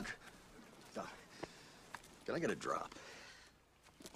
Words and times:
Doug! 0.00 0.08
Doug, 0.94 1.08
can 2.24 2.34
I 2.34 2.38
get 2.38 2.50
a 2.50 2.54
drop? 2.54 2.94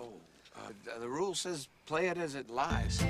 Oh, 0.01 0.13
uh, 0.57 0.71
the 0.99 1.09
rule 1.09 1.35
says 1.35 1.69
play 1.85 2.07
it 2.07 2.17
as 2.17 2.35
it 2.35 2.49
lies. 2.49 3.03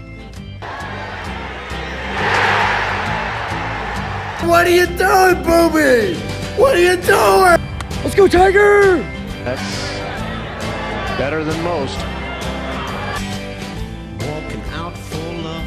What 4.49 4.67
are 4.67 4.71
you 4.71 4.87
doing, 4.87 5.43
Booby? 5.43 6.17
What 6.57 6.75
are 6.75 6.81
you 6.81 6.97
doing? 6.97 7.61
Let's 8.03 8.15
go, 8.15 8.27
Tiger! 8.27 8.99
That's 9.45 9.63
better 11.17 11.45
than 11.45 11.63
most. 11.63 11.97
Walking 14.27 14.63
out 14.73 14.99
for 14.99 15.33
love. 15.45 15.65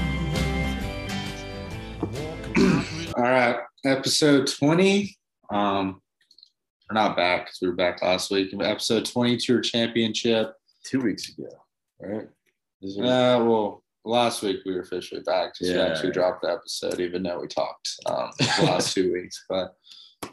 All 3.17 3.23
right, 3.23 3.57
episode 3.85 4.47
20. 4.47 5.15
Um, 5.49 6.01
we're 6.89 6.93
not 6.99 7.15
back 7.15 7.45
because 7.45 7.59
we 7.61 7.67
were 7.67 7.75
back 7.75 8.01
last 8.01 8.31
week. 8.31 8.53
Episode 8.59 9.05
20 9.05 9.37
Tour 9.37 9.61
Championship. 9.61 10.53
two 10.85 11.01
weeks 11.01 11.27
ago, 11.29 11.49
right? 11.99 12.27
It- 12.81 12.99
Uh, 13.03 13.43
well, 13.43 13.83
last 14.05 14.41
week 14.41 14.61
we 14.65 14.73
were 14.73 14.79
officially 14.81 15.19
back 15.21 15.53
because 15.53 15.73
we 15.73 15.75
Yeah. 15.77 15.87
actually 15.87 16.11
dropped 16.13 16.43
the 16.43 16.51
episode, 16.51 17.01
even 17.01 17.23
though 17.23 17.41
we 17.41 17.47
talked 17.47 17.89
um, 18.05 18.29
the 18.37 18.63
last 18.63 18.93
two 18.93 19.11
weeks. 19.11 19.43
But 19.49 19.75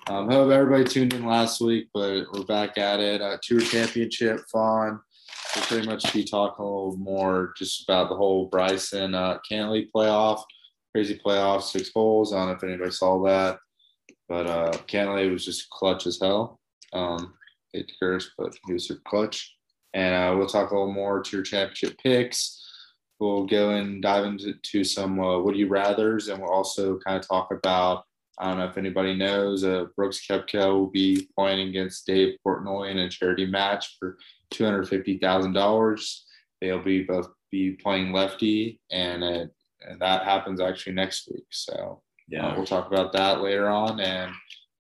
um, 0.07 0.31
hope 0.31 0.53
everybody 0.53 0.85
tuned 0.85 1.13
in 1.13 1.27
last 1.27 1.61
week. 1.61 1.89
But 1.93 2.27
we're 2.33 2.45
back 2.45 2.79
at 2.79 3.01
it. 3.01 3.21
Uh, 3.21 3.37
Tour 3.43 3.61
Championship, 3.61 4.41
fun. 4.53 5.01
We'll 5.57 5.65
pretty 5.65 5.87
much 5.89 6.13
be 6.13 6.23
talking 6.25 6.65
a 6.65 6.69
little 6.69 6.97
more 6.99 7.53
just 7.57 7.83
about 7.83 8.09
the 8.11 8.17
whole 8.17 8.47
Bryson 8.47 9.15
uh, 9.15 9.39
Cantlay 9.51 9.89
playoff, 9.95 10.43
crazy 10.93 11.19
playoff, 11.25 11.63
six 11.63 11.91
holes. 11.93 12.33
I 12.33 12.37
don't 12.39 12.47
know 12.49 12.53
if 12.55 12.63
anybody 12.65 12.91
saw 12.93 13.21
that, 13.25 13.59
but 14.29 14.47
uh, 14.47 14.73
Cantlay 14.87 15.31
was 15.31 15.45
just 15.45 15.69
clutch 15.71 16.07
as 16.07 16.19
hell. 16.21 16.61
Um, 16.93 17.35
hate 17.73 17.89
to 17.89 17.95
curse, 18.01 18.31
but 18.39 18.55
he 18.67 18.73
was 18.73 18.91
clutch. 19.07 19.57
And 19.93 20.15
uh, 20.15 20.37
we'll 20.37 20.47
talk 20.47 20.71
a 20.71 20.75
little 20.75 20.93
more 20.93 21.23
to 21.23 21.37
your 21.37 21.45
championship 21.45 21.97
picks. 22.03 22.61
We'll 23.21 23.47
go 23.47 23.71
and 23.71 24.03
dive 24.03 24.25
into 24.25 24.85
some 24.85 25.21
uh, 25.21 25.39
would 25.39 25.57
you 25.57 25.69
rather's, 25.69 26.29
and 26.29 26.41
we'll 26.41 26.51
also 26.51 26.99
kind 26.99 27.17
of 27.17 27.27
talk 27.27 27.53
about. 27.53 28.05
I 28.37 28.49
don't 28.49 28.59
know 28.59 28.65
if 28.67 28.77
anybody 28.77 29.15
knows, 29.15 29.63
uh, 29.63 29.85
Brooks 29.95 30.27
Koepka 30.29 30.67
will 30.67 30.91
be 30.91 31.29
playing 31.39 31.69
against 31.69 32.05
Dave 32.05 32.37
Portnoy 32.45 32.91
in 32.91 32.99
a 32.99 33.09
charity 33.09 33.47
match 33.47 33.97
for 34.01 34.19
two 34.51 34.65
hundred 34.65 34.89
fifty 34.89 35.19
thousand 35.19 35.53
dollars. 35.53 36.27
They'll 36.61 36.83
be 36.83 37.05
both 37.05 37.29
be 37.53 37.73
playing 37.73 38.13
lefty, 38.13 38.81
and, 38.91 39.23
it, 39.23 39.51
and 39.89 40.01
that 40.01 40.25
happens 40.25 40.61
actually 40.61 40.95
next 40.95 41.29
week. 41.33 41.47
So 41.51 42.03
yeah. 42.29 42.49
uh, 42.49 42.57
we'll 42.57 42.67
talk 42.67 42.87
about 42.87 43.13
that 43.13 43.41
later 43.41 43.69
on, 43.69 44.01
and 44.01 44.33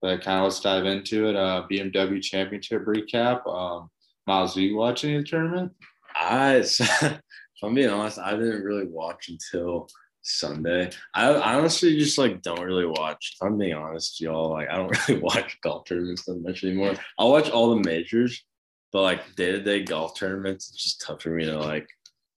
but 0.02 0.22
kind 0.22 0.40
of 0.40 0.44
let's 0.46 0.60
dive 0.60 0.86
into 0.86 1.30
it. 1.30 1.36
Uh, 1.36 1.66
BMW 1.70 2.22
Championship 2.22 2.86
recap. 2.86 3.48
Um, 3.48 3.90
Miles, 4.28 4.54
do 4.54 4.62
you 4.62 4.76
watch 4.76 5.04
any 5.04 5.16
of 5.16 5.24
the 5.24 5.30
tournament? 5.30 5.72
I, 6.16 6.56
if 6.58 7.22
I'm 7.64 7.74
being 7.74 7.90
honest, 7.90 8.20
I 8.20 8.32
didn't 8.32 8.64
really 8.64 8.88
watch 8.88 9.30
until 9.30 9.88
Sunday. 10.26 10.90
I, 11.14 11.30
I 11.30 11.56
honestly 11.56 11.98
just 11.98 12.18
like 12.18 12.42
don't 12.42 12.62
really 12.62 12.86
watch. 12.86 13.36
If 13.36 13.46
I'm 13.46 13.58
being 13.58 13.74
honest, 13.74 14.20
y'all, 14.20 14.52
like 14.52 14.70
I 14.70 14.76
don't 14.76 15.08
really 15.08 15.22
watch 15.22 15.58
golf 15.62 15.86
tournaments 15.86 16.26
that 16.26 16.42
much 16.42 16.64
anymore. 16.64 16.96
I'll 17.20 17.32
watch 17.32 17.50
all 17.50 17.76
the 17.76 17.84
majors, 17.84 18.44
but 18.92 19.04
like 19.04 19.36
day 19.36 19.52
to 19.52 19.62
day 19.62 19.84
golf 19.84 20.18
tournaments, 20.18 20.70
it's 20.70 20.84
just 20.84 21.02
tough 21.02 21.22
for 21.22 21.30
me 21.30 21.46
to 21.46 21.60
like 21.60 21.88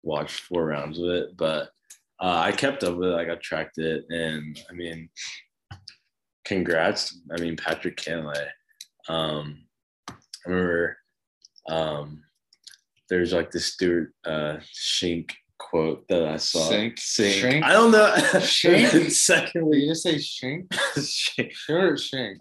watch 0.03 0.41
four 0.41 0.67
rounds 0.67 0.99
of 0.99 1.09
it. 1.11 1.37
But 1.37 1.71
uh, 2.21 2.41
I 2.45 2.53
kept 2.53 2.85
up 2.85 2.97
with 2.97 3.09
it. 3.09 3.13
Like 3.13 3.29
I 3.29 3.37
tracked 3.37 3.79
it, 3.79 4.05
and 4.11 4.59
I 4.71 4.73
mean, 4.73 5.09
congrats. 6.45 7.21
I 7.37 7.41
mean, 7.41 7.57
Patrick 7.57 7.97
Cantlay. 7.97 8.49
Um, 9.09 9.65
I 10.09 10.15
remember 10.47 10.97
um, 11.69 12.23
there's 13.09 13.33
like 13.33 13.51
this 13.51 13.67
Stewart 13.67 14.13
uh, 14.25 14.57
Shink 14.75 15.33
quote 15.59 16.07
that 16.09 16.27
I 16.27 16.37
saw. 16.37 16.69
Sink? 16.69 16.99
Sink. 16.99 17.35
Shrink? 17.35 17.65
I 17.65 17.73
don't 17.73 17.91
know. 17.91 18.13
Shink? 18.17 19.11
Second 19.11 19.67
week. 19.67 19.83
you 19.83 19.89
just 19.89 20.03
say 20.03 20.19
shrink? 20.19 20.69
Shink. 20.71 21.53
Sure, 21.53 21.95
it's 21.95 22.05
shrink. 22.05 22.39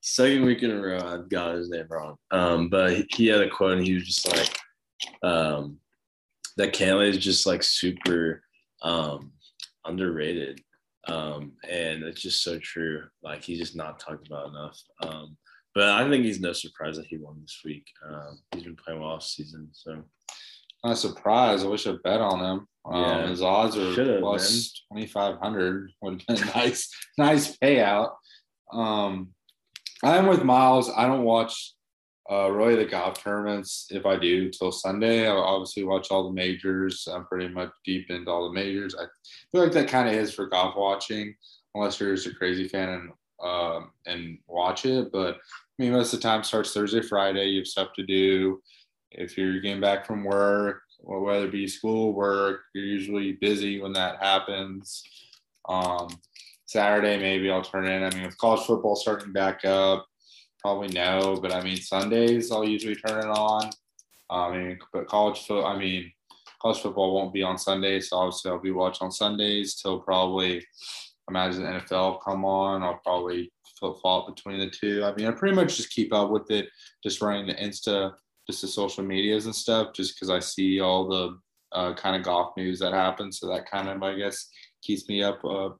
Second 0.00 0.44
week 0.44 0.62
in 0.62 0.72
a 0.72 0.80
row, 0.80 0.98
I've 0.98 1.28
got 1.28 1.54
his 1.54 1.70
name 1.70 1.86
wrong. 1.88 2.16
Um, 2.32 2.68
but 2.68 3.04
he, 3.14 3.28
had 3.28 3.40
a 3.40 3.48
quote, 3.48 3.78
and 3.78 3.86
he 3.86 3.94
was 3.94 4.04
just 4.04 4.28
like, 4.28 4.58
um, 5.22 5.78
"That 6.56 6.74
Cantlay 6.74 7.08
is 7.08 7.18
just 7.18 7.46
like 7.46 7.62
super 7.62 8.42
um, 8.82 9.32
underrated." 9.84 10.60
Um, 11.08 11.52
and 11.68 12.04
it's 12.04 12.22
just 12.22 12.42
so 12.44 12.58
true. 12.58 13.02
Like 13.22 13.42
he's 13.42 13.58
just 13.58 13.76
not 13.76 13.98
talked 13.98 14.26
about 14.26 14.48
enough. 14.50 14.80
Um, 15.02 15.36
but 15.74 15.88
I 15.88 16.08
think 16.08 16.24
he's 16.24 16.40
no 16.40 16.52
surprise 16.52 16.96
that 16.96 17.06
he 17.06 17.16
won 17.16 17.40
this 17.40 17.60
week. 17.64 17.86
Um, 18.08 18.38
he's 18.52 18.62
been 18.64 18.76
playing 18.76 19.00
well 19.00 19.10
all 19.10 19.20
season, 19.20 19.68
so 19.72 20.02
Not 20.84 20.98
surprised. 20.98 21.64
I 21.64 21.68
wish 21.68 21.86
I 21.86 21.94
bet 22.04 22.20
on 22.20 22.38
him. 22.40 22.66
Um, 22.84 23.02
Yeah. 23.02 23.26
His 23.28 23.42
odds 23.42 23.76
are 23.76 23.92
Should've, 23.94 24.20
plus 24.20 24.84
twenty 24.88 25.06
five 25.06 25.38
hundred. 25.38 25.90
Would 26.02 26.22
have 26.28 26.38
been 26.38 26.48
a 26.48 26.52
nice, 26.56 26.88
nice 27.18 27.56
payout. 27.58 28.10
Um, 28.72 29.30
I'm 30.04 30.26
with 30.26 30.44
Miles. 30.44 30.90
I 30.96 31.06
don't 31.06 31.24
watch 31.24 31.74
uh, 32.30 32.50
really 32.50 32.76
the 32.76 32.84
golf 32.84 33.22
tournaments. 33.22 33.88
If 33.90 34.06
I 34.06 34.16
do, 34.16 34.50
till 34.50 34.72
Sunday. 34.72 35.26
I'll 35.26 35.38
obviously 35.38 35.84
watch 35.84 36.08
all 36.10 36.24
the 36.24 36.34
majors. 36.34 37.08
I'm 37.10 37.26
pretty 37.26 37.48
much 37.48 37.70
deep 37.84 38.10
into 38.10 38.30
all 38.30 38.48
the 38.48 38.54
majors. 38.54 38.94
I 38.94 39.04
feel 39.50 39.62
like 39.62 39.72
that 39.72 39.88
kind 39.88 40.08
of 40.08 40.14
is 40.14 40.32
for 40.32 40.46
golf 40.46 40.76
watching, 40.76 41.34
unless 41.74 41.98
you're 41.98 42.14
just 42.14 42.28
a 42.28 42.34
crazy 42.34 42.68
fan 42.68 42.88
and 42.88 43.10
um, 43.42 43.90
and 44.06 44.38
watch 44.46 44.86
it. 44.86 45.10
But 45.12 45.34
I 45.34 45.38
mean, 45.78 45.92
most 45.92 46.12
of 46.12 46.20
the 46.20 46.28
time 46.28 46.44
starts 46.44 46.72
Thursday, 46.72 47.02
Friday. 47.02 47.46
You 47.46 47.60
have 47.60 47.66
stuff 47.66 47.88
to 47.96 48.04
do. 48.04 48.62
If 49.10 49.36
you're 49.36 49.60
getting 49.60 49.80
back 49.80 50.06
from 50.06 50.24
work, 50.24 50.82
or 51.04 51.20
whether 51.20 51.46
it 51.46 51.52
be 51.52 51.66
school, 51.66 52.12
work, 52.12 52.60
you're 52.74 52.84
usually 52.84 53.32
busy 53.32 53.80
when 53.80 53.92
that 53.94 54.22
happens. 54.22 55.02
Um, 55.68 56.08
Saturday, 56.66 57.18
maybe 57.18 57.50
I'll 57.50 57.62
turn 57.62 57.86
in. 57.86 58.02
I 58.02 58.10
mean, 58.10 58.24
with 58.24 58.38
college 58.38 58.64
football 58.66 58.96
starting 58.96 59.32
back 59.32 59.64
up, 59.64 60.06
probably 60.62 60.88
no, 60.88 61.38
but 61.40 61.52
I 61.52 61.62
mean, 61.62 61.76
Sundays 61.76 62.50
I'll 62.50 62.64
usually 62.64 62.96
turn 62.96 63.24
it 63.24 63.30
on. 63.30 63.70
I 64.30 64.50
mean, 64.50 64.78
but 64.92 65.06
college 65.06 65.46
foot, 65.46 65.64
I 65.64 65.76
mean, 65.76 66.10
college 66.60 66.80
football 66.80 67.14
won't 67.14 67.34
be 67.34 67.42
on 67.42 67.58
Sundays, 67.58 68.08
so 68.08 68.18
obviously 68.18 68.50
I'll 68.50 68.60
be 68.60 68.70
watching 68.70 69.06
on 69.06 69.12
Sundays 69.12 69.74
till 69.74 70.00
probably 70.00 70.64
imagine 71.28 71.62
the 71.64 71.68
NFL 71.68 72.22
come 72.24 72.44
on. 72.44 72.82
I'll 72.82 73.00
probably 73.04 73.52
flip 73.78 73.96
flop 74.00 74.34
between 74.34 74.58
the 74.58 74.70
two. 74.70 75.04
I 75.04 75.14
mean, 75.14 75.26
I 75.26 75.32
pretty 75.32 75.56
much 75.56 75.76
just 75.76 75.90
keep 75.90 76.12
up 76.12 76.30
with 76.30 76.50
it, 76.50 76.68
just 77.02 77.20
running 77.20 77.46
the 77.46 77.54
Insta, 77.54 78.12
just 78.48 78.62
the 78.62 78.68
social 78.68 79.04
medias 79.04 79.46
and 79.46 79.54
stuff, 79.54 79.92
just 79.94 80.14
because 80.14 80.30
I 80.30 80.38
see 80.38 80.80
all 80.80 81.08
the 81.08 81.38
uh, 81.72 81.94
kind 81.94 82.16
of 82.16 82.22
golf 82.22 82.56
news 82.56 82.78
that 82.78 82.92
happens. 82.92 83.38
So 83.38 83.48
that 83.48 83.70
kind 83.70 83.88
of, 83.88 84.02
I 84.02 84.14
guess, 84.14 84.48
keeps 84.82 85.08
me 85.08 85.22
up 85.22 85.44
uh, 85.44 85.70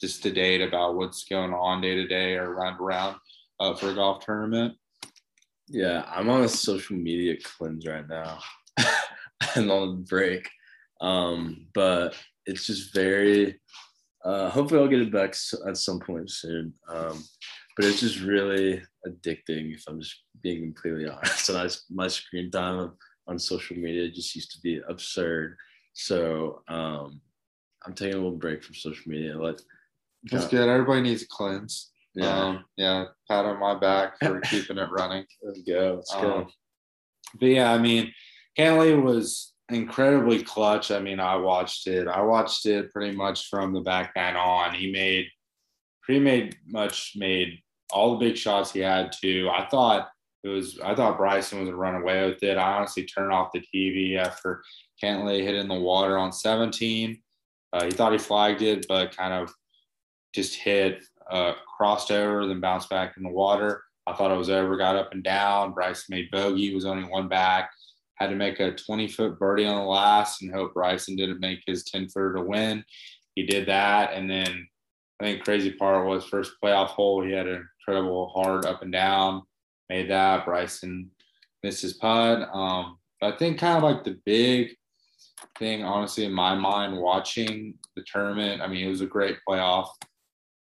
just 0.00 0.22
to 0.22 0.30
date 0.30 0.62
about 0.62 0.96
what's 0.96 1.24
going 1.24 1.52
on 1.52 1.80
day 1.80 1.94
to 1.94 2.06
day 2.06 2.34
or 2.34 2.54
round 2.54 2.78
to 2.78 2.84
round 2.84 3.16
uh, 3.60 3.74
for 3.74 3.90
a 3.90 3.94
golf 3.94 4.24
tournament. 4.24 4.74
Yeah, 5.68 6.04
I'm 6.08 6.28
on 6.28 6.44
a 6.44 6.48
social 6.48 6.96
media 6.96 7.36
cleanse 7.42 7.86
right 7.86 8.08
now 8.08 8.38
and 9.56 9.70
on 9.70 9.88
a 9.88 9.92
break. 9.92 10.48
Um, 11.00 11.66
but 11.74 12.14
it's 12.46 12.66
just 12.66 12.94
very 12.94 13.60
uh 14.24 14.48
hopefully 14.48 14.80
I'll 14.80 14.88
get 14.88 15.02
it 15.02 15.12
back 15.12 15.34
at 15.68 15.76
some 15.76 16.00
point 16.00 16.30
soon. 16.30 16.72
Um, 16.88 17.22
but 17.76 17.84
it's 17.84 18.00
just 18.00 18.20
really 18.20 18.82
addicting 19.06 19.74
if 19.74 19.84
I'm 19.88 20.00
just 20.00 20.22
being 20.42 20.62
completely 20.62 21.08
honest. 21.12 21.48
And 21.48 21.58
I, 21.58 21.64
s- 21.66 21.84
my 21.90 22.08
screen 22.08 22.50
time 22.50 22.78
on, 22.78 22.92
on 23.28 23.38
social 23.38 23.76
media 23.76 24.10
just 24.10 24.34
used 24.34 24.52
to 24.52 24.60
be 24.62 24.80
absurd. 24.88 25.56
So 25.92 26.62
um 26.68 27.20
I'm 27.84 27.94
taking 27.94 28.14
a 28.14 28.18
little 28.22 28.38
break 28.38 28.64
from 28.64 28.74
social 28.74 29.10
media. 29.10 29.38
Let 29.38 29.60
That's 30.24 30.48
good. 30.48 30.68
Everybody 30.68 31.02
needs 31.02 31.22
a 31.22 31.28
cleanse. 31.28 31.90
Yeah, 32.16 32.38
Um, 32.38 32.64
yeah, 32.76 33.04
pat 33.28 33.44
on 33.44 33.60
my 33.60 33.74
back 33.74 34.18
for 34.18 34.40
keeping 34.50 34.78
it 34.78 34.88
running. 34.90 35.24
let's 35.42 35.62
go. 35.62 35.94
Let's 35.96 36.14
go. 36.14 36.36
Um, 36.38 36.46
but 37.38 37.46
yeah, 37.46 37.72
I 37.72 37.78
mean, 37.78 38.12
Cantlay 38.58 39.00
was 39.00 39.52
incredibly 39.68 40.42
clutch. 40.42 40.90
I 40.90 40.98
mean, 41.00 41.20
I 41.20 41.36
watched 41.36 41.86
it. 41.86 42.08
I 42.08 42.22
watched 42.22 42.66
it 42.66 42.90
pretty 42.92 43.14
much 43.16 43.48
from 43.48 43.72
the 43.72 43.80
back 43.80 44.12
nine 44.16 44.36
on. 44.36 44.74
He 44.74 44.90
made 44.90 45.26
pretty 46.02 46.20
made 46.20 46.56
much 46.66 47.12
made 47.16 47.58
all 47.90 48.16
the 48.18 48.24
big 48.26 48.36
shots 48.36 48.72
he 48.72 48.80
had 48.80 49.12
to. 49.20 49.48
I 49.50 49.66
thought 49.68 50.08
it 50.44 50.48
was 50.48 50.78
I 50.82 50.94
thought 50.94 51.18
Bryson 51.18 51.58
was 51.58 51.66
gonna 51.66 51.76
run 51.76 52.00
away 52.00 52.26
with 52.30 52.42
it. 52.42 52.56
I 52.56 52.76
honestly 52.78 53.04
turned 53.04 53.32
off 53.32 53.50
the 53.52 53.62
TV 53.74 54.16
after 54.16 54.62
Cantlay 55.02 55.42
hit 55.42 55.54
in 55.56 55.68
the 55.68 55.74
water 55.74 56.16
on 56.16 56.32
17. 56.32 57.20
Uh, 57.72 57.84
he 57.84 57.90
thought 57.90 58.12
he 58.12 58.18
flagged 58.18 58.62
it, 58.62 58.86
but 58.88 59.14
kind 59.16 59.34
of 59.34 59.52
just 60.34 60.54
hit, 60.54 61.02
uh, 61.30 61.54
crossed 61.76 62.10
over, 62.10 62.46
then 62.46 62.60
bounced 62.60 62.90
back 62.90 63.16
in 63.16 63.22
the 63.22 63.30
water. 63.30 63.82
I 64.06 64.12
thought 64.12 64.30
it 64.30 64.38
was 64.38 64.50
over, 64.50 64.76
got 64.76 64.96
up 64.96 65.12
and 65.12 65.22
down. 65.22 65.72
Bryson 65.72 66.14
made 66.14 66.30
bogey, 66.30 66.74
was 66.74 66.84
only 66.84 67.08
one 67.08 67.28
back. 67.28 67.70
Had 68.16 68.30
to 68.30 68.36
make 68.36 68.60
a 68.60 68.72
20 68.72 69.08
foot 69.08 69.38
birdie 69.38 69.66
on 69.66 69.76
the 69.76 69.82
last 69.82 70.42
and 70.42 70.54
hope 70.54 70.74
Bryson 70.74 71.16
didn't 71.16 71.40
make 71.40 71.60
his 71.66 71.84
10 71.84 72.08
footer 72.08 72.34
to 72.34 72.42
win. 72.42 72.84
He 73.34 73.44
did 73.44 73.66
that. 73.68 74.12
And 74.12 74.30
then 74.30 74.66
I 75.20 75.24
think 75.24 75.44
crazy 75.44 75.72
part 75.72 76.06
was 76.06 76.24
first 76.24 76.52
playoff 76.62 76.88
hole. 76.88 77.24
He 77.24 77.32
had 77.32 77.46
an 77.46 77.68
incredible 77.80 78.28
hard 78.28 78.64
up 78.64 78.82
and 78.82 78.92
down, 78.92 79.42
made 79.90 80.10
that. 80.10 80.44
Bryson 80.44 81.10
missed 81.62 81.82
his 81.82 81.94
putt. 81.94 82.48
Um, 82.52 82.98
I 83.22 83.32
think 83.32 83.58
kind 83.58 83.76
of 83.76 83.82
like 83.82 84.04
the 84.04 84.18
big 84.24 84.76
thing, 85.58 85.82
honestly, 85.82 86.24
in 86.24 86.32
my 86.32 86.54
mind, 86.54 86.96
watching 86.96 87.74
the 87.96 88.04
tournament. 88.10 88.62
I 88.62 88.66
mean, 88.66 88.86
it 88.86 88.90
was 88.90 89.00
a 89.00 89.06
great 89.06 89.38
playoff. 89.48 89.88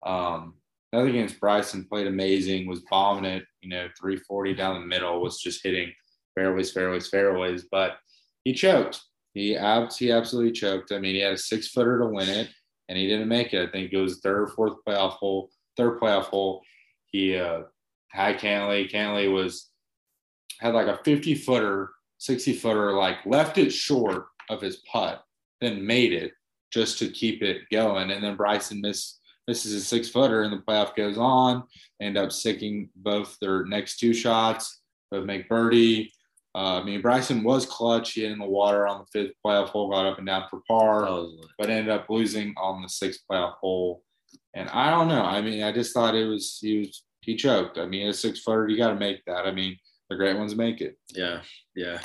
Um, 0.05 0.55
nothing 0.93 1.11
against 1.11 1.41
Bryson, 1.41 1.87
played 1.89 2.07
amazing, 2.07 2.67
was 2.67 2.83
bombing 2.91 3.25
it, 3.25 3.45
you 3.63 3.69
know, 3.69 3.89
340 3.99 4.55
down 4.55 4.81
the 4.81 4.87
middle, 4.87 5.21
was 5.21 5.41
just 5.41 5.63
hitting 5.63 5.93
fairways, 6.35 6.73
fairways, 6.73 7.09
fairways. 7.09 7.67
But 7.71 7.97
he 8.45 8.53
choked. 8.53 9.01
He, 9.33 9.57
abs- 9.57 9.99
he 9.99 10.13
absolutely 10.13 10.53
choked. 10.53 10.93
I 10.93 10.99
mean, 10.99 11.15
he 11.15 11.21
had 11.21 11.33
a 11.33 11.39
six 11.39 11.69
footer 11.69 11.99
to 11.99 12.07
win 12.07 12.29
it, 12.29 12.51
and 12.89 12.97
he 12.97 13.09
didn't 13.09 13.29
make 13.29 13.53
it. 13.53 13.69
I 13.69 13.73
think 13.73 13.93
it 13.93 13.99
was 13.99 14.21
third 14.21 14.43
or 14.43 14.49
fourth 14.49 14.75
playoff 14.87 15.13
hole, 15.13 15.51
third 15.77 15.99
playoff 16.01 16.25
hole. 16.25 16.63
He 17.07 17.37
uh, 17.37 17.63
had 18.11 18.39
Cantlay. 18.39 18.91
Cantlay 18.91 19.33
was 19.33 19.71
had 20.61 20.75
like 20.75 20.87
a 20.87 21.01
50 21.05 21.35
footer, 21.35 21.91
60 22.19 22.55
footer, 22.55 22.93
like 22.93 23.19
left 23.27 23.59
it 23.59 23.73
short 23.73 24.27
of 24.51 24.61
his 24.61 24.77
putt, 24.91 25.25
then 25.61 25.85
made 25.85 26.13
it 26.13 26.33
just 26.73 26.99
to 26.99 27.09
keep 27.09 27.43
it 27.43 27.63
going. 27.73 28.11
And 28.11 28.23
then 28.23 28.37
Bryson 28.37 28.81
missed 28.81 29.21
misses 29.47 29.75
a 29.75 29.81
six 29.81 30.09
footer, 30.09 30.43
and 30.43 30.53
the 30.53 30.59
playoff 30.63 30.95
goes 30.95 31.19
on. 31.19 31.65
They 32.01 32.07
end 32.07 32.19
up 32.19 32.33
sicking 32.33 32.89
both 32.97 33.37
their 33.41 33.65
next 33.67 33.99
two 33.99 34.15
shots, 34.15 34.81
both 35.11 35.25
make 35.27 35.49
birdie. 35.49 36.13
Uh, 36.57 36.81
I 36.81 36.85
mean, 36.85 37.03
Bryson 37.03 37.43
was 37.43 37.67
clutch. 37.67 38.13
He 38.13 38.23
hit 38.23 38.31
in 38.33 38.39
the 38.39 38.45
water 38.47 38.87
on 38.87 39.01
the 39.01 39.07
fifth 39.13 39.35
playoff 39.45 39.69
hole, 39.69 39.91
got 39.91 40.07
up 40.07 40.19
and 40.19 40.27
down 40.27 40.45
for 40.49 40.61
par, 40.69 41.03
That 41.03 41.11
was 41.11 41.35
lit. 41.37 41.51
but 41.59 41.69
ended 41.71 41.91
up 41.93 42.09
losing 42.09 42.55
on 42.57 42.81
the 42.81 42.89
sixth 42.89 43.23
playoff 43.31 43.55
hole. 43.55 44.03
And 44.55 44.69
I 44.71 44.91
don't 44.91 45.09
know. 45.09 45.25
I 45.25 45.41
mean, 45.41 45.65
I 45.65 45.73
just 45.73 45.93
thought 45.93 46.15
it 46.15 46.27
was 46.27 46.59
he 46.61 46.79
was 46.79 47.03
he 47.23 47.35
choked. 47.35 47.77
I 47.79 47.87
mean, 47.87 48.07
a 48.07 48.13
six 48.13 48.41
footer, 48.41 48.69
you 48.69 48.77
got 48.77 48.91
to 48.91 48.95
make 48.95 49.25
that. 49.27 49.47
I 49.47 49.51
mean, 49.51 49.77
the 50.11 50.17
great 50.17 50.37
ones 50.37 50.55
make 50.55 50.81
it. 50.81 50.97
Yeah, 51.13 51.41
yeah. 51.75 52.01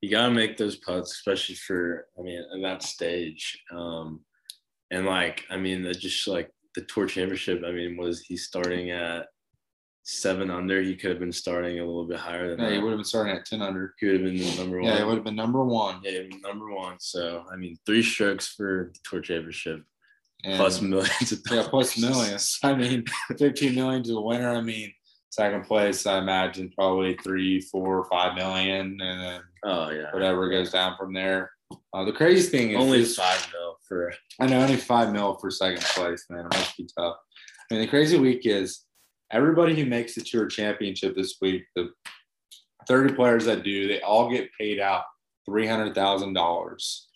You 0.00 0.10
gotta 0.10 0.32
make 0.32 0.56
those 0.56 0.74
putts, 0.74 1.12
especially 1.12 1.54
for 1.54 2.08
I 2.18 2.22
mean, 2.22 2.44
in 2.54 2.62
that 2.62 2.82
stage. 2.82 3.62
Um, 3.70 4.22
and 4.90 5.06
like, 5.06 5.44
I 5.48 5.58
mean, 5.58 5.82
that 5.82 6.00
just 6.00 6.26
like 6.26 6.50
the 6.74 6.82
tour 6.82 7.06
championship. 7.06 7.62
I 7.66 7.72
mean, 7.72 7.96
was 7.96 8.20
he 8.22 8.36
starting 8.36 8.90
at 8.90 9.26
seven 10.04 10.50
under? 10.50 10.80
He 10.82 10.96
could 10.96 11.10
have 11.10 11.20
been 11.20 11.32
starting 11.32 11.78
a 11.78 11.84
little 11.84 12.06
bit 12.06 12.18
higher 12.18 12.48
than 12.54 12.60
Yeah, 12.64 12.72
he 12.72 12.78
would 12.78 12.90
have 12.90 12.98
been 12.98 13.04
starting 13.04 13.36
at 13.36 13.44
ten 13.46 13.62
under. 13.62 13.94
He 13.98 14.06
would 14.06 14.20
have 14.22 14.32
been 14.32 14.56
number 14.56 14.80
one. 14.80 14.88
Yeah, 14.88 14.98
he 14.98 15.04
would 15.04 15.14
have 15.16 15.24
been 15.24 15.36
number 15.36 15.64
one. 15.64 16.00
Yeah, 16.02 16.22
he 16.22 16.38
number 16.42 16.70
one. 16.72 16.96
So 16.98 17.44
I 17.52 17.56
mean, 17.56 17.76
three 17.86 18.02
strokes 18.02 18.48
for 18.48 18.92
the 18.92 18.98
tour 19.08 19.20
championship, 19.20 19.82
And- 20.44 20.56
plus 20.56 20.80
millions 20.80 21.32
of 21.32 21.40
Yeah, 21.50 21.66
plus 21.68 21.94
dollars. 21.94 22.16
millions. 22.16 22.58
I 22.64 22.74
mean, 22.74 23.04
15 23.38 23.74
million 23.74 24.02
to 24.04 24.12
the 24.12 24.20
winner. 24.20 24.50
I 24.50 24.60
mean, 24.60 24.92
second 25.30 25.64
place, 25.64 26.04
I 26.06 26.18
imagine 26.18 26.72
probably 26.76 27.16
three, 27.22 27.60
four, 27.60 28.04
five 28.10 28.34
million, 28.34 28.98
and 29.00 29.20
then 29.22 29.40
Oh 29.64 29.90
yeah, 29.90 30.10
whatever 30.12 30.48
goes 30.50 30.72
down 30.72 30.96
from 30.98 31.12
there. 31.14 31.51
Uh, 31.92 32.04
the 32.04 32.12
crazy 32.12 32.48
thing 32.48 32.70
is, 32.72 32.76
only 32.76 33.00
this- 33.00 33.16
five 33.16 33.46
mil 33.52 33.76
for 33.86 34.12
I 34.40 34.46
know 34.46 34.60
only 34.60 34.76
five 34.76 35.12
mil 35.12 35.36
for 35.36 35.50
second 35.50 35.82
place, 35.82 36.24
man. 36.30 36.46
It 36.46 36.54
must 36.54 36.76
be 36.76 36.86
tough. 36.98 37.16
I 37.70 37.74
mean, 37.74 37.82
the 37.82 37.88
crazy 37.88 38.18
week 38.18 38.46
is 38.46 38.84
everybody 39.30 39.74
who 39.74 39.86
makes 39.86 40.14
the 40.14 40.22
tour 40.22 40.46
championship 40.46 41.14
this 41.16 41.36
week, 41.40 41.64
the 41.74 41.90
30 42.88 43.14
players 43.14 43.44
that 43.46 43.62
do, 43.62 43.88
they 43.88 44.00
all 44.00 44.30
get 44.30 44.50
paid 44.58 44.80
out 44.80 45.04
$300,000 45.48 47.06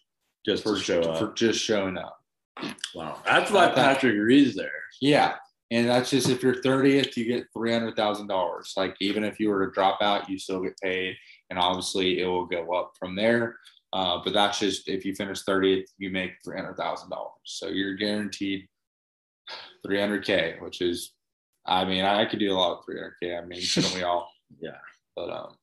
just 0.44 0.62
for, 0.62 0.76
show 0.76 1.14
for 1.14 1.32
just 1.35 1.61
showing 1.61 1.99
up. 1.99 2.19
Wow, 2.94 3.20
that's 3.25 3.50
why 3.50 3.69
Patrick 3.70 4.17
Reed's 4.17 4.55
there. 4.55 4.70
Yeah. 5.00 5.35
And 5.73 5.88
that's 5.88 6.11
just 6.11 6.29
if 6.29 6.43
you're 6.43 6.62
30th, 6.62 7.17
you 7.17 7.25
get 7.25 7.53
$300,000. 7.55 8.76
Like 8.76 8.97
even 9.00 9.25
if 9.25 9.41
you 9.41 9.50
were 9.50 9.67
to 9.67 9.73
drop 9.73 10.00
out, 10.00 10.31
you 10.31 10.38
still 10.38 10.62
get 10.62 10.79
paid. 10.81 11.17
And 11.50 11.58
obviously 11.58 12.20
it 12.20 12.26
will 12.26 12.47
go 12.47 12.73
up 12.73 12.93
from 12.99 13.17
there. 13.17 13.56
Uh, 13.93 14.21
but 14.25 14.33
that's 14.33 14.59
just 14.59 14.88
if 14.88 15.05
you 15.05 15.15
finish 15.15 15.43
30th, 15.44 15.87
you 15.99 16.11
make 16.11 16.33
$300,000. 16.47 17.09
So 17.44 17.69
you're 17.69 17.94
guaranteed 17.94 18.67
300K, 19.87 20.61
which 20.62 20.81
is, 20.81 21.12
I 21.65 21.85
mean, 21.85 22.05
I 22.05 22.25
could 22.27 22.38
do 22.38 22.53
a 22.53 22.55
lot 22.59 22.79
of 22.79 22.85
300K. 22.85 23.43
I 23.43 23.44
mean, 23.47 23.61
shouldn't 23.61 23.94
we 23.94 24.03
all? 24.03 24.31
Yeah. 24.61 24.79
But 25.17 25.29
um, 25.31 25.56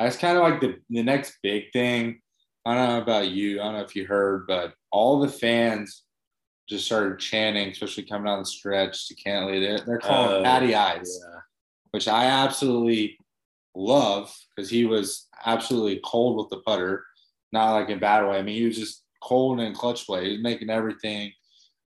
that's 0.00 0.16
kind 0.16 0.38
of 0.38 0.42
like 0.44 0.58
the, 0.62 0.76
the 0.88 1.02
next 1.02 1.36
big 1.42 1.64
thing. 1.74 2.20
I 2.64 2.74
don't 2.74 2.88
know 2.88 3.02
about 3.02 3.28
you. 3.28 3.60
I 3.60 3.64
don't 3.64 3.74
know 3.74 3.82
if 3.82 3.94
you 3.94 4.06
heard, 4.06 4.46
but 4.46 4.72
all 4.90 5.20
the 5.20 5.28
fans 5.28 6.04
just 6.66 6.86
started 6.86 7.18
chanting, 7.18 7.68
especially 7.68 8.04
coming 8.04 8.24
down 8.24 8.38
the 8.38 8.46
stretch 8.46 9.08
to 9.08 9.14
Cantlay. 9.16 9.60
They're, 9.60 9.84
they're 9.84 9.98
calling 9.98 10.40
Uh, 10.40 10.42
Patty 10.42 10.74
Ice, 10.74 11.20
Yeah. 11.22 11.40
which 11.90 12.08
I 12.08 12.24
absolutely 12.24 13.18
love 13.74 14.34
because 14.56 14.70
he 14.70 14.86
was 14.86 15.28
absolutely 15.44 16.00
cold 16.02 16.38
with 16.38 16.48
the 16.48 16.62
putter, 16.64 17.04
not 17.54 17.72
like 17.72 17.88
in 17.88 17.98
bad 17.98 18.28
way. 18.28 18.38
I 18.38 18.42
mean, 18.42 18.56
he 18.56 18.66
was 18.66 18.76
just 18.76 19.02
cold 19.22 19.60
and 19.60 19.74
clutch 19.74 20.06
play. 20.06 20.26
He 20.26 20.32
was 20.32 20.42
making 20.42 20.68
everything 20.68 21.32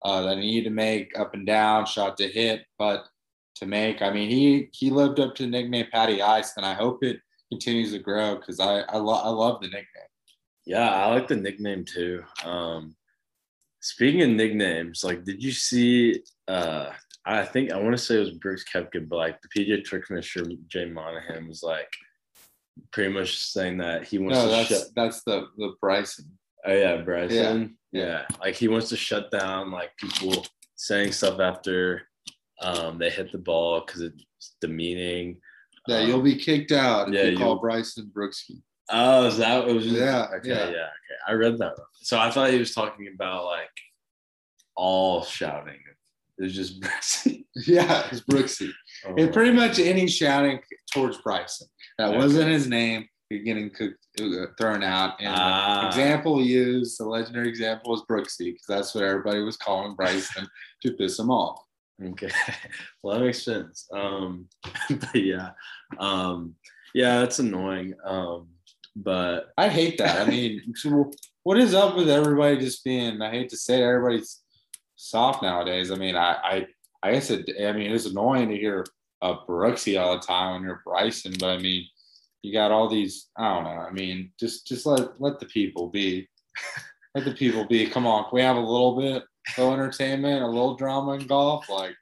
uh, 0.02 0.22
that 0.22 0.38
he 0.38 0.44
needed 0.44 0.70
to 0.70 0.74
make 0.74 1.18
up 1.18 1.34
and 1.34 1.46
down, 1.46 1.84
shot 1.84 2.16
to 2.16 2.28
hit, 2.28 2.64
but 2.78 3.04
to 3.56 3.66
make. 3.66 4.00
I 4.02 4.10
mean, 4.10 4.30
he 4.30 4.68
he 4.72 4.90
lived 4.90 5.20
up 5.20 5.34
to 5.34 5.42
the 5.42 5.50
nickname 5.50 5.86
Patty 5.92 6.22
Ice, 6.22 6.56
and 6.56 6.64
I 6.64 6.74
hope 6.74 7.02
it 7.02 7.20
continues 7.50 7.92
to 7.92 7.98
grow 7.98 8.36
because 8.36 8.60
I 8.60 8.80
I, 8.80 8.96
lo- 8.96 9.22
I 9.22 9.28
love 9.28 9.60
the 9.60 9.68
nickname. 9.68 10.10
Yeah, 10.64 10.90
I 10.90 11.06
like 11.12 11.28
the 11.28 11.36
nickname 11.36 11.84
too. 11.84 12.22
Um, 12.44 12.96
speaking 13.80 14.22
of 14.22 14.30
nicknames, 14.30 15.04
like, 15.04 15.24
did 15.24 15.42
you 15.42 15.52
see? 15.52 16.22
Uh, 16.48 16.90
I 17.24 17.44
think 17.44 17.72
I 17.72 17.80
want 17.80 17.96
to 17.96 17.98
say 17.98 18.16
it 18.16 18.20
was 18.20 18.30
Brooks 18.30 18.64
Koepka, 18.72 19.08
but 19.08 19.16
like 19.16 19.40
the 19.42 19.48
PGA 19.48 19.82
Tour 19.82 20.00
commissioner 20.00 20.54
Jay 20.68 20.84
Monahan 20.84 21.48
was 21.48 21.62
like 21.62 21.92
pretty 22.92 23.12
much 23.12 23.38
saying 23.38 23.78
that 23.78 24.04
he 24.04 24.18
wants 24.18 24.38
No, 24.38 24.44
to 24.44 24.50
that's 24.50 24.68
shut. 24.68 24.88
that's 24.94 25.22
the 25.24 25.48
the 25.56 25.74
Bryson. 25.80 26.26
Oh 26.64 26.72
yeah, 26.72 26.96
Bryson. 26.98 27.76
Yeah. 27.92 28.02
Yeah. 28.06 28.22
like 28.40 28.54
he 28.56 28.68
wants 28.68 28.88
to 28.90 28.96
shut 28.96 29.30
down 29.30 29.70
like 29.70 29.90
people 29.96 30.44
saying 30.76 31.12
stuff 31.12 31.40
after 31.40 32.02
um, 32.60 32.98
they 32.98 33.10
hit 33.10 33.32
the 33.32 33.38
ball 33.38 33.82
because 33.84 34.02
it's 34.02 34.54
demeaning. 34.60 35.38
Yeah, 35.88 35.98
Um, 35.98 36.08
you'll 36.08 36.22
be 36.22 36.36
kicked 36.36 36.72
out 36.72 37.08
if 37.08 37.14
yeah, 37.14 37.22
you 37.24 37.38
call 37.38 37.56
Bryson 37.60 38.10
Brooksy. 38.14 38.62
Oh, 38.90 39.26
is 39.26 39.36
that 39.38 39.68
it 39.68 39.74
was 39.74 39.84
just, 39.84 39.96
Yeah, 39.96 40.26
okay, 40.36 40.48
yeah. 40.50 40.64
yeah, 40.64 40.64
okay. 40.66 41.18
I 41.28 41.32
read 41.32 41.58
that. 41.58 41.74
wrong. 41.78 41.86
So 42.02 42.18
I 42.18 42.30
thought 42.30 42.50
he 42.50 42.58
was 42.58 42.74
talking 42.74 43.08
about 43.14 43.44
like 43.44 43.68
all 44.76 45.22
shouting. 45.22 45.80
It 46.38 46.42
was 46.42 46.54
just 46.54 46.80
Bryson. 46.82 47.44
Yeah, 47.66 48.06
it's 48.10 48.20
Brooksy. 48.20 48.70
Oh, 49.04 49.14
It's 49.16 49.32
pretty 49.34 49.52
much 49.52 49.78
any 49.78 50.06
shouting 50.06 50.60
towards 50.92 51.18
Bryson. 51.18 51.68
That 51.98 52.08
Okay. 52.08 52.16
wasn't 52.18 52.50
his 52.50 52.66
name. 52.66 53.08
You're 53.30 53.42
getting 53.42 53.70
cooked, 53.70 53.98
uh, 54.20 54.46
thrown 54.58 54.82
out. 54.84 55.20
And 55.20 55.34
Ah. 55.36 55.86
example 55.88 56.42
used, 56.42 56.98
the 57.00 57.04
legendary 57.04 57.48
example 57.48 57.90
was 57.90 58.02
Brooksy, 58.08 58.52
because 58.52 58.66
that's 58.68 58.94
what 58.94 59.02
everybody 59.04 59.40
was 59.40 59.56
calling 59.56 59.94
Bryson 59.96 60.46
to 60.82 60.92
piss 60.92 61.18
him 61.18 61.30
off. 61.30 61.60
Okay. 62.02 62.30
Well, 63.02 63.18
that 63.18 63.24
makes 63.24 63.42
sense. 63.42 63.88
Um, 63.92 64.48
but 64.90 65.14
yeah. 65.14 65.50
Um, 65.98 66.54
yeah, 66.94 67.20
that's 67.20 67.38
annoying. 67.38 67.94
Um, 68.04 68.48
but 68.96 69.52
I 69.58 69.68
hate 69.68 69.98
that. 69.98 70.26
I 70.26 70.30
mean, 70.30 70.74
what 71.44 71.58
is 71.58 71.74
up 71.74 71.96
with 71.96 72.08
everybody 72.08 72.58
just 72.58 72.82
being? 72.84 73.20
I 73.22 73.30
hate 73.30 73.48
to 73.50 73.56
say 73.56 73.80
it, 73.80 73.84
everybody's 73.84 74.42
soft 74.96 75.42
nowadays. 75.42 75.90
I 75.90 75.96
mean, 75.96 76.16
I, 76.16 76.32
I, 76.42 76.66
I 77.02 77.12
guess 77.12 77.30
it. 77.30 77.48
I 77.62 77.72
mean, 77.72 77.92
it's 77.92 78.06
annoying 78.06 78.48
to 78.48 78.56
hear 78.56 78.84
uh, 79.22 79.36
Brooksy 79.48 80.00
all 80.00 80.16
the 80.16 80.26
time 80.26 80.54
when 80.54 80.62
you're 80.62 80.82
Bryson, 80.84 81.34
but 81.38 81.50
I 81.50 81.58
mean, 81.58 81.86
you 82.42 82.52
got 82.52 82.70
all 82.70 82.88
these. 82.88 83.28
I 83.36 83.54
don't 83.54 83.64
know. 83.64 83.70
I 83.70 83.90
mean, 83.90 84.32
just 84.38 84.66
just 84.66 84.86
let 84.86 85.20
let 85.20 85.40
the 85.40 85.46
people 85.46 85.88
be. 85.88 86.28
let 87.14 87.24
the 87.24 87.32
people 87.32 87.64
be. 87.64 87.86
Come 87.86 88.06
on, 88.06 88.24
can 88.24 88.30
we 88.32 88.42
have 88.42 88.56
a 88.56 88.60
little 88.60 88.96
bit 89.00 89.24
of 89.58 89.72
entertainment, 89.72 90.42
a 90.42 90.46
little 90.46 90.76
drama 90.76 91.12
in 91.12 91.26
golf? 91.26 91.68
Like, 91.68 91.96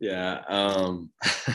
yeah. 0.00 0.42
Um, 0.48 1.10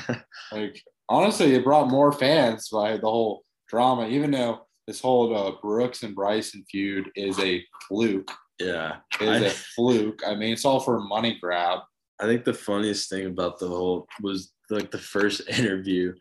like 0.52 0.82
honestly, 1.08 1.54
it 1.54 1.64
brought 1.64 1.90
more 1.90 2.12
fans 2.12 2.70
by 2.70 2.98
the 2.98 3.10
whole 3.10 3.44
drama. 3.70 4.08
Even 4.08 4.32
though 4.32 4.66
this 4.88 5.00
whole 5.00 5.36
uh, 5.36 5.52
Brooks 5.62 6.04
and 6.04 6.16
Bryson 6.16 6.66
feud 6.70 7.12
is 7.16 7.40
a 7.40 7.64
fluke. 7.88 8.32
yeah. 8.60 8.98
is 9.22 9.42
a 9.42 9.50
fluke. 9.50 10.22
I 10.26 10.36
mean, 10.36 10.54
it's 10.54 10.66
all 10.66 10.80
for 10.80 10.98
a 10.98 11.02
money 11.02 11.38
grab. 11.40 11.80
I 12.24 12.26
think 12.26 12.46
the 12.46 12.54
funniest 12.54 13.10
thing 13.10 13.26
about 13.26 13.60
the 13.60 13.68
whole 13.68 14.08
was 14.22 14.54
like 14.70 14.92
the 14.92 14.98
first 14.98 15.42
interview 15.60 16.14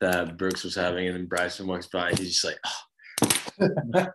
that 0.00 0.36
Brooks 0.36 0.62
was 0.62 0.74
having, 0.74 1.06
and 1.06 1.16
then 1.16 1.24
Bryson 1.24 1.66
walks 1.66 1.86
by. 1.86 2.10
He's 2.10 2.40
just 2.40 2.44
like, 2.44 2.58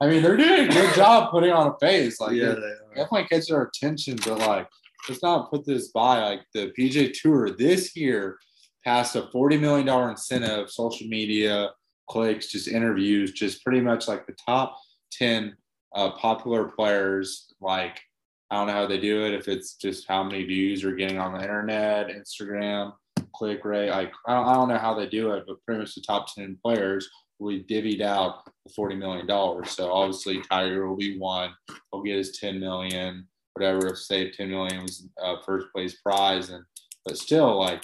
I 0.00 0.08
mean, 0.08 0.22
they're 0.22 0.38
doing 0.38 0.68
a 0.68 0.72
good 0.72 0.94
job 0.94 1.30
putting 1.30 1.52
on 1.52 1.68
a 1.68 1.78
face. 1.78 2.18
Like, 2.18 2.32
yeah, 2.32 2.52
it 2.52 2.58
definitely 2.96 3.26
catches 3.26 3.50
our 3.50 3.68
attention, 3.68 4.16
but 4.24 4.38
like, 4.38 4.66
let's 5.10 5.22
not 5.22 5.50
put 5.50 5.66
this 5.66 5.88
by. 5.88 6.22
Like, 6.22 6.40
the 6.54 6.72
PGA 6.76 7.12
Tour 7.12 7.50
this 7.50 7.94
year 7.94 8.38
passed 8.82 9.14
a 9.14 9.22
$40 9.22 9.60
million 9.60 10.08
incentive, 10.08 10.70
social 10.70 11.06
media, 11.06 11.70
clicks, 12.08 12.46
just 12.46 12.68
interviews, 12.68 13.32
just 13.32 13.62
pretty 13.62 13.82
much 13.82 14.08
like 14.08 14.26
the 14.26 14.36
top 14.44 14.76
10 15.12 15.54
uh, 15.94 16.12
popular 16.12 16.64
players, 16.64 17.52
like 17.60 18.00
I 18.50 18.56
don't 18.56 18.68
know 18.68 18.72
how 18.74 18.86
they 18.86 19.00
do 19.00 19.24
it. 19.24 19.34
If 19.34 19.48
it's 19.48 19.74
just 19.74 20.06
how 20.08 20.22
many 20.22 20.44
views 20.44 20.84
are 20.84 20.94
getting 20.94 21.18
on 21.18 21.34
the 21.34 21.42
internet, 21.42 22.08
Instagram, 22.08 22.92
click 23.34 23.64
rate. 23.64 23.90
Like 23.90 24.12
I 24.26 24.34
don't, 24.34 24.46
I 24.46 24.54
don't 24.54 24.68
know 24.68 24.78
how 24.78 24.94
they 24.94 25.08
do 25.08 25.32
it, 25.32 25.44
but 25.46 25.62
pretty 25.64 25.80
much 25.80 25.94
the 25.94 26.00
top 26.00 26.32
ten 26.32 26.58
players 26.62 27.08
will 27.38 27.50
be 27.50 27.64
divvied 27.64 28.00
out 28.00 28.44
the 28.64 28.72
forty 28.72 28.94
million 28.94 29.26
dollars. 29.26 29.70
So 29.70 29.92
obviously 29.92 30.42
Tiger 30.42 30.88
will 30.88 30.96
be 30.96 31.18
one. 31.18 31.50
He'll 31.92 32.02
get 32.02 32.18
his 32.18 32.38
ten 32.38 32.60
million, 32.60 33.26
whatever. 33.54 33.94
Say 33.96 34.30
ten 34.30 34.50
million 34.50 34.82
was 34.82 35.08
uh, 35.22 35.36
first 35.44 35.66
place 35.74 35.96
prize, 35.96 36.50
and 36.50 36.64
but 37.04 37.18
still, 37.18 37.58
like 37.58 37.82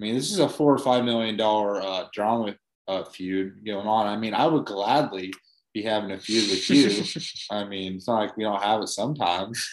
I 0.00 0.04
mean, 0.04 0.14
this 0.14 0.30
is 0.30 0.38
a 0.38 0.48
four 0.48 0.74
or 0.74 0.78
five 0.78 1.04
million 1.04 1.36
dollar 1.36 1.80
uh, 1.82 2.04
drama 2.12 2.54
uh, 2.88 3.04
feud 3.04 3.64
going 3.64 3.86
on. 3.86 4.06
I 4.06 4.16
mean, 4.16 4.34
I 4.34 4.46
would 4.46 4.66
gladly 4.66 5.32
be 5.74 5.82
having 5.82 6.12
a 6.12 6.18
feud 6.18 6.50
with 6.50 6.70
you. 6.70 7.04
I 7.50 7.64
mean, 7.64 7.96
it's 7.96 8.08
not 8.08 8.20
like 8.20 8.36
we 8.36 8.44
don't 8.44 8.62
have 8.62 8.82
it 8.82 8.88
sometimes, 8.88 9.66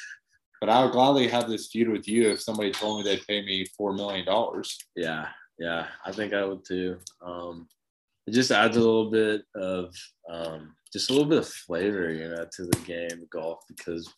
but 0.64 0.70
I 0.72 0.82
would 0.82 0.94
gladly 0.94 1.28
have 1.28 1.50
this 1.50 1.68
feud 1.68 1.90
with 1.90 2.08
you 2.08 2.30
if 2.30 2.42
somebody 2.42 2.72
told 2.72 2.98
me 2.98 3.04
they'd 3.04 3.28
pay 3.28 3.42
me 3.44 3.66
four 3.78 3.92
million 3.92 4.26
dollars. 4.26 4.78
Yeah, 4.96 5.28
yeah, 5.60 5.88
I 6.06 6.14
think 6.14 6.34
I 6.34 6.46
would 6.46 6.64
too. 6.66 7.00
Um, 7.22 7.68
it 8.28 8.32
just 8.32 8.50
adds 8.50 8.78
a 8.78 8.80
little 8.80 9.12
bit 9.12 9.42
of 9.56 9.94
um, 10.30 10.74
just 10.94 11.10
a 11.10 11.14
little 11.14 11.28
bit 11.28 11.40
of 11.40 11.48
flavor, 11.50 12.14
you 12.14 12.30
know, 12.30 12.46
to 12.56 12.64
the 12.66 12.78
game 12.86 13.22
of 13.24 13.30
golf 13.30 13.60
because 13.68 14.10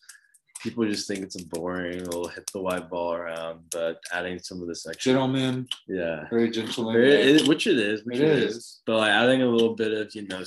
people 0.62 0.88
just 0.88 1.08
think 1.08 1.24
it's 1.24 1.34
a 1.42 1.46
boring 1.48 1.98
little 2.04 2.28
hit 2.28 2.48
the 2.52 2.60
white 2.60 2.88
ball 2.88 3.14
around, 3.14 3.62
but 3.72 3.98
adding 4.12 4.38
some 4.38 4.62
of 4.62 4.68
this 4.68 4.86
extra, 4.86 5.14
Gentlemen, 5.14 5.66
yeah, 5.88 6.28
very 6.30 6.48
gentlemen. 6.48 6.94
Very- 6.94 7.10
it- 7.32 7.48
which 7.48 7.66
it 7.66 7.76
is, 7.78 8.04
which 8.04 8.18
It 8.18 8.22
it 8.30 8.38
is. 8.44 8.56
is. 8.56 8.80
But 8.86 8.98
like 8.98 9.10
adding 9.10 9.42
a 9.42 9.48
little 9.48 9.74
bit 9.74 9.90
of 9.92 10.14
you 10.14 10.28
know 10.28 10.44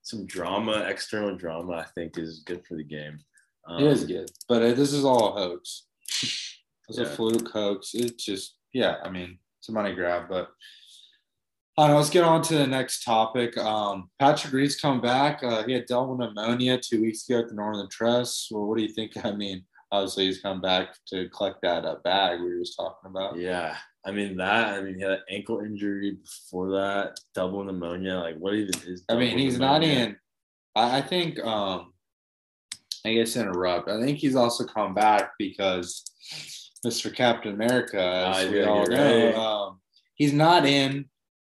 some 0.00 0.24
drama, 0.24 0.86
external 0.88 1.36
drama, 1.36 1.74
I 1.74 1.84
think 1.94 2.16
is 2.16 2.42
good 2.46 2.64
for 2.66 2.76
the 2.76 2.82
game. 2.84 3.18
Um, 3.68 3.84
It 3.84 3.92
is 3.92 4.04
good, 4.04 4.30
but 4.48 4.62
uh, 4.62 4.72
this 4.72 4.92
is 4.92 5.04
all 5.04 5.28
a 5.28 5.32
hoax. 5.40 5.86
It's 6.88 6.98
a 6.98 7.02
Yeah. 7.02 7.08
fluke 7.14 7.48
hoax. 7.50 7.94
It's 7.94 8.24
just, 8.24 8.56
yeah, 8.72 8.96
I 9.04 9.10
mean, 9.10 9.38
it's 9.60 9.68
a 9.68 9.72
money 9.72 9.94
grab. 9.94 10.28
But 10.28 10.48
I 11.76 11.82
don't 11.82 11.90
know. 11.90 11.96
Let's 11.98 12.10
get 12.10 12.24
on 12.24 12.42
to 12.42 12.54
the 12.54 12.66
next 12.66 13.04
topic. 13.04 13.56
Um, 13.58 14.10
Patrick 14.18 14.52
Reed's 14.52 14.80
come 14.80 15.00
back. 15.00 15.42
Uh, 15.44 15.64
he 15.64 15.72
had 15.74 15.86
dealt 15.86 16.08
with 16.08 16.18
pneumonia 16.18 16.78
two 16.78 17.02
weeks 17.02 17.28
ago 17.28 17.40
at 17.40 17.48
the 17.48 17.54
Northern 17.54 17.88
Trust. 17.88 18.48
Well, 18.50 18.64
what 18.66 18.78
do 18.78 18.82
you 18.84 18.88
think? 18.92 19.12
I 19.24 19.32
mean, 19.32 19.64
obviously 19.92 20.26
he's 20.26 20.40
come 20.40 20.60
back 20.60 20.96
to 21.08 21.28
collect 21.28 21.60
that 21.62 21.84
uh, 21.84 21.96
bag 22.04 22.40
we 22.40 22.48
were 22.54 22.60
just 22.60 22.76
talking 22.76 23.10
about. 23.10 23.36
Yeah, 23.36 23.76
I 24.06 24.10
mean 24.12 24.36
that. 24.38 24.74
I 24.74 24.80
mean 24.82 24.94
he 24.94 25.02
had 25.02 25.12
an 25.12 25.22
ankle 25.30 25.60
injury 25.60 26.12
before 26.22 26.70
that, 26.72 27.20
double 27.34 27.62
pneumonia. 27.62 28.16
Like 28.16 28.36
what 28.38 28.54
even 28.54 28.74
is? 28.86 29.04
I 29.10 29.14
mean, 29.16 29.36
he's 29.38 29.58
not 29.58 29.82
in. 29.82 30.16
I, 30.74 30.98
I 30.98 31.02
think. 31.02 31.38
Um, 31.44 31.92
I 33.04 33.14
guess 33.14 33.36
interrupt. 33.36 33.88
I 33.88 34.00
think 34.00 34.18
he's 34.18 34.36
also 34.36 34.64
come 34.64 34.94
back 34.94 35.30
because 35.38 36.04
Mr. 36.86 37.14
Captain 37.14 37.54
America, 37.54 38.00
as 38.00 38.46
Ah, 38.46 38.50
we 38.50 38.62
all 38.64 38.86
know, 38.86 39.26
right. 39.26 39.34
um, 39.34 39.80
he's 40.14 40.32
not 40.32 40.66
in. 40.66 41.06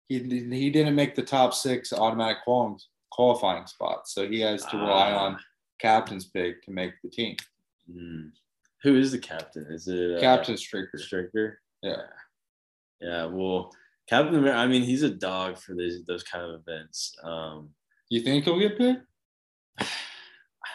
He 0.09 0.19
he 0.21 0.71
didn't 0.71 0.95
make 0.95 1.15
the 1.15 1.23
top 1.23 1.53
six 1.55 1.93
automatic 1.93 2.39
qual- 2.45 2.81
qualifying 3.11 3.67
spots, 3.67 4.13
so 4.15 4.29
he 4.29 4.41
has 4.41 4.65
to 4.67 4.77
rely 4.77 5.13
Ah. 5.13 5.25
on 5.27 5.39
captain's 5.81 6.27
pick 6.27 6.63
to 6.65 6.71
make 6.71 6.93
the 7.03 7.11
team. 7.11 7.37
Hmm. 7.91 8.29
Who 8.83 8.97
is 8.97 9.11
the 9.13 9.19
captain? 9.19 9.67
Is 9.71 9.89
it 9.89 10.19
uh, 10.19 10.21
Captain 10.21 10.55
Stricker. 10.55 10.97
Stricker? 10.97 11.55
Yeah. 11.83 12.03
Yeah. 13.01 13.25
Well, 13.27 13.73
Captain. 14.09 14.37
America, 14.37 14.59
I 14.59 14.67
mean, 14.69 14.83
he's 14.83 15.03
a 15.03 15.11
dog 15.11 15.59
for 15.59 15.75
these 15.75 16.05
those 16.07 16.23
kind 16.23 16.45
of 16.45 16.61
events. 16.61 17.15
Um, 17.23 17.71
You 18.09 18.21
think 18.23 18.45
he'll 18.45 18.59
get 18.61 18.79
picked? 18.79 19.03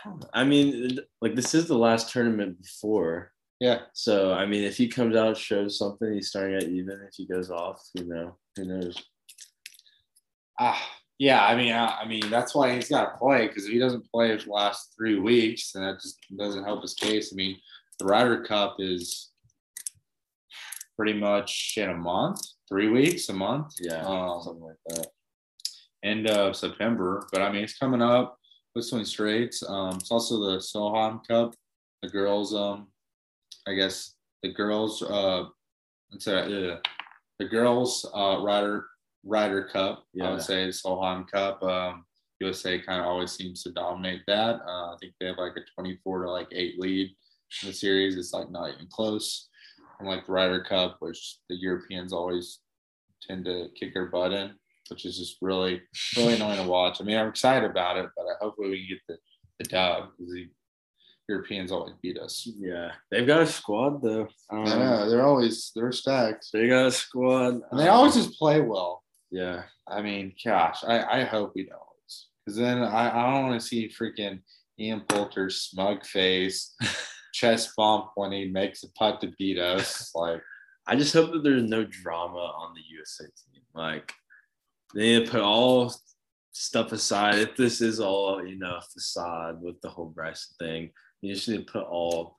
I 0.04 0.10
don't 0.10 0.20
know. 0.22 0.30
I 0.34 0.44
mean, 0.44 1.00
like 1.22 1.36
this 1.36 1.54
is 1.54 1.68
the 1.68 1.78
last 1.78 2.12
tournament 2.12 2.62
before. 2.62 3.32
Yeah. 3.60 3.82
So 3.94 4.34
I 4.34 4.46
mean, 4.46 4.64
if 4.64 4.78
he 4.78 4.88
comes 4.88 5.16
out 5.16 5.38
shows 5.38 5.78
something, 5.78 6.12
he's 6.14 6.30
starting 6.30 6.56
at 6.56 6.64
even. 6.64 7.00
If 7.08 7.14
he 7.16 7.26
goes 7.28 7.52
off, 7.52 7.82
you 7.94 8.06
know, 8.06 8.36
who 8.56 8.66
knows? 8.66 9.02
Ah, 10.60 10.82
yeah. 11.20 11.46
I 11.46 11.56
mean, 11.56 11.72
I, 11.74 12.00
I 12.02 12.08
mean 12.08 12.30
that's 12.30 12.56
why 12.56 12.74
he's 12.76 12.90
got 12.90 13.12
to 13.12 13.18
play 13.18 13.48
because 13.48 13.66
if 13.66 13.72
he 13.72 13.80
doesn't 13.80 14.10
play 14.12 14.36
for 14.38 14.46
the 14.46 14.52
last 14.52 14.94
three 14.98 15.20
weeks, 15.20 15.72
then 15.72 15.84
that 15.84 16.02
just 16.02 16.18
doesn't 16.38 16.64
help 16.64 16.82
his 16.82 16.94
case. 16.96 17.32
I 17.32 17.36
mean, 17.36 17.58
the 18.00 18.06
Ryder 18.06 18.44
Cup 18.44 18.78
is 18.80 19.30
pretty 20.98 21.14
much 21.14 21.76
in 21.78 21.90
a 21.90 21.96
month, 21.96 22.40
three 22.68 22.90
weeks, 22.90 23.30
a 23.30 23.34
month. 23.34 23.74
Yeah, 23.80 24.04
Um, 24.06 24.42
something 24.44 24.64
like 24.64 24.78
that. 24.88 25.08
end 26.04 26.28
of 26.28 26.56
September. 26.56 27.28
But 27.32 27.42
I 27.44 27.52
mean, 27.52 27.64
it's 27.64 27.78
coming 27.78 28.02
up. 28.02 28.38
Whistling 28.74 29.06
Straits. 29.06 29.64
Um, 29.68 29.98
it's 29.98 30.12
also 30.12 30.40
the 30.40 30.58
Solheim 30.58 31.26
Cup, 31.28 31.56
the 32.02 32.10
girls. 32.10 32.54
Um, 32.56 32.88
I 33.68 33.74
guess 33.74 34.16
the 34.44 34.50
girls. 34.52 35.02
Uh, 35.02 35.46
it's 36.12 36.28
a, 36.28 36.74
uh, 36.74 36.80
the 37.40 37.46
girls 37.46 38.10
uh, 38.14 38.38
Ryder 38.42 38.86
Ryder 39.24 39.66
Cup. 39.72 40.00
I 40.00 40.24
Yeah. 40.26 40.32
would 40.32 40.42
say 40.42 40.66
the 40.66 40.72
Solheim 40.72 41.28
Cup. 41.30 41.62
Um, 41.64 42.06
USA 42.40 42.80
kind 42.80 43.00
of 43.02 43.06
always 43.08 43.32
seems 43.32 43.62
to 43.64 43.72
dominate 43.72 44.24
that. 44.28 44.62
Uh, 44.66 44.94
I 44.94 44.96
think 45.00 45.14
they 45.20 45.28
have 45.28 45.38
like 45.38 45.56
a 45.58 45.62
24 45.80 46.24
to 46.24 46.32
like 46.32 46.48
eight 46.52 46.80
lead 46.80 47.10
in 47.62 47.68
the 47.68 47.74
series. 47.74 48.18
It's 48.18 48.34
like 48.34 48.50
not 48.50 48.74
even 48.74 48.88
close. 48.88 49.48
Unlike 50.00 50.26
the 50.26 50.32
Ryder 50.32 50.64
Cup, 50.64 50.98
which 51.02 51.38
the 51.50 51.56
Europeans 51.56 52.12
always 52.14 52.60
tend 53.22 53.46
to 53.46 53.68
kick 53.80 53.94
their 53.94 54.08
butt 54.08 54.34
in, 54.34 54.54
which 54.92 55.06
is 55.06 55.18
just 55.18 55.38
really, 55.42 55.82
really 56.16 56.36
annoying 56.36 56.62
to 56.62 56.70
watch. 56.70 57.02
I 57.02 57.04
mean, 57.04 57.18
I'm 57.18 57.30
excited 57.30 57.70
about 57.70 57.98
it, 57.98 58.06
but 58.16 58.24
I 58.24 58.34
hopefully 58.40 58.70
we 58.70 58.78
can 58.80 58.88
get 58.90 59.00
the, 59.08 59.18
the 59.60 59.70
dub 59.70 60.10
because 60.18 60.34
the 60.34 60.50
Europeans 61.28 61.72
always 61.72 61.94
beat 62.02 62.20
us. 62.20 62.48
Yeah, 62.58 62.92
they've 63.10 63.26
got 63.26 63.42
a 63.42 63.48
squad 63.48 64.02
though. 64.04 64.28
Um, 64.52 64.68
I 64.68 64.76
know 64.76 65.10
they're 65.10 65.26
always 65.26 65.72
they're 65.76 65.92
stacked, 65.92 66.48
They 66.54 66.68
got 66.68 66.88
a 66.88 66.92
squad. 66.92 67.62
and 67.72 67.80
they 67.80 67.88
um, 67.88 67.96
always 67.96 68.16
just 68.16 68.38
play 68.38 68.62
well. 68.62 69.04
Yeah. 69.32 69.64
I 69.88 70.02
mean, 70.02 70.34
gosh, 70.44 70.84
I, 70.86 71.22
I 71.22 71.24
hope 71.24 71.54
we 71.56 71.64
don't 71.64 71.80
lose 71.80 72.28
because 72.46 72.58
then 72.58 72.84
I, 72.84 73.10
I 73.10 73.32
don't 73.32 73.48
want 73.48 73.62
to 73.62 73.68
see 73.68 73.90
freaking 73.90 74.42
Ian 74.80 75.02
Poulter's 75.08 75.62
smug 75.62 76.06
face, 76.06 76.76
chest 77.34 77.72
bump 77.78 78.12
when 78.16 78.32
he 78.32 78.46
makes 78.46 78.84
a 78.84 78.92
putt 78.94 79.22
to 79.22 79.32
beat 79.38 79.58
us. 79.58 80.12
Like, 80.14 80.42
I 80.88 80.96
just 80.96 81.14
hope 81.14 81.32
that 81.32 81.44
there's 81.44 81.64
no 81.64 81.86
drama 81.86 82.38
on 82.38 82.74
the 82.74 82.82
USA 82.90 83.24
team. 83.24 83.62
Like 83.74 84.14
they 84.94 85.02
need 85.20 85.26
to 85.26 85.32
put 85.32 85.42
all 85.42 85.94
stuff 86.52 86.92
aside. 86.92 87.40
If 87.40 87.56
this 87.56 87.82
is 87.82 88.00
all, 88.00 88.46
you 88.46 88.58
know, 88.58 88.76
a 88.78 88.82
facade 88.82 89.62
with 89.62 89.80
the 89.82 89.90
whole 89.90 90.10
Bryson 90.10 90.56
thing, 90.60 90.92
you 91.22 91.34
just 91.34 91.48
need 91.48 91.66
to 91.68 91.72
put 91.72 91.84
all, 91.84 92.36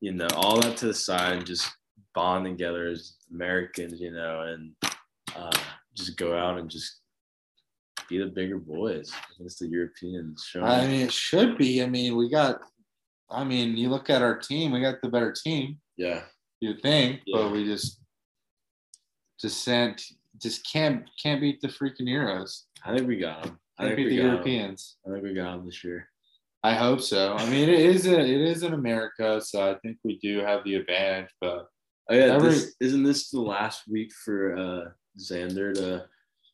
you 0.00 0.12
know, 0.12 0.28
all 0.34 0.60
that 0.60 0.76
to 0.78 0.86
the 0.86 0.94
side 0.94 1.38
and 1.38 1.46
just 1.46 1.68
bond 2.14 2.44
together 2.44 2.86
as 2.88 3.16
Americans, 3.32 4.00
you 4.00 4.12
know, 4.12 4.42
and 4.42 4.72
uh, 5.36 5.50
just 5.94 6.16
go 6.16 6.36
out 6.36 6.58
and 6.58 6.70
just 6.70 7.00
be 8.08 8.18
the 8.18 8.26
bigger 8.26 8.58
boys 8.58 9.12
against 9.36 9.58
the 9.58 9.66
Europeans. 9.66 10.44
Show 10.48 10.62
I 10.62 10.86
mean, 10.86 11.00
it 11.02 11.12
should 11.12 11.58
be. 11.58 11.82
I 11.82 11.86
mean, 11.86 12.16
we 12.16 12.30
got. 12.30 12.60
I 13.30 13.44
mean, 13.44 13.76
you 13.76 13.90
look 13.90 14.08
at 14.08 14.22
our 14.22 14.38
team. 14.38 14.72
We 14.72 14.80
got 14.80 15.02
the 15.02 15.08
better 15.08 15.32
team. 15.32 15.78
yeah. 15.96 16.22
You 16.60 16.74
think, 16.82 17.20
Yeah. 17.26 17.42
but 17.42 17.52
we 17.52 17.64
just 17.64 18.00
just 19.40 19.62
sent 19.62 20.02
just 20.40 20.70
can't 20.70 21.04
can't 21.22 21.40
beat 21.40 21.60
the 21.60 21.68
freaking 21.68 22.02
Euros. 22.02 22.62
I 22.84 22.94
think 22.94 23.08
we 23.08 23.16
got 23.18 23.42
them. 23.44 23.58
I 23.78 23.84
think 23.84 23.96
beat 23.96 24.04
we 24.06 24.16
the. 24.16 24.22
Europeans. 24.22 24.96
I 25.06 25.10
think 25.12 25.22
we 25.24 25.34
got 25.34 25.56
them 25.56 25.66
this 25.66 25.82
year. 25.84 26.08
I 26.64 26.74
hope 26.74 27.00
so. 27.00 27.34
I 27.34 27.48
mean, 27.48 27.68
it 27.68 27.78
is 27.80 28.06
a, 28.06 28.18
it 28.18 28.28
is 28.40 28.62
in 28.64 28.74
America, 28.74 29.40
so 29.40 29.70
I 29.70 29.76
think 29.78 29.98
we 30.04 30.18
do 30.18 30.40
have 30.40 30.64
the 30.64 30.74
advantage. 30.74 31.30
But 31.40 31.68
Oh 32.10 32.14
yeah, 32.14 32.34
Every- 32.34 32.50
this, 32.50 32.74
isn't 32.80 33.02
this 33.02 33.30
the 33.30 33.40
last 33.40 33.82
week 33.88 34.12
for 34.24 34.56
uh 34.56 34.90
Xander 35.20 35.74
to, 35.74 36.06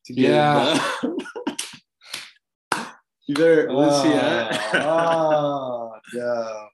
to 0.06 0.12
get 0.12 0.30
Yeah. 0.30 0.78
you 3.26 3.34
better 3.34 3.72
what's 3.72 4.02
he 4.04 4.12
at? 4.12 4.74
oh, 4.84 5.92
yeah. 6.12 6.64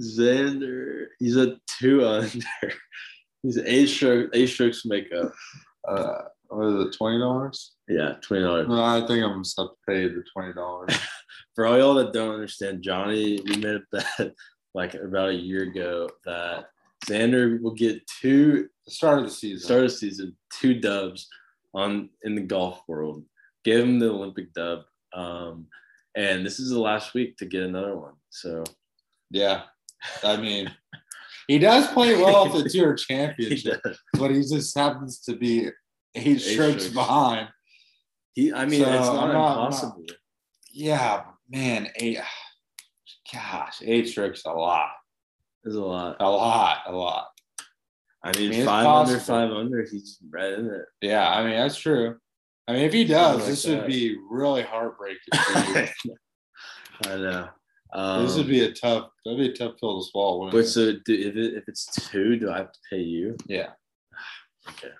Xander, 0.00 1.06
he's 1.18 1.36
a 1.36 1.56
two 1.78 2.06
under. 2.06 2.30
He's 3.42 3.56
eight 3.56 3.86
strokes, 3.86 4.28
eight 4.34 4.48
strokes 4.50 4.84
makeup. 4.84 5.32
Uh, 5.86 6.22
what 6.48 6.66
is 6.66 6.86
it? 6.86 6.96
Twenty 6.96 7.18
dollars? 7.18 7.72
Yeah, 7.88 8.14
twenty 8.22 8.42
dollars. 8.42 8.68
No, 8.68 8.82
I 8.82 9.00
think 9.00 9.22
I'm 9.22 9.30
gonna 9.30 9.44
have 9.58 9.68
to 9.68 9.70
pay 9.86 10.08
the 10.08 10.24
twenty 10.32 10.52
dollars. 10.52 10.96
For 11.54 11.66
all 11.66 11.78
y'all 11.78 11.94
that 11.94 12.12
don't 12.12 12.34
understand, 12.34 12.82
Johnny, 12.82 13.40
we 13.44 13.56
made 13.56 13.76
a 13.76 13.82
bet 13.92 14.32
like 14.74 14.94
about 14.94 15.30
a 15.30 15.34
year 15.34 15.64
ago 15.64 16.08
that 16.24 16.66
Xander 17.06 17.60
will 17.60 17.74
get 17.74 18.06
two 18.06 18.68
start 18.88 19.18
of 19.18 19.24
the 19.24 19.30
season. 19.30 19.64
start 19.64 19.84
of 19.84 19.90
the 19.90 19.96
season, 19.96 20.36
two 20.60 20.80
dubs 20.80 21.28
on 21.74 22.10
in 22.22 22.34
the 22.34 22.40
golf 22.42 22.82
world. 22.88 23.24
Give 23.64 23.80
him 23.80 23.98
the 23.98 24.10
Olympic 24.10 24.52
dub. 24.52 24.80
Um, 25.12 25.66
and 26.16 26.44
this 26.44 26.58
is 26.58 26.70
the 26.70 26.80
last 26.80 27.14
week 27.14 27.36
to 27.38 27.46
get 27.46 27.62
another 27.62 27.96
one. 27.96 28.14
So 28.30 28.64
Yeah, 29.30 29.62
I 30.24 30.36
mean, 30.36 30.70
he 31.48 31.58
does 31.58 31.86
play 31.88 32.14
well 32.16 32.46
at 32.46 32.52
the 32.64 32.68
Tour 32.70 32.94
Championship, 32.94 33.82
does. 33.82 33.98
but 34.14 34.30
he 34.30 34.40
just 34.42 34.76
happens 34.76 35.20
to 35.20 35.34
be 35.36 35.68
eight, 36.14 36.40
strokes 36.40 36.84
strokes. 36.84 36.88
behind. 36.88 37.48
He, 38.34 38.52
I 38.52 38.64
mean, 38.66 38.82
So, 38.84 38.92
it's 38.92 39.06
not 39.06 39.32
not- 39.32 39.50
impossible. 39.66 40.04
Yeah, 40.72 41.22
man, 41.48 41.88
eight. 41.96 42.18
Gosh, 43.32 43.78
eight 43.82 44.08
strokes 44.08 44.42
a 44.44 44.50
lot. 44.52 44.88
It's 45.64 45.74
a 45.74 45.80
lot. 45.80 46.16
A 46.20 46.28
lot, 46.28 46.78
a 46.86 46.92
lot. 46.92 47.28
I 48.22 48.36
mean, 48.38 48.52
I 48.52 48.56
mean, 48.56 48.66
five 48.66 48.86
under, 48.86 49.18
five 49.20 49.50
under. 49.50 49.82
He's 49.90 50.18
right 50.30 50.52
in 50.52 50.66
it. 50.66 50.84
Yeah, 51.00 51.28
I 51.28 51.42
mean 51.44 51.56
that's 51.56 51.76
true. 51.76 52.16
I 52.68 52.72
mean, 52.72 52.82
if 52.82 52.92
he 52.92 53.04
does, 53.04 53.38
like 53.38 53.46
this 53.46 53.62
that. 53.64 53.78
would 53.82 53.86
be 53.86 54.16
really 54.30 54.62
heartbreaking. 54.62 55.18
For 55.32 55.80
you. 56.04 56.14
I 57.06 57.16
know. 57.16 57.48
Um, 57.92 58.24
this 58.24 58.36
would 58.36 58.46
be 58.48 58.60
a 58.64 58.72
tough. 58.72 59.10
That'd 59.24 59.38
be 59.40 59.50
a 59.50 59.56
tough 59.56 59.78
pill 59.80 60.00
to 60.00 60.08
swallow. 60.08 60.50
But 60.50 60.58
it? 60.58 60.68
so, 60.68 60.92
do, 60.92 61.14
if 61.14 61.36
it, 61.36 61.54
if 61.54 61.64
it's 61.66 61.86
two, 62.10 62.36
do 62.36 62.50
I 62.50 62.58
have 62.58 62.72
to 62.72 62.78
pay 62.88 63.00
you? 63.00 63.36
yeah, 63.46 63.70
Okay. 64.68 64.90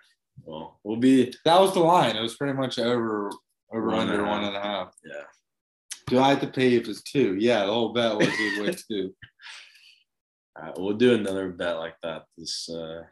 Well, 0.45 0.81
we'll 0.85 0.97
be. 0.97 1.33
that 1.45 1.61
was 1.61 1.75
the 1.75 1.81
line. 1.81 2.17
It 2.17 2.23
was 2.23 2.37
pretty 2.37 2.55
much 2.55 2.79
over, 2.79 3.31
over 3.73 3.87
One 3.89 4.09
under 4.09 4.25
a 4.25 4.29
one 4.29 4.45
and 4.45 4.57
a 4.57 4.61
half. 4.61 4.95
Yeah. 5.05 5.23
Do 6.07 6.19
I 6.19 6.31
have 6.31 6.41
to 6.41 6.47
pay 6.47 6.75
if 6.75 6.89
it's 6.89 7.03
two? 7.03 7.37
Yeah, 7.39 7.67
the 7.67 7.73
whole 7.73 7.93
bet 7.93 8.17
was 8.17 8.29
it 8.29 8.67
was 8.67 8.85
two. 8.85 9.15
All 10.57 10.65
right, 10.65 10.79
we'll 10.79 10.97
do 10.97 11.15
another 11.15 11.51
bet 11.51 11.77
like 11.77 11.95
that. 12.03 12.25
This. 12.37 12.69
uh 12.69 13.03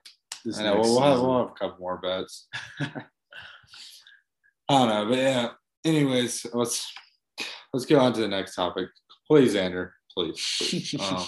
This 0.44 0.58
I 0.58 0.64
know. 0.64 0.80
we'll, 0.80 1.00
have, 1.00 1.20
we'll 1.20 1.38
have 1.38 1.50
a 1.50 1.58
couple 1.58 1.78
more 1.80 1.98
bets. 1.98 2.48
I 2.80 2.88
don't 4.68 4.88
know, 4.88 5.06
but 5.08 5.18
yeah. 5.18 5.48
Anyways, 5.84 6.46
let's 6.52 6.92
let's 7.72 7.86
go 7.86 8.00
on 8.00 8.12
to 8.14 8.20
the 8.20 8.28
next 8.28 8.54
topic, 8.56 8.88
please, 9.28 9.54
Xander. 9.54 9.90
Please. 10.12 10.56
please. 10.58 10.96
um, 11.00 11.24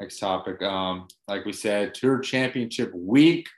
next 0.00 0.18
topic. 0.18 0.62
Um, 0.62 1.08
like 1.28 1.44
we 1.44 1.52
said, 1.52 1.94
Tour 1.94 2.18
Championship 2.20 2.92
Week. 2.94 3.48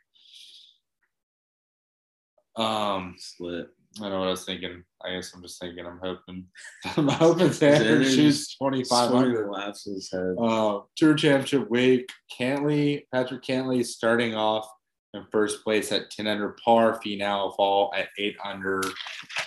Um, 2.57 3.15
Slit. 3.19 3.69
I 3.99 4.03
don't 4.03 4.11
know 4.13 4.19
what 4.21 4.29
I 4.29 4.33
was 4.33 4.45
thinking. 4.45 4.85
I 5.05 5.13
guess 5.13 5.33
I'm 5.35 5.43
just 5.43 5.61
thinking. 5.61 5.87
I'm 5.87 6.01
hoping. 6.03 6.45
I'm 6.97 7.09
hoping 7.09 7.49
Xander 7.49 8.05
shoots 8.05 8.57
2,500. 8.59 9.51
Laps 9.51 9.85
his 9.85 10.11
head. 10.13 10.35
Uh, 10.41 10.81
Tour 10.97 11.15
Championship 11.15 11.71
week. 11.71 12.11
Cantlay, 12.39 13.05
Patrick 13.13 13.43
Cantlay 13.43 13.85
starting 13.85 14.35
off 14.35 14.69
in 15.15 15.25
first 15.33 15.65
place 15.65 15.91
at 15.91 16.11
10 16.11 16.27
under 16.27 16.57
par. 16.65 17.01
Finau 17.05 17.57
fall 17.57 17.93
at 17.97 18.09
8 18.19 18.37
under. 18.45 18.83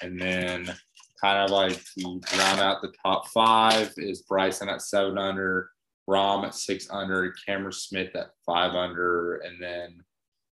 And 0.01 0.19
then 0.19 0.73
kind 1.21 1.37
of 1.37 1.51
like 1.51 1.79
to 1.99 2.21
round 2.37 2.59
out 2.59 2.81
the 2.81 2.93
top 3.03 3.27
five 3.27 3.93
is 3.97 4.23
Bryson 4.23 4.69
at 4.69 4.81
7 4.81 5.17
under, 5.17 5.69
Rahm 6.09 6.45
at 6.45 6.55
6 6.55 6.87
under, 6.89 7.33
Cameron 7.45 7.71
Smith 7.71 8.15
at 8.15 8.31
5 8.45 8.73
under, 8.73 9.37
and 9.37 9.61
then 9.61 9.99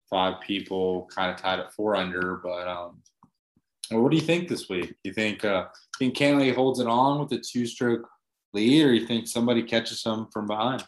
five 0.08 0.40
people 0.40 1.08
kind 1.14 1.30
of 1.30 1.36
tied 1.36 1.60
at 1.60 1.72
4 1.74 1.96
under. 1.96 2.36
But 2.42 2.66
um, 2.66 3.02
well, 3.90 4.02
what 4.02 4.10
do 4.10 4.16
you 4.16 4.22
think 4.22 4.48
this 4.48 4.68
week? 4.68 4.94
You 5.04 5.12
think 5.12 5.44
uh, 5.44 5.66
think 5.98 6.16
Cantlay 6.16 6.54
holds 6.54 6.80
it 6.80 6.86
on 6.86 7.20
with 7.20 7.32
a 7.32 7.38
two 7.38 7.66
stroke 7.66 8.08
lead, 8.54 8.86
or 8.86 8.92
you 8.92 9.06
think 9.06 9.28
somebody 9.28 9.62
catches 9.62 10.02
him 10.02 10.28
from 10.32 10.46
behind? 10.46 10.84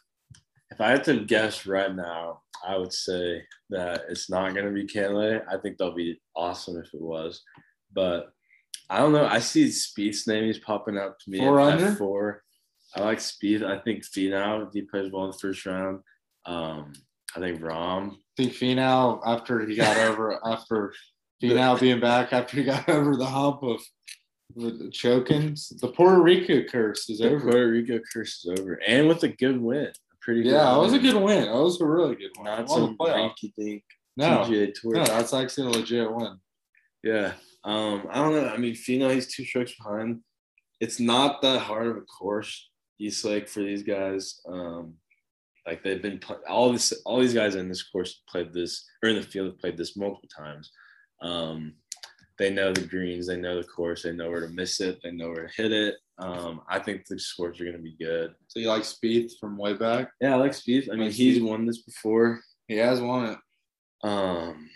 If 0.71 0.81
I 0.81 0.91
had 0.91 1.05
to 1.05 1.25
guess 1.25 1.67
right 1.67 1.95
now, 1.95 2.41
I 2.67 2.77
would 2.77 2.93
say 2.93 3.43
that 3.71 4.05
it's 4.09 4.31
not 4.31 4.55
going 4.55 4.67
to 4.67 4.73
be 4.73 4.87
Cantlay. 4.87 5.43
I 5.49 5.59
think 5.59 5.77
that'll 5.77 5.95
be 5.95 6.21
awesome 6.35 6.79
if 6.79 6.93
it 6.95 7.01
was, 7.01 7.43
but 7.93 8.33
I 8.89 8.99
don't 8.99 9.13
know. 9.13 9.27
I 9.27 9.41
see 9.41 9.67
Spieth's 9.67 10.27
name 10.27 10.45
is 10.45 10.59
popping 10.59 10.97
up 10.97 11.19
to 11.21 11.31
me. 11.31 11.39
Four 11.39 11.61
at 11.61 11.73
under? 11.75 11.95
Four. 11.95 12.43
I 12.95 13.01
like 13.01 13.19
Spieth. 13.19 13.65
I 13.65 13.79
think 13.79 14.05
Finau 14.05 14.67
if 14.67 14.73
he 14.73 14.83
plays 14.83 15.11
well 15.13 15.25
in 15.25 15.33
the 15.33 15.39
first 15.39 15.67
round. 15.67 16.01
Um, 16.45 16.93
I 17.35 17.41
think 17.41 17.61
Rahm. 17.61 18.13
I 18.13 18.17
think 18.37 18.53
Finau 18.53 19.21
after 19.27 19.67
he 19.67 19.75
got 19.75 19.97
over 20.09 20.39
after 20.47 20.95
Finau 21.43 21.79
being 21.81 22.01
back 22.01 22.33
after 22.33 22.57
he 22.57 22.65
got 22.65 22.89
over 22.89 23.17
the 23.17 23.27
hump 23.27 23.63
of 23.63 23.81
the 24.55 24.89
choking, 24.93 25.57
the 25.81 25.89
Puerto 25.89 26.23
Rico 26.23 26.63
curse 26.71 27.11
is 27.11 27.19
The 27.19 27.31
over. 27.31 27.41
Puerto 27.41 27.71
Rico 27.71 28.01
curse 28.13 28.45
is 28.45 28.59
over, 28.59 28.75
and 28.87 29.09
with 29.09 29.23
a 29.25 29.29
good 29.29 29.61
win. 29.61 29.87
A 29.87 30.17
pretty 30.23 30.45
good 30.45 30.53
Yeah, 30.53 30.77
it 30.77 30.79
was 30.79 30.93
a 30.93 30.99
good 30.99 31.21
win. 31.21 31.49
It 31.49 31.53
was 31.53 31.81
a 31.81 31.85
really 31.85 32.15
good 32.15 32.31
win. 32.37 32.45
Not 32.45 32.71
some 32.71 32.97
rinky 32.97 33.53
dink 33.59 33.83
No, 34.17 34.49
no, 34.49 35.05
that's 35.05 35.35
actually 35.35 35.67
a 35.67 35.71
legit 35.71 36.11
win. 36.11 36.39
Yeah. 37.03 37.33
Um, 37.67 38.07
I 38.11 38.23
don't 38.23 38.33
know. 38.33 38.49
I 38.49 38.57
mean, 38.57 38.75
Finau, 38.75 39.13
he's 39.13 39.27
two 39.27 39.45
strokes 39.45 39.75
behind. 39.75 40.21
It's 40.81 41.01
not 41.01 41.43
that 41.43 41.61
hard 41.61 41.89
of 41.89 41.97
a 41.97 42.01
course, 42.03 42.71
East 42.99 43.25
Lake, 43.25 43.49
for 43.49 43.61
these 43.61 43.83
guys. 43.83 44.41
Um, 44.49 44.95
like 45.67 45.83
they've 45.83 46.01
been 46.01 46.21
all 46.49 46.73
this, 46.73 46.93
all 47.05 47.19
these 47.21 47.35
guys 47.35 47.57
in 47.57 47.69
this 47.69 47.83
course 47.83 48.23
played 48.29 48.53
this, 48.53 48.87
or 49.03 49.09
in 49.09 49.17
the 49.17 49.23
field 49.23 49.49
have 49.49 49.59
played 49.59 49.77
this 49.77 49.97
multiple 49.97 50.29
times. 50.29 50.71
Um, 51.21 51.75
they 52.39 52.51
know 52.51 52.73
the 52.73 52.83
greens, 52.83 53.27
they 53.27 53.37
know 53.37 53.61
the 53.61 53.67
course, 53.67 54.03
they 54.03 54.13
know 54.13 54.31
where 54.31 54.43
to 54.43 54.49
miss 54.49 54.81
it, 54.81 55.01
they 55.03 55.11
know 55.11 55.29
where 55.29 55.49
to 55.49 55.63
hit 55.63 55.73
it. 55.73 55.97
Um, 56.19 56.61
I 56.69 56.79
think 56.79 57.07
the 57.07 57.19
scores 57.19 57.61
are 57.61 57.65
going 57.65 57.77
to 57.77 57.83
be 57.83 57.97
good. 57.99 58.35
So 58.49 58.61
you 58.61 58.69
like 58.69 58.83
Spieth 58.83 59.33
from 59.41 59.59
way 59.59 59.75
back? 59.75 60.11
Yeah, 60.21 60.35
I 60.35 60.37
like 60.37 60.53
Spieth. 60.53 60.89
I 60.93 60.97
mean, 60.97 61.11
he's 61.11 61.39
Spieth. 61.39 61.49
won 61.49 61.67
this 61.67 61.83
before. 61.83 62.41
He 62.69 62.77
has 62.77 63.01
won 63.01 63.31
it. 63.31 63.39
Um, 64.07 64.71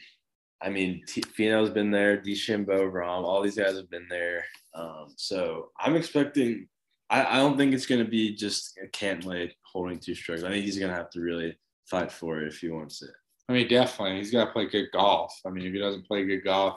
I 0.62 0.68
mean, 0.68 1.03
T- 1.07 1.23
Finau's 1.23 1.70
been 1.70 1.90
there, 1.90 2.18
DeChambeau, 2.18 2.92
Rahm, 2.92 3.25
all 3.25 3.42
these 3.42 3.57
guys 3.57 3.77
have 3.77 3.90
been 3.90 4.07
there. 4.09 4.44
Um, 4.75 5.14
so 5.16 5.70
I'm 5.79 5.96
expecting. 5.96 6.68
I, 7.09 7.25
I 7.25 7.37
don't 7.37 7.57
think 7.57 7.73
it's 7.73 7.87
going 7.87 8.05
to 8.05 8.11
be 8.11 8.35
just 8.35 8.79
Cantlay 8.92 9.51
holding 9.62 9.99
two 9.99 10.14
strokes. 10.14 10.42
I 10.42 10.51
think 10.51 10.64
he's 10.64 10.79
going 10.79 10.90
to 10.90 10.96
have 10.96 11.11
to 11.11 11.20
really 11.20 11.57
fight 11.87 12.12
for 12.12 12.40
it 12.40 12.49
if 12.49 12.59
he 12.59 12.68
wants 12.68 13.03
it. 13.03 13.11
I 13.49 13.53
mean, 13.53 13.68
definitely, 13.68 14.18
he's 14.18 14.31
got 14.31 14.46
to 14.46 14.53
play 14.53 14.66
good 14.66 14.90
golf. 14.92 15.35
I 15.44 15.51
mean, 15.51 15.66
if 15.66 15.73
he 15.73 15.81
doesn't 15.81 16.07
play 16.07 16.25
good 16.25 16.44
golf, 16.44 16.77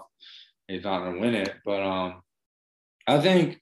he's 0.68 0.84
not 0.84 1.00
going 1.00 1.16
to 1.16 1.20
win 1.20 1.36
it. 1.36 1.54
But 1.66 1.84
um, 1.84 2.24
I 3.06 3.20
think 3.20 3.60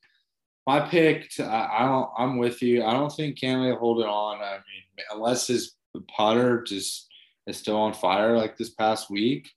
my 0.68 0.80
pick. 0.82 1.30
I, 1.40 1.70
I 1.80 1.86
don't. 1.86 2.10
I'm 2.18 2.38
with 2.38 2.62
you. 2.62 2.84
I 2.86 2.94
don't 2.94 3.12
think 3.12 3.40
Cantlay 3.40 3.72
will 3.72 3.80
hold 3.80 4.00
it 4.00 4.08
on. 4.08 4.42
I 4.42 4.54
mean, 4.54 5.06
unless 5.12 5.48
his 5.48 5.74
putter 6.16 6.64
just 6.64 7.08
is 7.48 7.58
still 7.58 7.78
on 7.78 7.94
fire 7.94 8.38
like 8.38 8.56
this 8.56 8.70
past 8.70 9.10
week. 9.10 9.50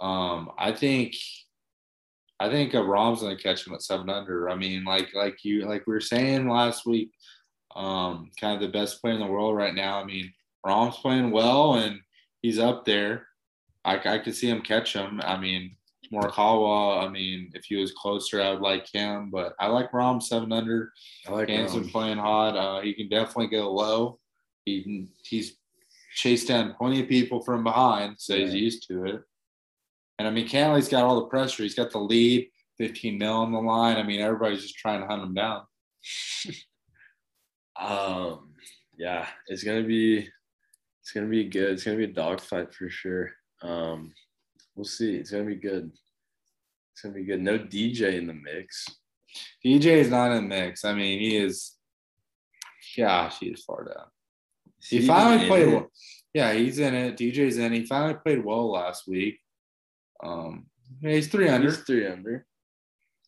Um, 0.00 0.50
I 0.58 0.72
think. 0.72 1.14
I 2.40 2.50
think 2.50 2.74
uh, 2.74 2.80
Rahm's 2.80 3.20
going 3.20 3.36
to 3.36 3.42
catch 3.42 3.64
him 3.64 3.74
at 3.74 3.82
seven 3.82 4.10
under. 4.10 4.50
I 4.50 4.56
mean, 4.56 4.84
like 4.84 5.14
like 5.14 5.44
you 5.44 5.66
like 5.66 5.86
we 5.86 5.94
were 5.94 6.00
saying 6.00 6.48
last 6.48 6.84
week. 6.84 7.12
Um, 7.76 8.30
kind 8.40 8.54
of 8.54 8.60
the 8.60 8.76
best 8.76 9.00
player 9.00 9.14
in 9.14 9.20
the 9.20 9.26
world 9.26 9.56
right 9.56 9.74
now. 9.74 10.00
I 10.00 10.04
mean, 10.04 10.32
Rahm's 10.66 10.96
playing 10.96 11.30
well 11.30 11.74
and 11.74 12.00
he's 12.42 12.58
up 12.58 12.84
there. 12.84 13.28
I, 13.84 14.00
I 14.04 14.18
could 14.18 14.34
see 14.34 14.48
him 14.48 14.62
catch 14.62 14.94
him. 14.94 15.20
I 15.24 15.38
mean, 15.38 15.76
Morikawa, 16.12 17.04
I 17.04 17.08
mean, 17.08 17.50
if 17.54 17.64
he 17.64 17.76
was 17.76 17.92
closer, 17.92 18.40
I 18.40 18.50
would 18.50 18.60
like 18.60 18.88
him, 18.92 19.30
but 19.30 19.54
I 19.58 19.68
like 19.68 19.92
Rahm 19.92 20.22
seven 20.22 20.52
under. 20.52 20.92
I 21.26 21.32
like 21.32 21.48
Hanson 21.48 21.84
Rahm. 21.84 21.92
playing 21.92 22.18
hot. 22.18 22.56
Uh, 22.56 22.80
he 22.80 22.94
can 22.94 23.08
definitely 23.08 23.48
go 23.48 23.72
low. 23.72 24.18
He 24.64 25.08
he's 25.24 25.56
chased 26.14 26.48
down 26.48 26.74
plenty 26.74 27.02
of 27.02 27.08
people 27.08 27.42
from 27.42 27.64
behind, 27.64 28.16
so 28.18 28.36
he's 28.36 28.54
used 28.54 28.86
to 28.88 29.04
it. 29.04 29.22
And 30.18 30.28
I 30.28 30.30
mean, 30.30 30.48
Cantlay's 30.48 30.88
got 30.88 31.04
all 31.04 31.16
the 31.16 31.26
pressure. 31.26 31.62
He's 31.62 31.74
got 31.74 31.90
the 31.90 31.98
lead, 31.98 32.48
15 32.78 33.18
mil 33.18 33.32
on 33.32 33.52
the 33.52 33.58
line. 33.60 33.96
I 33.96 34.02
mean, 34.02 34.20
everybody's 34.20 34.62
just 34.62 34.76
trying 34.76 35.00
to 35.00 35.06
hunt 35.06 35.22
him 35.22 35.34
down. 35.34 35.62
Um, 37.76 38.52
yeah, 38.96 39.26
it's 39.48 39.64
gonna 39.64 39.82
be, 39.82 40.28
it's 41.02 41.10
gonna 41.12 41.26
be 41.26 41.44
good. 41.44 41.70
It's 41.70 41.82
gonna 41.82 41.96
be 41.96 42.04
a 42.04 42.06
dogfight 42.06 42.72
for 42.72 42.88
sure. 42.88 43.32
Um, 43.62 44.12
we'll 44.76 44.84
see. 44.84 45.16
It's 45.16 45.32
gonna 45.32 45.44
be 45.44 45.56
good. 45.56 45.90
It's 46.92 47.02
gonna 47.02 47.16
be 47.16 47.24
good. 47.24 47.40
No 47.42 47.58
DJ 47.58 48.14
in 48.14 48.28
the 48.28 48.34
mix. 48.34 48.86
DJ 49.64 49.86
is 49.86 50.08
not 50.10 50.30
in 50.30 50.36
the 50.44 50.48
mix. 50.48 50.84
I 50.84 50.94
mean, 50.94 51.18
he 51.18 51.36
is. 51.36 51.72
Gosh, 52.96 53.38
he 53.40 53.46
is 53.46 53.64
far 53.64 53.84
down. 53.84 54.06
He 54.80 54.98
Is 54.98 55.06
finally 55.06 55.48
played 55.48 55.68
it? 55.68 55.72
well. 55.72 55.90
Yeah, 56.32 56.52
he's 56.52 56.78
in 56.78 56.94
it. 56.94 57.16
DJ's 57.16 57.56
in. 57.58 57.72
He 57.72 57.86
finally 57.86 58.14
played 58.22 58.44
well 58.44 58.70
last 58.70 59.08
week. 59.08 59.40
Um, 60.24 60.66
yeah, 61.00 61.12
he's 61.12 61.28
three 61.28 61.48
under, 61.48 61.68
He's 61.68 61.78
three 61.78 62.06
under. 62.06 62.46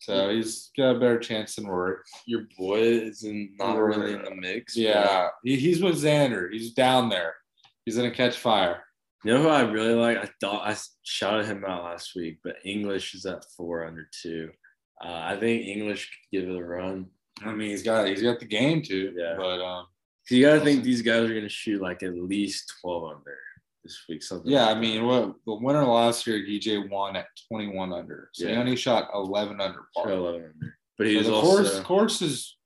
so 0.00 0.30
he's 0.30 0.70
got 0.76 0.96
a 0.96 0.98
better 0.98 1.18
chance 1.18 1.56
than 1.56 1.66
Rory. 1.66 1.96
Your 2.26 2.46
boy 2.59 2.80
is 2.80 3.24
in, 3.24 3.54
not 3.59 3.76
really 3.78 4.14
in 4.14 4.22
the 4.24 4.35
mix. 4.35 4.76
Yeah, 4.76 5.28
he, 5.44 5.56
he's 5.56 5.82
with 5.82 6.02
Xander. 6.02 6.50
He's 6.52 6.72
down 6.72 7.09
there. 7.09 7.35
He's 7.85 7.96
gonna 7.96 8.11
catch 8.11 8.37
fire. 8.38 8.82
You 9.24 9.35
know 9.35 9.42
who 9.42 9.48
I 9.48 9.62
really 9.62 9.94
like? 9.94 10.18
I 10.18 10.28
thought 10.40 10.66
I 10.66 10.76
shouted 11.02 11.46
him 11.46 11.64
out 11.66 11.85
last 11.85 12.14
week, 12.14 12.38
but 12.44 12.56
English 12.64 13.14
is 13.14 13.26
at 13.26 13.44
four 13.56 13.85
under 13.85 14.09
two. 14.22 14.50
Uh, 15.04 15.09
I 15.24 15.37
think 15.37 15.66
English 15.66 16.11
could 16.30 16.40
give 16.40 16.48
it 16.48 16.56
a 16.56 16.64
run. 16.64 17.06
I 17.44 17.52
mean, 17.52 17.70
he's 17.70 17.82
got 17.82 18.06
he's 18.06 18.22
got 18.22 18.40
the 18.40 18.46
game 18.46 18.82
too. 18.82 19.12
Yeah. 19.16 19.35
but 19.37 19.61
um, 19.61 19.87
You 20.30 20.42
got 20.42 20.54
to 20.54 20.61
think 20.61 20.85
these 20.85 21.02
guys 21.02 21.24
are 21.24 21.32
going 21.35 21.42
to 21.42 21.48
shoot 21.48 21.82
like 21.82 22.02
at 22.02 22.14
least 22.16 22.72
12 22.82 23.04
under 23.16 23.38
this 23.87 24.05
week. 24.09 24.22
Something. 24.22 24.51
yeah, 24.53 24.66
like 24.66 24.77
I 24.77 24.81
mean, 24.81 25.07
what 25.07 25.35
the 25.46 25.55
winner 25.55 25.85
last 25.85 26.27
year, 26.27 26.38
DJ 26.40 26.88
won 26.90 27.16
at 27.16 27.27
21 27.51 27.92
under, 27.92 28.31
so 28.33 28.46
he 28.46 28.55
only 28.55 28.77
shot 28.77 29.09
11 29.14 29.61
under 29.61 29.81
par. 29.94 30.11
11 30.11 30.35
under. 30.42 30.79
But 30.99 31.07
he 31.07 31.14
So 31.14 31.18
was 31.18 31.27
the 31.29 31.33
also. 31.35 31.46
course 31.57 31.81
course 31.81 32.22
is 32.22 32.57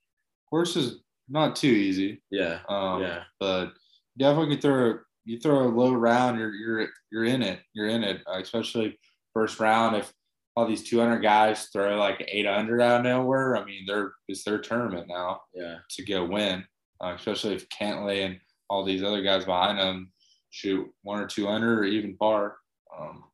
course 0.49 0.77
is 0.77 1.01
not 1.29 1.57
too 1.57 1.69
easy. 1.69 2.23
yeah. 2.31 2.61
Um, 2.69 3.03
Yeah. 3.03 3.23
but 3.39 3.73
definitely 4.19 4.55
can 4.57 4.63
throw 4.63 4.99
you 5.25 5.39
throw 5.39 5.65
a 5.65 5.69
low 5.69 5.93
round, 5.93 6.39
you're 6.39 6.55
you're 6.55 6.89
you're 7.13 7.25
in 7.25 7.43
it. 7.43 7.61
You're 7.75 7.89
in 7.89 8.03
it, 8.03 8.23
uh, 8.27 8.39
especially 8.41 8.99
first 9.35 9.61
round. 9.61 9.97
If 9.97 10.13
all 10.57 10.67
these 10.67 10.83
200 10.89 11.19
guys 11.21 11.67
throw 11.67 11.97
like 11.97 12.25
eight 12.29 12.47
under 12.47 12.81
out 12.81 12.99
of 13.01 13.05
nowhere, 13.05 13.57
I 13.57 13.65
mean, 13.65 13.85
they're 13.87 14.13
it's 14.29 14.43
their 14.45 14.59
tournament 14.59 15.07
now 15.09 15.43
Yeah. 15.55 15.77
to 15.91 16.05
go 16.05 16.25
win. 16.25 16.65
Uh, 17.03 17.15
especially 17.17 17.55
if 17.55 17.69
Cantlay 17.69 18.27
and 18.27 18.41
all 18.69 18.85
these 18.85 19.03
other 19.03 19.23
guys 19.23 19.45
behind 19.45 19.79
him 19.79 20.13
shoot 20.51 20.87
one 21.03 21.21
or 21.21 21.27
two 21.27 21.49
under 21.49 21.81
or 21.81 21.85
even 21.85 22.17
par. 22.17 22.57
Um, 22.99 23.25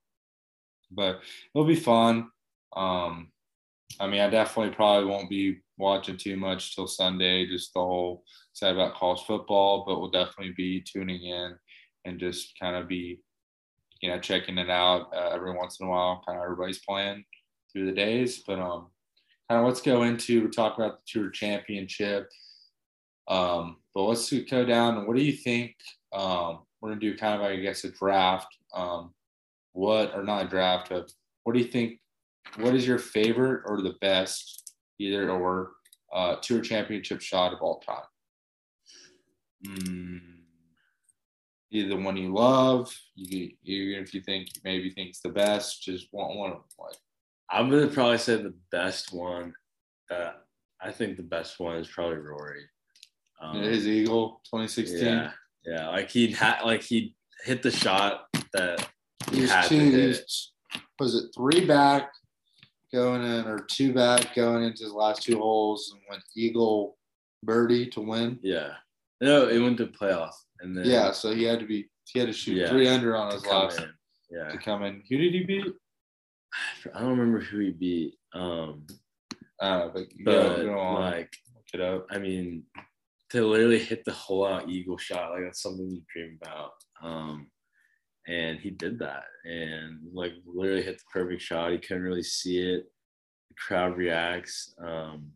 but 0.91 1.21
it'll 1.55 1.67
be 1.67 1.75
fun. 1.75 2.29
Um, 2.77 3.33
I 4.01 4.07
mean, 4.07 4.21
I 4.21 4.29
definitely 4.29 4.75
probably 4.75 5.09
won't 5.11 5.31
be 5.31 5.59
watching 5.79 6.17
too 6.17 6.37
much 6.37 6.75
till 6.75 6.87
Sunday, 6.87 7.47
just 7.47 7.73
the 7.75 7.81
whole 7.81 8.25
side 8.53 8.75
about 8.75 8.95
college 8.95 9.23
football, 9.27 9.85
but 9.87 10.01
we'll 10.01 10.11
definitely 10.11 10.55
be 10.57 10.81
tuning 10.81 11.25
in 11.25 11.57
and 12.05 12.21
just 12.21 12.59
kind 12.61 12.77
of 12.77 12.89
be, 12.89 13.21
you 14.01 14.09
know, 14.09 14.19
checking 14.19 14.59
it 14.59 14.71
out 14.71 15.09
uh, 15.15 15.31
every 15.35 15.53
once 15.53 15.81
in 15.81 15.87
a 15.87 15.91
while, 15.91 16.23
kind 16.27 16.39
of 16.39 16.45
everybody's 16.45 16.85
playing 16.87 17.25
through 17.73 17.87
the 17.87 17.93
days. 17.93 18.43
But 18.47 18.59
um, 18.59 18.89
kind 19.49 19.61
of 19.61 19.67
let's 19.67 19.81
go 19.81 20.03
into 20.03 20.49
talk 20.49 20.77
about 20.77 20.99
the 20.99 21.21
Tour 21.21 21.31
Championship. 21.31 22.29
Um, 23.29 23.79
but 23.95 24.03
let's 24.03 24.33
go 24.33 24.65
down. 24.65 25.07
What 25.07 25.17
do 25.17 25.23
you 25.23 25.33
think? 25.33 25.75
Um, 26.13 26.61
we're 26.87 26.93
gonna 26.93 27.01
do 27.01 27.17
kind 27.17 27.35
of, 27.35 27.47
I 27.47 27.57
guess, 27.57 27.83
a 27.85 27.91
draft. 27.91 28.47
Um, 28.73 29.13
what 29.73 30.15
or 30.15 30.23
not 30.23 30.45
a 30.47 30.49
draft, 30.49 30.89
but 30.89 31.11
what 31.43 31.53
do 31.55 31.59
you 31.59 31.67
think? 31.67 31.99
What 32.59 32.75
is 32.75 32.87
your 32.87 32.99
favorite 32.99 33.63
or 33.67 33.83
the 33.83 33.95
best, 34.01 34.73
either 35.01 35.29
or, 35.31 35.73
uh, 36.13 36.37
Tour 36.37 36.61
Championship 36.61 37.21
shot 37.21 37.53
of 37.53 37.61
all 37.61 37.81
time? 37.81 38.05
Mm, 39.67 40.21
Either 41.73 41.89
the 41.89 41.97
one 41.97 42.17
you 42.17 42.33
love, 42.33 42.97
you 43.17 43.51
even 43.65 44.03
if 44.05 44.15
you 44.15 44.21
think 44.21 44.49
maybe 44.63 44.91
think's 44.91 45.21
the 45.21 45.29
best, 45.29 45.83
just 45.83 46.07
want 46.13 46.37
one 46.37 46.51
of 46.53 46.59
them. 46.59 46.65
Like, 46.79 46.97
I'm 47.51 47.69
gonna 47.69 47.89
probably 47.89 48.19
say 48.19 48.37
the 48.37 48.55
best 48.71 49.13
one. 49.13 49.55
That 50.09 50.45
I 50.81 50.93
think 50.93 51.17
the 51.17 51.25
best 51.25 51.59
one 51.59 51.77
is 51.79 51.89
probably 51.89 52.19
Rory. 52.19 52.63
Um, 53.43 53.61
his 53.61 53.89
Eagle 53.89 54.41
2016. 54.45 55.05
yeah, 55.05 55.33
yeah, 55.67 55.89
like 55.89 56.11
he 56.11 56.29
had, 56.33 56.63
like 56.63 56.83
he 56.83 57.15
hit 57.45 57.63
the 57.63 57.71
shot 57.71 58.27
that 58.53 58.89
He 59.31 59.37
he 59.37 59.43
was 59.43 59.51
had 59.51 59.63
to 59.65 59.69
two. 59.69 59.91
he 59.91 60.07
was- 60.09 60.53
was 60.99 61.15
it 61.15 61.31
three 61.35 61.67
back 61.67 62.11
going 62.93 63.23
in 63.23 63.47
or 63.47 63.59
two 63.59 63.93
back 63.93 64.35
going 64.35 64.65
into 64.65 64.85
his 64.85 64.93
last 64.93 65.23
two 65.23 65.39
holes 65.39 65.91
and 65.93 66.01
went 66.09 66.23
Eagle 66.35 66.97
birdie 67.43 67.87
to 67.91 68.01
win? 68.01 68.39
Yeah, 68.43 68.75
no, 69.21 69.49
it 69.49 69.59
went 69.59 69.77
to 69.79 69.87
playoff, 69.87 70.33
and 70.61 70.77
then 70.77 70.87
Yeah, 70.87 71.13
so 71.13 71.35
he 71.35 71.43
had 71.45 71.61
to 71.61 71.67
be 71.67 71.91
he 72.13 72.19
had 72.21 72.27
to 72.29 72.33
shoot 72.33 72.57
Yeah. 72.57 72.69
three 72.71 72.89
under 72.89 73.17
on 73.17 73.33
his 73.33 73.45
last 73.45 73.81
in. 73.81 73.91
Yeah, 74.31 74.49
to 74.51 74.59
come 74.59 74.83
in. 74.85 75.03
Who 75.09 75.19
did 75.19 75.35
he 75.35 75.45
beat? 75.45 75.67
I 76.95 77.01
don't 77.01 77.11
remember 77.11 77.41
who 77.41 77.59
he 77.59 77.71
beat. 77.73 78.15
Um, 78.33 78.87
I 79.61 79.69
don't 79.69 79.79
know, 79.87 79.93
but 79.93 80.07
but 80.25 80.57
go, 80.57 80.65
go 80.67 80.79
on, 80.79 81.01
like, 81.01 81.37
look 81.55 81.65
it 81.75 81.81
up. 81.81 82.07
I 82.11 82.19
mean, 82.19 82.65
to 83.31 83.47
literally 83.47 83.79
hit 83.79 84.05
the 84.05 84.13
hole 84.13 84.47
out 84.47 84.69
eagle 84.69 84.99
shot, 84.99 85.33
like 85.33 85.43
that's 85.45 85.63
something 85.63 85.91
you 85.91 86.03
dream 86.13 86.39
about. 86.43 86.71
Um, 87.03 87.49
and 88.29 88.59
he 88.59 88.71
did 88.71 88.99
that, 88.99 89.25
and 89.45 90.01
like 90.13 90.33
literally 90.45 90.83
hit 90.83 90.99
the 90.99 91.05
perfect 91.13 91.43
shot. 91.43 91.73
He 91.73 91.79
couldn't 91.79 92.03
really 92.03 92.23
see 92.23 92.59
it. 92.59 92.85
The 93.49 93.55
crowd 93.55 93.97
reacts. 93.97 94.75
Um, 94.85 95.33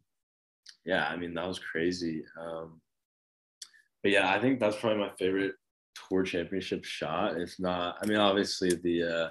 yeah, 0.84 1.06
I 1.06 1.16
mean 1.16 1.34
that 1.34 1.46
was 1.46 1.58
crazy. 1.58 2.24
Um, 2.40 2.80
but 4.02 4.12
yeah, 4.12 4.32
I 4.32 4.40
think 4.40 4.58
that's 4.58 4.76
probably 4.76 4.98
my 4.98 5.12
favorite 5.18 5.54
tour 6.08 6.22
championship 6.22 6.84
shot. 6.84 7.40
If 7.40 7.54
not, 7.58 7.96
I 8.02 8.06
mean, 8.06 8.18
obviously 8.18 8.70
the 8.82 9.02
uh, 9.02 9.28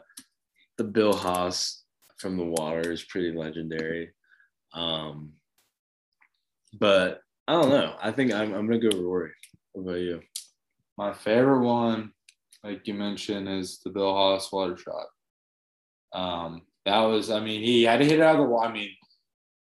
the 0.77 0.83
Bill 0.83 1.13
Haas 1.13 1.83
from 2.17 2.37
the 2.37 2.45
water 2.45 2.91
is 2.91 3.03
pretty 3.03 3.31
legendary. 3.31 4.11
Um, 4.73 5.33
but 6.79 7.21
I 7.49 7.53
don't 7.53 7.69
know. 7.69 7.95
I 7.99 8.11
think 8.11 8.31
I'm, 8.31 8.53
I'm 8.53 8.67
gonna 8.67 8.77
go 8.77 8.95
Rory. 8.95 9.31
What 9.71 9.81
about 9.81 10.01
you? 10.01 10.21
My 10.99 11.11
favorite 11.11 11.65
one, 11.65 12.11
like 12.63 12.85
you 12.85 12.93
mentioned, 12.93 13.49
is 13.49 13.79
the 13.83 13.89
Bill 13.89 14.13
Haas 14.13 14.51
water 14.51 14.77
shot. 14.77 15.07
Um, 16.13 16.61
that 16.85 16.99
was, 16.99 17.31
I 17.31 17.39
mean, 17.39 17.63
he 17.63 17.81
had 17.81 18.01
to 18.01 18.05
hit 18.05 18.19
it 18.19 18.21
out 18.21 18.35
of 18.35 18.41
the 18.41 18.47
wall. 18.47 18.61
I 18.61 18.71
mean, 18.71 18.91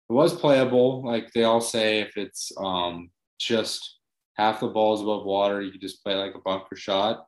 it 0.09 0.13
was 0.15 0.33
playable. 0.33 1.05
Like 1.05 1.31
they 1.35 1.45
all 1.45 1.61
say, 1.61 2.01
if 2.01 2.17
it's 2.17 2.53
um 2.57 3.11
just 3.39 3.99
half 4.39 4.61
the 4.61 4.69
balls 4.69 5.03
above 5.03 5.27
water, 5.27 5.61
you 5.61 5.71
can 5.71 5.81
just 5.83 6.03
play 6.03 6.15
like 6.15 6.35
a 6.35 6.41
bunker 6.41 6.77
shot. 6.77 7.27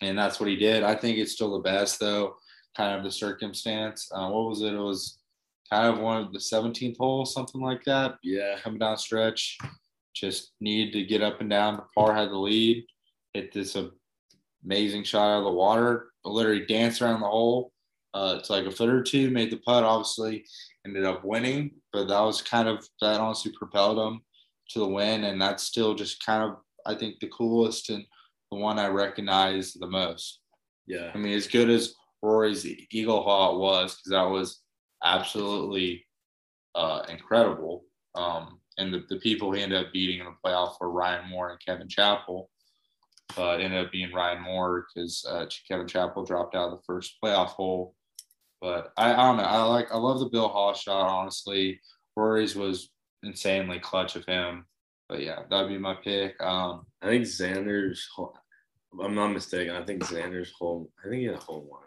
And 0.00 0.18
that's 0.18 0.40
what 0.40 0.48
he 0.48 0.56
did. 0.56 0.82
I 0.82 0.96
think 0.96 1.18
it's 1.18 1.34
still 1.34 1.52
the 1.52 1.62
best 1.62 2.00
though, 2.00 2.34
kind 2.76 2.98
of 2.98 3.04
the 3.04 3.12
circumstance. 3.12 4.10
Uh, 4.12 4.28
what 4.28 4.48
was 4.48 4.62
it? 4.62 4.74
It 4.74 4.78
was 4.78 5.21
kind 5.70 5.86
of 5.94 6.00
one 6.00 6.22
of 6.22 6.32
the 6.32 6.38
17th 6.38 6.96
hole, 6.98 7.24
something 7.24 7.60
like 7.60 7.84
that 7.84 8.16
Yeah, 8.22 8.58
coming 8.60 8.78
down 8.78 8.96
stretch. 8.98 9.58
Just 10.14 10.52
needed 10.60 10.92
to 10.92 11.04
get 11.04 11.22
up 11.22 11.40
and 11.40 11.48
down. 11.50 11.76
The 11.76 11.84
par 11.96 12.14
had 12.14 12.28
the 12.28 12.36
lead. 12.36 12.84
Hit 13.32 13.52
this 13.52 13.76
amazing 14.64 15.04
shot 15.04 15.30
out 15.30 15.38
of 15.38 15.44
the 15.44 15.50
water. 15.50 16.08
Literally 16.24 16.66
danced 16.66 17.00
around 17.00 17.20
the 17.20 17.28
hole. 17.28 17.72
Uh, 18.14 18.36
it's 18.38 18.50
like 18.50 18.66
a 18.66 18.70
foot 18.70 18.90
or 18.90 19.02
two. 19.02 19.30
Made 19.30 19.50
the 19.50 19.56
putt. 19.58 19.84
Obviously, 19.84 20.44
ended 20.86 21.04
up 21.04 21.24
winning. 21.24 21.70
But 21.92 22.08
that 22.08 22.20
was 22.20 22.42
kind 22.42 22.68
of 22.68 22.86
that 23.00 23.20
honestly 23.20 23.52
propelled 23.58 23.98
him 23.98 24.20
to 24.70 24.80
the 24.80 24.88
win. 24.88 25.24
And 25.24 25.40
that's 25.40 25.62
still 25.62 25.94
just 25.94 26.24
kind 26.24 26.42
of 26.42 26.56
I 26.84 26.94
think 26.94 27.18
the 27.20 27.28
coolest 27.28 27.88
and 27.88 28.04
the 28.50 28.58
one 28.58 28.78
I 28.78 28.88
recognize 28.88 29.72
the 29.72 29.86
most. 29.86 30.40
yeah, 30.86 31.10
I 31.14 31.18
mean, 31.18 31.32
as 31.32 31.46
good 31.46 31.70
as 31.70 31.94
Rory's 32.20 32.66
Eagle 32.90 33.22
Hawk 33.22 33.58
was, 33.58 33.94
because 33.94 34.10
that 34.10 34.30
was 34.30 34.60
absolutely 35.04 36.06
uh, 36.74 37.02
incredible. 37.08 37.84
Um, 38.14 38.58
and 38.78 38.92
the, 38.92 39.04
the 39.08 39.20
people 39.20 39.52
he 39.52 39.62
ended 39.62 39.84
up 39.84 39.92
beating 39.92 40.20
in 40.20 40.26
the 40.26 40.34
playoff 40.44 40.74
were 40.80 40.90
Ryan 40.90 41.28
Moore 41.28 41.50
and 41.50 41.60
Kevin 41.64 41.88
Chappell. 41.88 42.50
But 43.36 43.60
ended 43.60 43.86
up 43.86 43.92
being 43.92 44.12
Ryan 44.12 44.42
Moore 44.42 44.86
because 44.94 45.24
uh, 45.28 45.46
Kevin 45.66 45.86
Chappell 45.86 46.24
dropped 46.24 46.54
out 46.54 46.70
of 46.70 46.78
the 46.78 46.84
first 46.86 47.16
playoff 47.22 47.48
hole. 47.48 47.94
But 48.60 48.92
I, 48.96 49.12
I 49.12 49.16
don't 49.16 49.38
know. 49.38 49.44
I 49.44 49.62
like 49.62 49.90
I 49.90 49.96
love 49.96 50.20
the 50.20 50.28
Bill 50.28 50.48
Haas 50.48 50.82
shot. 50.82 51.08
Honestly, 51.08 51.80
Rory's 52.14 52.54
was 52.54 52.90
insanely 53.22 53.78
clutch 53.78 54.16
of 54.16 54.26
him. 54.26 54.66
But 55.08 55.22
yeah, 55.22 55.40
that'd 55.50 55.68
be 55.68 55.78
my 55.78 55.94
pick. 55.94 56.40
Um, 56.42 56.86
I 57.00 57.08
think 57.08 57.24
Xander's. 57.24 58.06
I'm 59.02 59.14
not 59.14 59.28
mistaken. 59.28 59.74
I 59.74 59.84
think 59.84 60.02
Xander's 60.02 60.52
hole. 60.52 60.90
I 61.02 61.08
think 61.08 61.20
he 61.20 61.26
had 61.26 61.36
a 61.36 61.38
hole 61.38 61.66
one. 61.66 61.82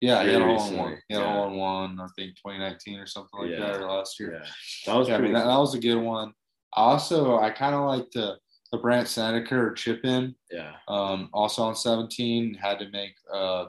Yeah, 0.00 0.22
he 0.24 0.32
had 0.32 0.40
a 0.42 0.44
hole 0.44 0.66
in 0.68 0.76
one. 0.78 0.98
He 1.08 1.14
had 1.14 1.22
a 1.22 1.26
yeah. 1.26 1.32
hole 1.32 1.48
in 1.48 1.56
one. 1.56 2.00
I 2.00 2.06
think 2.16 2.36
2019 2.36 2.98
or 2.98 3.06
something 3.06 3.38
like 3.40 3.50
Yeah. 3.50 3.60
that, 3.60 3.80
or 3.82 3.90
last 3.90 4.18
year. 4.18 4.32
Yeah, 4.42 4.48
that 4.86 4.96
was 4.98 5.08
Yeah, 5.08 5.14
I 5.14 5.18
pretty. 5.18 5.32
mean 5.32 5.40
that, 5.40 5.46
that 5.46 5.58
was 5.58 5.74
a 5.74 5.78
good 5.78 5.96
one. 6.02 6.32
Also, 6.72 7.38
I 7.38 7.50
kind 7.50 7.74
of 7.74 7.86
like 7.86 8.10
the 8.12 8.38
the 8.72 8.78
Brandt 8.78 9.08
Snedeker 9.08 9.72
chip 9.74 10.04
in. 10.04 10.32
yeah, 10.50 10.76
Um, 10.86 11.28
also 11.32 11.64
on 11.64 11.74
17, 11.74 12.54
had 12.54 12.78
to 12.78 12.88
make 12.90 13.14
uh 13.32 13.66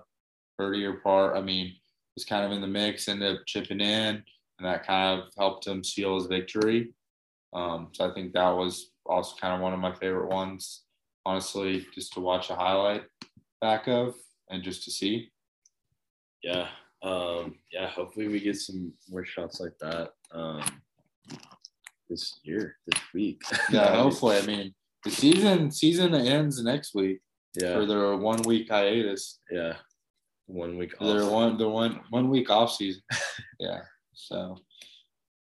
birdie 0.59 0.85
or 0.85 0.97
par. 0.97 1.35
I 1.35 1.41
mean, 1.41 1.73
was 2.15 2.23
kind 2.23 2.45
of 2.45 2.51
in 2.51 2.61
the 2.61 2.67
mix, 2.67 3.07
ended 3.07 3.35
up 3.35 3.41
chipping 3.47 3.81
in, 3.81 4.23
and 4.59 4.67
that 4.67 4.85
kind 4.85 5.19
of 5.19 5.29
helped 5.37 5.65
him 5.65 5.83
seal 5.83 6.15
his 6.15 6.27
victory. 6.27 6.93
Um, 7.53 7.89
so 7.93 8.09
I 8.09 8.13
think 8.13 8.33
that 8.33 8.51
was 8.51 8.91
also 9.07 9.35
kind 9.37 9.55
of 9.55 9.59
one 9.61 9.73
of 9.73 9.79
my 9.79 9.93
favorite 9.95 10.29
ones, 10.29 10.83
honestly, 11.25 11.85
just 11.95 12.13
to 12.13 12.19
watch 12.19 12.49
a 12.51 12.55
highlight 12.55 13.03
back 13.59 13.87
of 13.87 14.13
and 14.51 14.61
just 14.63 14.83
to 14.83 14.91
see. 14.91 15.31
Yeah, 16.43 16.67
um, 17.03 17.55
yeah. 17.71 17.87
Hopefully, 17.89 18.27
we 18.27 18.39
get 18.39 18.57
some 18.57 18.93
more 19.09 19.25
shots 19.25 19.59
like 19.59 19.77
that 19.79 20.09
um, 20.33 20.63
this 22.09 22.39
year, 22.43 22.75
this 22.87 23.01
week. 23.13 23.41
Yeah, 23.71 23.95
hopefully. 23.95 24.37
I 24.37 24.41
mean, 24.45 24.73
the 25.03 25.11
season 25.11 25.71
season 25.71 26.13
ends 26.13 26.61
next 26.63 26.93
week 26.93 27.19
Yeah, 27.55 27.73
for 27.73 27.85
their 27.85 28.15
one 28.17 28.41
week 28.43 28.69
hiatus. 28.69 29.39
yeah. 29.51 29.73
One 30.47 30.77
week 30.77 30.93
off. 30.99 31.07
They're 31.07 31.29
one 31.29 31.57
the 31.57 31.69
one 31.69 32.01
one 32.09 32.29
week 32.29 32.49
off 32.49 32.73
season. 32.73 33.01
yeah. 33.59 33.81
So 34.13 34.57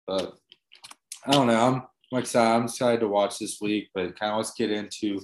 but 0.06 0.34
I 1.26 1.32
don't 1.32 1.48
know. 1.48 1.60
I'm 1.60 1.82
like 2.12 2.24
I 2.24 2.26
said, 2.26 2.46
I'm 2.46 2.64
excited 2.64 3.00
to 3.00 3.08
watch 3.08 3.38
this 3.38 3.58
week, 3.60 3.88
but 3.94 4.18
kind 4.18 4.32
of 4.32 4.38
let's 4.38 4.52
get 4.54 4.70
into 4.70 5.20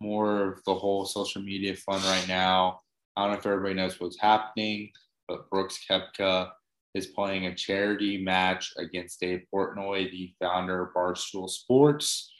more 0.00 0.52
of 0.52 0.64
the 0.64 0.74
whole 0.74 1.04
social 1.04 1.42
media 1.42 1.74
fun 1.76 2.02
right 2.02 2.26
now. 2.28 2.80
I 3.16 3.22
don't 3.22 3.32
know 3.32 3.38
if 3.38 3.46
everybody 3.46 3.74
knows 3.74 3.98
what's 4.00 4.20
happening, 4.20 4.90
Brooks 5.50 5.78
Koepka 5.88 6.50
is 6.94 7.08
playing 7.08 7.46
a 7.46 7.54
charity 7.54 8.22
match 8.22 8.72
against 8.78 9.20
Dave 9.20 9.42
Portnoy, 9.52 10.10
the 10.10 10.32
founder 10.40 10.82
of 10.82 10.94
Barstool 10.94 11.48
Sports. 11.48 12.32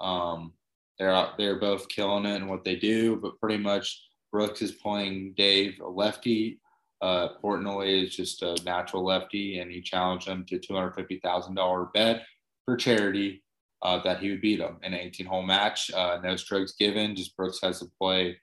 Um, 0.00 0.52
they're 0.98 1.12
out, 1.12 1.38
they're 1.38 1.60
both 1.60 1.88
killing 1.88 2.26
it 2.26 2.36
in 2.36 2.48
what 2.48 2.64
they 2.64 2.76
do, 2.76 3.16
but 3.16 3.40
pretty 3.40 3.58
much 3.58 4.02
Brooks 4.32 4.62
is 4.62 4.72
playing 4.72 5.34
Dave, 5.36 5.80
a 5.80 5.88
lefty. 5.88 6.60
Uh, 7.02 7.28
Portnoy 7.42 8.04
is 8.04 8.16
just 8.16 8.42
a 8.42 8.56
natural 8.64 9.04
lefty, 9.04 9.58
and 9.58 9.70
he 9.70 9.80
challenged 9.80 10.28
him 10.28 10.44
to 10.46 10.58
$250,000 10.58 11.92
bet 11.92 12.22
for 12.64 12.76
charity 12.76 13.42
uh, 13.82 14.02
that 14.02 14.20
he 14.20 14.30
would 14.30 14.40
beat 14.40 14.60
him 14.60 14.78
in 14.82 14.94
an 14.94 15.00
18 15.00 15.26
hole 15.26 15.42
match. 15.42 15.90
Uh, 15.92 16.18
no 16.22 16.36
strokes 16.36 16.72
given, 16.78 17.14
just 17.14 17.36
Brooks 17.36 17.60
has 17.62 17.80
to 17.80 17.86
play, 18.00 18.36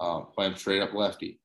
uh, 0.00 0.20
play 0.20 0.46
him 0.46 0.56
straight 0.56 0.82
up 0.82 0.94
lefty. 0.94 1.38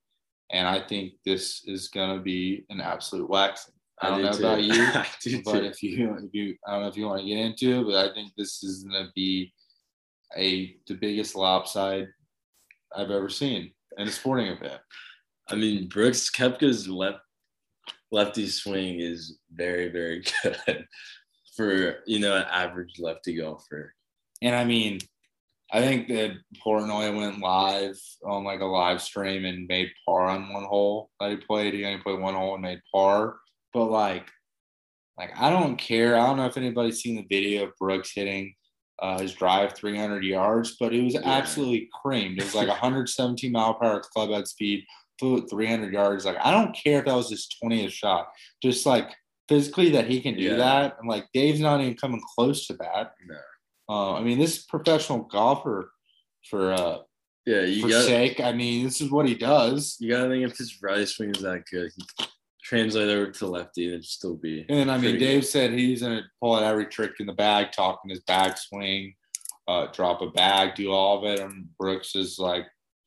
And 0.51 0.67
I 0.67 0.79
think 0.79 1.13
this 1.25 1.63
is 1.65 1.87
going 1.89 2.15
to 2.17 2.23
be 2.23 2.65
an 2.69 2.79
absolute 2.79 3.29
waxing. 3.29 3.73
I 4.01 4.09
don't 4.09 4.17
do 4.19 4.23
know 4.25 4.31
too. 4.31 4.39
about 4.39 4.63
you, 4.63 4.87
but 5.45 5.59
too. 5.59 5.65
if 5.65 5.81
you, 5.81 6.15
if 6.15 6.33
you, 6.33 6.55
I 6.67 6.73
don't 6.73 6.81
know 6.81 6.87
if 6.87 6.97
you 6.97 7.05
want 7.05 7.21
to 7.21 7.27
get 7.27 7.37
into 7.37 7.79
it, 7.79 7.83
but 7.85 8.09
I 8.09 8.13
think 8.13 8.33
this 8.37 8.61
is 8.63 8.83
going 8.83 9.05
to 9.05 9.11
be 9.15 9.53
a 10.37 10.75
the 10.87 10.95
biggest 10.95 11.35
lopside 11.35 12.07
I've 12.95 13.11
ever 13.11 13.29
seen 13.29 13.71
in 13.97 14.07
a 14.07 14.11
sporting 14.11 14.47
event. 14.47 14.81
I 15.49 15.55
mean, 15.55 15.87
Brooks 15.87 16.29
Koepka's 16.29 16.87
left 16.87 17.19
lefty 18.11 18.47
swing 18.47 18.99
is 18.99 19.37
very, 19.51 19.89
very 19.89 20.23
good 20.43 20.85
for 21.55 21.99
you 22.05 22.19
know 22.19 22.35
an 22.35 22.45
average 22.51 22.99
lefty 22.99 23.37
golfer. 23.37 23.93
And 24.41 24.55
I 24.55 24.65
mean, 24.65 24.99
I 25.75 25.81
think 25.81 26.07
that 26.07 26.31
Portnoy 26.65 27.13
went 27.17 27.39
live 27.39 27.99
on 28.23 28.45
like 28.45 28.61
a 28.61 28.65
live 28.65 29.01
stream 29.01 29.43
and 29.43 29.67
made 29.67 29.89
par 30.07 30.21
on 30.27 30.53
one 30.53 30.63
hole 30.63 31.09
that 31.19 31.31
he 31.31 31.35
played. 31.35 31.73
He 31.73 31.83
only 31.83 32.01
played 32.01 32.19
one 32.21 32.33
hole 32.33 32.53
and 32.53 32.63
made 32.63 32.79
par. 32.93 33.35
But 33.73 33.87
like, 33.91 34.25
like 35.17 35.31
I 35.35 35.49
don't 35.49 35.75
care. 35.75 36.15
I 36.17 36.27
don't 36.27 36.37
know 36.37 36.45
if 36.45 36.55
anybody's 36.55 37.01
seen 37.01 37.17
the 37.17 37.25
video 37.29 37.65
of 37.65 37.75
Brooks 37.77 38.13
hitting 38.15 38.55
uh, 39.01 39.19
his 39.19 39.33
drive 39.33 39.73
300 39.73 40.23
yards, 40.23 40.77
but 40.79 40.93
it 40.93 41.03
was 41.03 41.17
absolutely 41.17 41.89
creamed. 42.01 42.37
It 42.39 42.45
was 42.45 42.55
like 42.55 42.69
117 42.69 43.51
mile 43.51 43.73
per 43.73 43.85
hour 43.85 43.99
club 43.99 44.29
head 44.29 44.47
speed, 44.47 44.85
flew 45.19 45.39
at 45.39 45.49
300 45.49 45.91
yards. 45.91 46.23
Like 46.23 46.37
I 46.41 46.51
don't 46.51 46.73
care 46.73 46.99
if 46.99 47.05
that 47.05 47.15
was 47.15 47.29
his 47.31 47.49
20th 47.61 47.91
shot. 47.91 48.27
Just 48.63 48.85
like 48.85 49.09
physically 49.49 49.89
that 49.89 50.07
he 50.09 50.21
can 50.21 50.35
do 50.37 50.43
Yeah. 50.43 50.55
that, 50.55 50.95
and 51.01 51.09
like 51.09 51.25
Dave's 51.33 51.59
not 51.59 51.81
even 51.81 51.95
coming 51.97 52.21
close 52.35 52.65
to 52.67 52.73
that. 52.75 53.11
No. 53.27 53.35
Uh, 53.87 54.13
I 54.13 54.23
mean, 54.23 54.39
this 54.39 54.57
is 54.57 54.63
professional 54.65 55.19
golfer 55.19 55.91
for 56.49 56.73
uh 56.73 56.97
Yeah, 57.45 57.61
you 57.61 57.81
for 57.83 57.89
got 57.89 58.05
sake. 58.05 58.39
I 58.39 58.51
mean, 58.51 58.85
this 58.85 59.01
is 59.01 59.11
what 59.11 59.27
he 59.27 59.35
does. 59.35 59.97
you 59.99 60.09
gotta 60.11 60.29
think 60.29 60.49
if 60.49 60.57
his 60.57 60.81
right 60.81 61.07
swing 61.07 61.31
is 61.35 61.41
that 61.41 61.63
good, 61.71 61.91
he 61.95 62.25
translate 62.63 63.09
over 63.09 63.31
to 63.31 63.45
lefty 63.45 63.87
it'd 63.87 64.03
still 64.03 64.35
be. 64.35 64.65
And 64.69 64.89
I 64.89 64.97
mean, 64.97 65.19
Dave 65.19 65.41
good. 65.41 65.47
said 65.47 65.71
he's 65.71 66.01
gonna 66.01 66.23
pull 66.41 66.55
out 66.55 66.63
every 66.63 66.87
trick 66.87 67.11
in 67.19 67.27
the 67.27 67.33
bag, 67.33 67.71
talking 67.71 68.09
his 68.09 68.21
bag 68.21 68.57
swing, 68.57 69.13
uh, 69.67 69.87
drop 69.93 70.21
a 70.21 70.31
bag, 70.31 70.75
do 70.75 70.91
all 70.91 71.19
of 71.19 71.25
it. 71.25 71.39
And 71.39 71.67
Brooks 71.77 72.15
is 72.15 72.39
like 72.39 72.65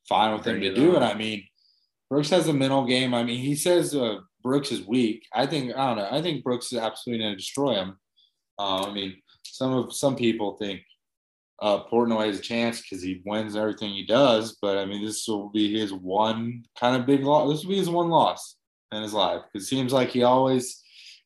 fine 0.08 0.32
with 0.32 0.46
him 0.46 0.60
to 0.60 0.74
do 0.74 0.94
it. 0.96 1.02
I 1.02 1.14
mean, 1.14 1.44
Brooks 2.08 2.30
has 2.30 2.46
a 2.48 2.52
mental 2.52 2.86
game. 2.86 3.14
I 3.14 3.24
mean, 3.24 3.40
he 3.40 3.54
says 3.56 3.94
uh, 3.94 4.18
Brooks 4.42 4.70
is 4.70 4.86
weak. 4.86 5.26
I 5.34 5.46
think 5.46 5.74
I 5.76 5.88
don't 5.88 5.98
know. 5.98 6.08
I 6.10 6.22
think 6.22 6.44
Brooks 6.44 6.72
is 6.72 6.78
absolutely 6.78 7.24
gonna 7.24 7.36
destroy 7.36 7.74
him. 7.74 7.98
Uh, 8.58 8.84
I 8.84 8.92
mean, 8.92 9.16
some 9.54 9.72
of 9.72 9.94
some 9.94 10.16
people 10.16 10.56
think 10.56 10.80
uh, 11.60 11.84
Portnoy 11.84 12.26
has 12.26 12.38
a 12.38 12.42
chance 12.42 12.80
because 12.80 13.02
he 13.02 13.22
wins 13.24 13.56
everything 13.56 13.90
he 13.90 14.06
does. 14.06 14.56
But 14.62 14.78
I 14.78 14.84
mean, 14.84 15.04
this 15.04 15.26
will 15.26 15.50
be 15.50 15.78
his 15.78 15.92
one 15.92 16.64
kind 16.78 16.96
of 16.96 17.06
big 17.06 17.24
loss. 17.24 17.50
This 17.50 17.64
will 17.64 17.72
be 17.72 17.78
his 17.78 17.90
one 17.90 18.08
loss 18.08 18.56
in 18.92 19.02
his 19.02 19.12
life 19.12 19.42
because 19.52 19.66
it 19.66 19.70
seems 19.70 19.92
like 19.92 20.10
he 20.10 20.22
always 20.22 20.82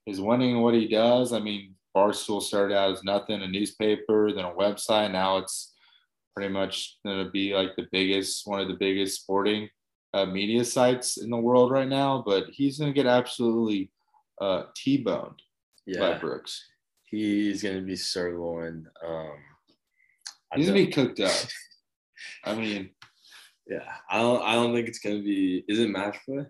is 0.06 0.20
winning 0.20 0.60
what 0.60 0.74
he 0.74 0.88
does. 0.88 1.32
I 1.32 1.38
mean, 1.38 1.74
Barstool 1.96 2.42
started 2.42 2.74
out 2.74 2.92
as 2.92 3.04
nothing, 3.04 3.42
a 3.42 3.48
newspaper, 3.48 4.32
then 4.32 4.44
a 4.44 4.52
website. 4.52 5.12
Now 5.12 5.38
it's 5.38 5.74
pretty 6.34 6.52
much 6.52 6.98
going 7.04 7.24
to 7.24 7.30
be 7.30 7.54
like 7.54 7.76
the 7.76 7.86
biggest, 7.92 8.46
one 8.46 8.60
of 8.60 8.68
the 8.68 8.74
biggest 8.74 9.20
sporting 9.20 9.68
uh, 10.14 10.24
media 10.24 10.64
sites 10.64 11.18
in 11.18 11.30
the 11.30 11.36
world 11.36 11.70
right 11.70 11.88
now. 11.88 12.22
But 12.26 12.46
he's 12.50 12.78
going 12.78 12.92
to 12.92 12.94
get 12.94 13.06
absolutely 13.06 13.90
uh, 14.40 14.64
T-boned 14.74 15.42
by 16.00 16.18
Brooks. 16.18 16.64
He's 17.12 17.62
gonna 17.62 17.82
be 17.82 17.94
sirloin. 17.94 18.88
Um, 19.06 19.36
He's 20.54 20.68
going 20.68 20.80
to 20.80 20.86
be 20.86 20.92
cooked 20.92 21.18
up. 21.20 21.32
I 22.44 22.54
mean, 22.54 22.90
Yeah, 23.66 23.90
I 24.10 24.18
don't. 24.20 24.42
I 24.42 24.52
don't 24.54 24.74
think 24.74 24.86
it's 24.86 24.98
gonna 24.98 25.22
be. 25.22 25.64
Is 25.66 25.78
it 25.78 25.88
match 25.88 26.18
play? 26.26 26.44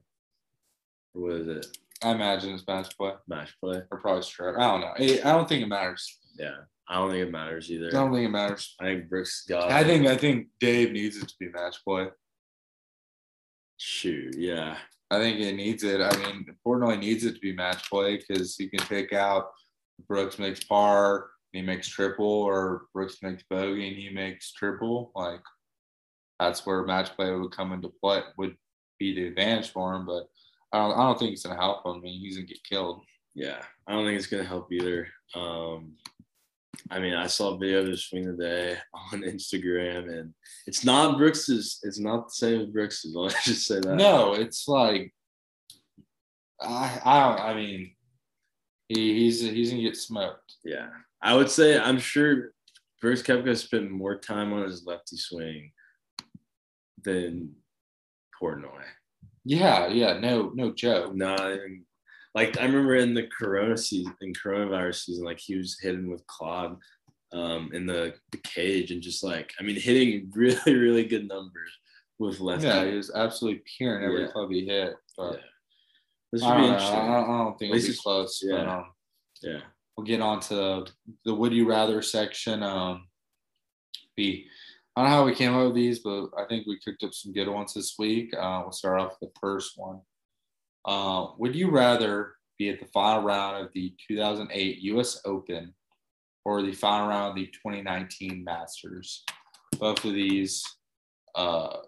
Or 1.14 1.22
what 1.22 1.32
is 1.34 1.46
it? 1.46 1.66
I 2.02 2.10
imagine 2.10 2.52
it's 2.54 2.66
match 2.66 2.96
play 2.96 3.12
Match 3.28 3.54
play. 3.60 3.82
or 3.92 4.00
probably 4.00 4.22
straight. 4.22 4.56
I 4.56 4.72
don't 4.72 4.80
know. 4.80 4.92
I 4.98 5.20
I 5.24 5.32
don't 5.36 5.48
think 5.48 5.62
it 5.62 5.68
matters. 5.68 6.18
Yeah, 6.36 6.56
I 6.88 6.96
don't 6.96 7.12
think 7.12 7.28
it 7.28 7.30
matters 7.30 7.70
either. 7.70 7.86
I 7.88 7.90
don't 7.90 8.12
think 8.12 8.26
it 8.26 8.30
matters. 8.32 8.74
I 8.80 8.84
think 8.86 9.08
Brooks 9.08 9.44
got. 9.48 9.70
I 9.70 9.84
think 9.84 10.06
I 10.08 10.16
think 10.16 10.48
Dave 10.58 10.90
needs 10.90 11.16
it 11.18 11.28
to 11.28 11.34
be 11.38 11.48
match 11.50 11.76
play. 11.84 12.08
Shoot, 13.76 14.34
yeah, 14.36 14.78
I 15.12 15.18
think 15.20 15.38
it 15.40 15.54
needs 15.54 15.84
it. 15.84 16.00
I 16.00 16.16
mean, 16.16 16.46
Portnoy 16.66 16.98
needs 16.98 17.24
it 17.24 17.34
to 17.34 17.40
be 17.40 17.52
match 17.52 17.88
play 17.88 18.16
because 18.16 18.56
he 18.56 18.68
can 18.68 18.84
pick 18.86 19.12
out 19.12 19.50
Brooks 20.08 20.38
makes 20.38 20.64
par, 20.64 21.28
and 21.52 21.60
he 21.60 21.66
makes 21.66 21.88
triple, 21.88 22.26
or 22.26 22.86
Brooks 22.92 23.18
makes 23.22 23.42
bogey 23.48 23.88
and 23.88 23.96
he 23.96 24.10
makes 24.10 24.52
triple. 24.52 25.12
Like 25.14 25.40
that's 26.40 26.64
where 26.66 26.84
match 26.84 27.14
play 27.16 27.30
would 27.32 27.52
come 27.52 27.72
into 27.72 27.92
play. 28.00 28.22
Would 28.38 28.56
be 28.98 29.14
the 29.14 29.28
advantage 29.28 29.70
for 29.70 29.94
him, 29.94 30.06
but 30.06 30.28
I 30.72 30.78
don't. 30.78 30.98
I 30.98 31.02
don't 31.02 31.18
think 31.18 31.32
it's 31.32 31.42
gonna 31.44 31.60
help 31.60 31.84
him. 31.86 31.96
I 31.96 31.98
mean, 32.00 32.20
he's 32.20 32.36
gonna 32.36 32.46
get 32.46 32.64
killed. 32.64 33.02
yeah. 33.34 33.62
I 33.86 33.92
don't 33.92 34.04
think 34.06 34.16
it's 34.18 34.26
gonna 34.28 34.44
help 34.44 34.72
either. 34.72 35.08
Um, 35.34 35.96
I 36.90 36.98
mean, 36.98 37.14
I 37.14 37.26
saw 37.26 37.54
a 37.54 37.58
video 37.58 37.80
of 37.80 37.88
his 37.88 38.04
swing 38.04 38.24
today 38.24 38.76
on 39.12 39.20
Instagram, 39.22 40.08
and 40.18 40.32
it's 40.66 40.84
not 40.84 41.18
Brooks's. 41.18 41.78
It's 41.82 41.98
not 41.98 42.28
the 42.28 42.34
same 42.34 42.60
as 42.60 42.66
Brooks's. 42.68 43.14
I'll 43.18 43.28
just 43.28 43.66
say 43.66 43.80
that. 43.80 43.96
No, 43.96 44.34
it's 44.34 44.66
like 44.68 45.12
I. 46.60 47.00
I 47.04 47.20
don't. 47.20 47.40
I 47.40 47.54
mean, 47.54 47.94
he, 48.94 49.14
he's 49.24 49.40
he's 49.40 49.70
gonna 49.70 49.82
get 49.82 49.96
smoked. 49.96 50.54
Yeah, 50.64 50.88
I 51.20 51.34
would 51.34 51.50
say 51.50 51.78
I'm 51.78 51.98
sure 51.98 52.52
Brooks 53.00 53.22
Koepka 53.22 53.56
spent 53.56 53.90
more 53.90 54.18
time 54.18 54.52
on 54.52 54.62
his 54.64 54.84
lefty 54.86 55.16
swing 55.16 55.72
than 57.02 57.54
Portnoy. 58.40 58.82
Yeah, 59.44 59.88
yeah. 59.88 60.18
No, 60.18 60.52
no 60.54 60.72
joke. 60.72 61.12
Even 61.14 61.84
like 62.34 62.58
I 62.60 62.64
remember 62.64 62.96
in 62.96 63.14
the 63.14 63.26
Corona 63.38 63.76
season, 63.76 64.14
in 64.20 64.32
coronavirus 64.32 65.04
season, 65.04 65.24
like 65.24 65.40
he 65.40 65.56
was 65.56 65.78
hitting 65.80 66.10
with 66.10 66.26
Claude 66.26 66.76
um, 67.32 67.70
in 67.72 67.86
the, 67.86 68.14
the 68.30 68.38
cage 68.38 68.90
and 68.90 69.02
just 69.02 69.22
like 69.24 69.52
I 69.58 69.62
mean 69.62 69.76
hitting 69.80 70.30
really 70.36 70.74
really 70.74 71.04
good 71.04 71.26
numbers 71.28 71.70
with 72.18 72.40
lefty. 72.40 72.66
Yeah, 72.66 72.84
he 72.88 72.94
was 72.96 73.10
absolutely 73.14 73.62
pure 73.76 73.98
in 73.98 74.04
every 74.04 74.22
Yeah. 74.22 74.30
club 74.32 74.50
he 74.50 74.64
hit. 74.64 74.94
But 75.16 75.32
Yeah. 75.34 75.38
This 76.32 76.42
don't, 76.42 76.60
be 76.60 76.66
interesting. 76.66 76.98
I, 76.98 77.06
don't, 77.06 77.30
I 77.30 77.38
don't 77.38 77.58
think 77.58 77.74
it'll 77.74 77.88
be 77.88 77.96
close. 77.96 78.42
But, 78.42 78.54
yeah. 78.54 78.76
um, 78.76 78.84
yeah, 79.42 79.60
we'll 79.96 80.06
get 80.06 80.20
on 80.20 80.40
to 80.40 80.86
the 81.24 81.34
would 81.34 81.52
you 81.52 81.68
rather 81.68 82.00
section. 82.00 82.62
Um, 82.62 83.06
be 84.16 84.46
I 84.96 85.02
don't 85.02 85.10
know 85.10 85.16
how 85.16 85.24
we 85.24 85.34
came 85.34 85.54
up 85.54 85.66
with 85.66 85.74
these, 85.74 86.00
but 86.00 86.28
I 86.36 86.44
think 86.48 86.66
we 86.66 86.78
cooked 86.78 87.02
up 87.02 87.14
some 87.14 87.32
good 87.32 87.48
ones 87.48 87.72
this 87.72 87.94
week. 87.98 88.34
Uh, 88.34 88.60
we'll 88.62 88.72
start 88.72 89.00
off 89.00 89.16
with 89.20 89.32
the 89.32 89.40
first 89.40 89.72
one. 89.76 90.00
Uh, 90.84 91.28
would 91.38 91.54
you 91.54 91.70
rather 91.70 92.34
be 92.58 92.68
at 92.68 92.78
the 92.78 92.86
final 92.86 93.22
round 93.22 93.64
of 93.64 93.72
the 93.72 93.94
2008 94.08 94.78
U.S. 94.78 95.20
Open 95.24 95.72
or 96.44 96.60
the 96.60 96.72
final 96.72 97.08
round 97.08 97.30
of 97.30 97.36
the 97.36 97.46
2019 97.46 98.44
Masters? 98.44 99.24
Both 99.78 100.04
of 100.04 100.12
these, 100.12 100.62
uh, 101.34 101.78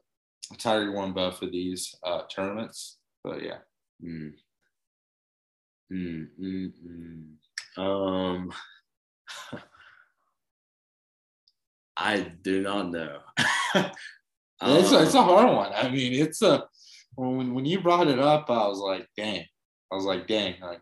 Tiger 0.57 0.93
won 0.93 1.13
both 1.13 1.43
of 1.43 1.53
these 1.53 1.95
uh, 2.05 2.23
tournaments, 2.35 2.97
but 3.23 3.43
yeah. 3.43 3.59
Mm. 4.03 4.33
Mm, 5.93 6.27
mm, 6.41 6.73
mm. 6.87 7.81
Um, 7.81 8.53
I 11.97 12.21
do 12.43 12.63
not 12.63 12.91
know. 12.91 13.19
it's, 13.75 14.93
a, 14.93 15.03
it's 15.03 15.15
a 15.15 15.19
Um, 15.19 15.25
hard 15.25 15.55
one. 15.55 15.73
I 15.75 15.89
mean, 15.91 16.13
it's 16.15 16.43
a 16.43 16.65
when 17.17 17.55
when 17.55 17.65
you 17.65 17.81
brought 17.81 18.09
it 18.09 18.19
up, 18.19 18.51
I 18.51 18.67
was 18.67 18.79
like, 18.79 19.09
dang. 19.17 19.45
I 19.93 19.95
was 19.95 20.05
like, 20.05 20.27
dang. 20.27 20.61
Like, 20.61 20.81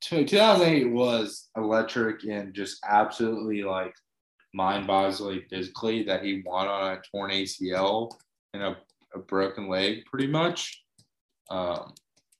two- 0.00 0.24
2008 0.24 0.92
was 0.92 1.48
electric 1.56 2.22
and 2.24 2.54
just 2.54 2.78
absolutely 2.88 3.64
like 3.64 3.92
mind-boggling 4.54 5.42
physically 5.50 6.04
that 6.04 6.24
he 6.24 6.42
won 6.46 6.68
on 6.68 6.92
a 6.96 7.00
torn 7.10 7.30
ACL 7.32 8.12
and 8.54 8.62
a, 8.62 8.76
a 9.14 9.18
broken 9.18 9.68
leg, 9.68 10.04
pretty 10.06 10.28
much. 10.28 10.84
Um, 11.50 11.92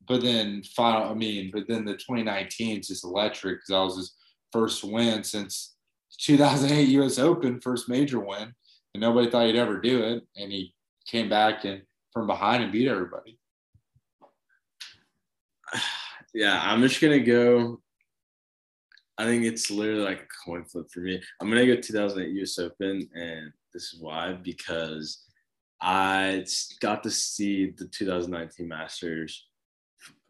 but 0.09 0.23
then 0.23 0.62
final, 0.62 1.11
I 1.11 1.14
mean, 1.14 1.51
but 1.53 1.68
then 1.68 1.85
the 1.85 1.94
2019 1.94 2.81
is 2.81 2.88
just 2.88 3.05
electric 3.05 3.59
because 3.59 3.68
that 3.68 3.85
was 3.85 3.97
his 3.97 4.14
first 4.53 4.85
win 4.85 5.23
since 5.23 5.77
2008 6.21 6.88
U.S. 6.88 7.18
Open, 7.18 7.61
first 7.61 7.88
major 7.88 8.18
win 8.18 8.55
and 8.94 9.01
nobody 9.01 9.31
thought 9.31 9.47
he'd 9.47 9.57
ever 9.57 9.81
do 9.81 10.03
it. 10.03 10.25
And 10.37 10.53
he 10.53 10.75
came 11.07 11.29
back 11.29 11.64
and 11.64 11.83
from 12.12 12.27
behind 12.27 12.62
and 12.62 12.73
beat 12.73 12.88
everybody. 12.88 13.38
yeah, 16.35 16.61
I'm 16.62 16.83
just 16.83 17.01
gonna 17.01 17.21
go. 17.21 17.81
I 19.16 19.25
think 19.25 19.44
it's 19.44 19.71
literally 19.71 20.03
like 20.03 20.21
a 20.21 20.44
coin 20.44 20.64
flip 20.64 20.87
for 20.92 21.01
me. 21.01 21.21
I'm 21.40 21.49
gonna 21.49 21.66
go 21.66 21.77
2008 21.77 22.42
US 22.42 22.59
Open, 22.59 23.09
and 23.14 23.53
this 23.73 23.92
is 23.92 24.01
why 24.01 24.33
because 24.33 25.25
I 25.81 26.44
got 26.81 27.03
to 27.05 27.11
see 27.11 27.71
the 27.71 27.87
2019 27.87 28.66
Masters. 28.66 29.47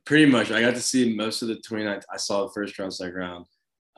Pretty 0.08 0.24
much, 0.24 0.50
I 0.50 0.62
got 0.62 0.74
to 0.74 0.80
see 0.80 1.14
most 1.14 1.42
of 1.42 1.48
the 1.48 1.56
29. 1.56 2.00
I 2.10 2.16
saw 2.16 2.44
the 2.46 2.52
first 2.52 2.78
round, 2.78 2.94
second 2.94 3.14
round, 3.14 3.44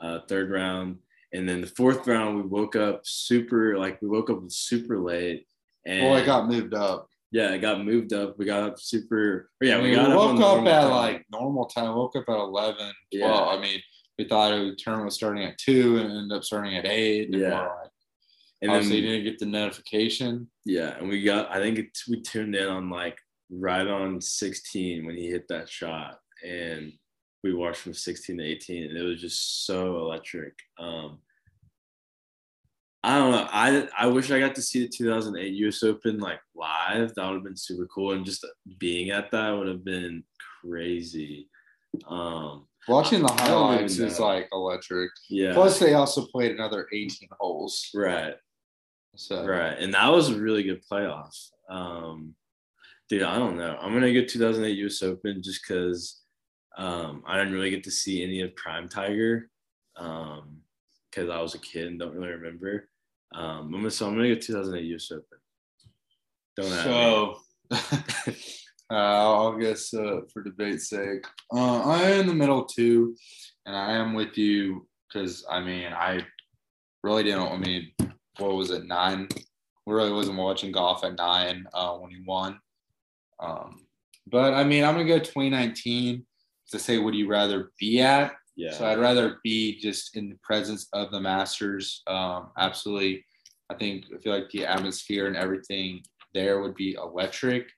uh, 0.01 0.19
third 0.27 0.51
round, 0.51 0.97
and 1.31 1.47
then 1.47 1.61
the 1.61 1.67
fourth 1.67 2.05
round. 2.05 2.35
We 2.35 2.41
woke 2.41 2.75
up 2.75 3.01
super 3.05 3.77
like 3.77 4.01
we 4.01 4.09
woke 4.09 4.29
up 4.29 4.39
super 4.49 4.99
late, 4.99 5.47
and 5.85 6.05
Well, 6.09 6.17
it 6.17 6.25
got 6.25 6.49
moved 6.49 6.73
up. 6.73 7.07
yeah, 7.31 7.51
it 7.53 7.59
got 7.59 7.85
moved 7.85 8.11
up. 8.11 8.37
We 8.37 8.43
got 8.43 8.63
up 8.63 8.77
super. 8.77 9.49
Yeah, 9.61 9.77
I 9.77 9.81
we 9.81 9.95
got 9.95 10.09
we 10.09 10.13
up, 10.13 10.19
woke 10.19 10.41
up 10.41 10.67
at 10.67 10.81
time. 10.81 10.91
like 10.91 11.25
normal 11.31 11.65
time. 11.67 11.95
Woke 11.95 12.17
up 12.17 12.25
at 12.27 12.35
11, 12.35 12.75
12. 12.77 12.93
Yeah. 13.13 13.31
I 13.33 13.61
mean, 13.61 13.79
we 14.19 14.27
thought 14.27 14.51
it, 14.53 14.69
the 14.71 14.75
tournament 14.75 15.05
was 15.05 15.15
starting 15.15 15.45
at 15.45 15.57
two 15.57 15.95
and 15.97 16.11
ended 16.11 16.37
up 16.37 16.43
starting 16.43 16.75
at 16.75 16.85
eight. 16.85 17.29
And 17.31 17.39
Yeah. 17.39 17.61
like, 17.61 17.89
And 18.61 18.69
Obviously, 18.69 18.97
you 18.99 19.07
didn't 19.07 19.23
get 19.23 19.39
the 19.39 19.45
notification. 19.45 20.51
yeah, 20.65 20.97
and 20.97 21.07
we 21.07 21.23
got. 21.23 21.49
I 21.49 21.61
think 21.61 21.79
it, 21.79 21.97
we 22.09 22.21
tuned 22.21 22.53
in 22.53 22.67
on 22.67 22.89
like 22.89 23.17
right 23.51 23.87
on 23.87 24.21
16 24.21 25.05
when 25.05 25.15
he 25.15 25.29
hit 25.29 25.47
that 25.49 25.69
shot, 25.69 26.19
and 26.47 26.93
we 27.43 27.53
watched 27.53 27.81
from 27.81 27.93
16 27.93 28.37
to 28.37 28.43
18, 28.43 28.83
and 28.83 28.97
it 28.97 29.03
was 29.03 29.19
just 29.21 29.65
so 29.65 29.97
electric. 29.99 30.53
Um, 30.79 31.19
I 33.03 33.17
don't 33.17 33.31
know. 33.31 33.47
I 33.51 33.87
I 33.97 34.07
wish 34.07 34.29
I 34.29 34.39
got 34.39 34.53
to 34.55 34.61
see 34.61 34.81
the 34.81 34.87
2008 34.87 35.53
U.S. 35.53 35.81
Open 35.81 36.19
like 36.19 36.39
live. 36.55 37.15
That 37.15 37.25
would 37.25 37.35
have 37.35 37.43
been 37.43 37.57
super 37.57 37.87
cool, 37.87 38.11
and 38.13 38.25
just 38.25 38.45
being 38.77 39.09
at 39.09 39.31
that 39.31 39.49
would 39.51 39.67
have 39.67 39.83
been 39.83 40.23
crazy. 40.61 41.49
Um, 42.07 42.67
Watching 42.87 43.21
the 43.21 43.31
I 43.33 43.47
don't 43.47 43.73
even 43.73 43.75
highlights 43.75 43.97
is 43.99 44.19
like 44.19 44.47
electric. 44.51 45.11
yeah, 45.29 45.53
Plus, 45.53 45.77
they 45.79 45.93
also 45.93 46.25
played 46.27 46.51
another 46.51 46.87
18 46.93 47.27
holes. 47.39 47.89
right. 47.93 48.35
So 49.15 49.45
Right. 49.45 49.77
And 49.77 49.93
that 49.93 50.07
was 50.09 50.29
a 50.29 50.39
really 50.39 50.63
good 50.63 50.81
playoff. 50.89 51.35
Um, 51.69 52.33
dude, 53.11 53.23
I 53.23 53.37
don't 53.37 53.57
know. 53.57 53.77
I'm 53.81 53.93
gonna 53.93 54.13
go 54.13 54.23
2008 54.23 54.77
US 54.85 55.03
Open 55.03 55.43
just 55.43 55.61
because 55.61 56.21
um, 56.77 57.23
I 57.27 57.37
didn't 57.37 57.53
really 57.53 57.69
get 57.69 57.83
to 57.83 57.91
see 57.91 58.23
any 58.23 58.39
of 58.39 58.55
Prime 58.55 58.87
Tiger 58.87 59.49
um, 59.97 60.61
because 61.09 61.29
I 61.29 61.41
was 61.41 61.53
a 61.53 61.59
kid 61.59 61.87
and 61.87 61.99
don't 61.99 62.15
really 62.15 62.31
remember. 62.31 62.87
Um, 63.35 63.65
I'm 63.65 63.71
gonna, 63.71 63.91
so 63.91 64.07
I'm 64.07 64.15
gonna 64.15 64.33
go 64.33 64.39
2008 64.39 64.85
US 64.95 65.11
Open. 65.11 65.25
Don't. 66.55 66.69
So, 66.69 67.35
uh, 68.89 68.93
I'll 68.93 69.57
guess 69.57 69.93
uh, 69.93 70.21
for 70.31 70.41
debate's 70.41 70.87
sake, 70.87 71.25
uh, 71.53 71.81
I 71.81 72.03
am 72.03 72.21
in 72.21 72.27
the 72.27 72.33
middle 72.33 72.63
too, 72.63 73.17
and 73.65 73.75
I 73.75 73.91
am 73.91 74.13
with 74.13 74.37
you 74.37 74.87
because 75.11 75.45
I 75.51 75.59
mean 75.59 75.91
I 75.91 76.25
really 77.03 77.23
didn't. 77.23 77.41
I 77.41 77.57
mean, 77.57 77.91
what 78.37 78.55
was 78.55 78.71
it 78.71 78.85
nine? 78.85 79.27
Really 79.85 80.13
wasn't 80.13 80.37
watching 80.37 80.71
golf 80.71 81.03
at 81.03 81.17
nine 81.17 81.65
uh, 81.73 81.95
when 81.95 82.11
he 82.11 82.21
won. 82.25 82.57
Um, 83.41 83.85
but 84.27 84.53
I 84.53 84.63
mean, 84.63 84.83
I'm 84.83 84.93
gonna 84.93 85.07
go 85.07 85.19
2019 85.19 86.25
to 86.71 86.79
say, 86.79 86.97
would 86.97 87.15
you 87.15 87.27
rather 87.27 87.71
be 87.79 88.01
at? 88.01 88.33
Yeah. 88.55 88.71
So 88.73 88.85
I'd 88.85 88.99
rather 88.99 89.39
be 89.43 89.79
just 89.79 90.15
in 90.15 90.29
the 90.29 90.37
presence 90.43 90.87
of 90.93 91.11
the 91.11 91.19
Masters. 91.19 92.03
Um, 92.07 92.51
absolutely. 92.57 93.25
I 93.69 93.75
think 93.75 94.05
I 94.15 94.21
feel 94.21 94.33
like 94.33 94.49
the 94.49 94.65
atmosphere 94.65 95.27
and 95.27 95.35
everything 95.35 96.03
there 96.33 96.61
would 96.61 96.75
be 96.75 96.93
electric. 96.93 97.69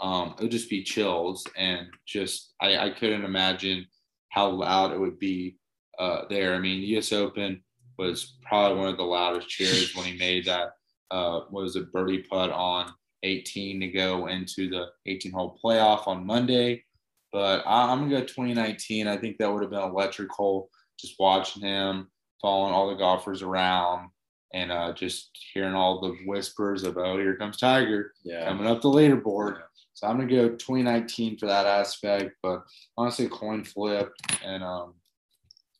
Um, 0.00 0.34
it 0.38 0.42
would 0.42 0.50
just 0.50 0.70
be 0.70 0.84
chills 0.84 1.46
and 1.56 1.88
just 2.06 2.54
I, 2.60 2.76
I 2.78 2.90
couldn't 2.90 3.24
imagine 3.24 3.86
how 4.30 4.48
loud 4.50 4.92
it 4.92 5.00
would 5.00 5.18
be 5.18 5.56
uh, 5.98 6.22
there. 6.28 6.54
I 6.54 6.58
mean, 6.58 6.82
US 6.96 7.12
Open 7.12 7.62
was 7.98 8.36
probably 8.46 8.78
one 8.78 8.88
of 8.88 8.96
the 8.96 9.02
loudest 9.02 9.48
cheers 9.48 9.94
when 9.96 10.06
he 10.06 10.16
made 10.16 10.44
that 10.44 10.70
uh, 11.10 11.40
what 11.50 11.64
was 11.64 11.74
it 11.74 11.92
birdie 11.92 12.22
putt 12.22 12.50
on 12.50 12.92
18 13.22 13.80
to 13.80 13.88
go 13.88 14.26
into 14.26 14.68
the 14.68 14.86
18 15.06 15.32
hole 15.32 15.58
playoff 15.62 16.06
on 16.06 16.26
Monday. 16.26 16.84
But 17.32 17.62
I, 17.66 17.90
I'm 17.90 18.00
gonna 18.00 18.20
go 18.20 18.20
2019. 18.20 19.06
I 19.06 19.16
think 19.16 19.38
that 19.38 19.52
would 19.52 19.62
have 19.62 19.70
been 19.70 19.80
electrical. 19.80 20.70
Just 20.98 21.14
watching 21.18 21.62
him, 21.62 22.08
following 22.40 22.74
all 22.74 22.88
the 22.88 22.96
golfers 22.96 23.42
around, 23.42 24.08
and 24.54 24.72
uh, 24.72 24.92
just 24.92 25.30
hearing 25.52 25.74
all 25.74 26.00
the 26.00 26.16
whispers 26.26 26.84
of 26.84 26.96
"Oh, 26.96 27.18
here 27.18 27.36
comes 27.36 27.58
Tiger 27.58 28.12
yeah. 28.24 28.44
coming 28.44 28.66
up 28.66 28.80
the 28.80 28.88
leaderboard." 28.88 29.60
So 29.94 30.06
I'm 30.06 30.16
gonna 30.16 30.30
go 30.30 30.48
2019 30.50 31.38
for 31.38 31.46
that 31.46 31.66
aspect. 31.66 32.36
But 32.42 32.64
honestly, 32.96 33.28
coin 33.28 33.64
flip, 33.64 34.12
and 34.44 34.62
um, 34.64 34.94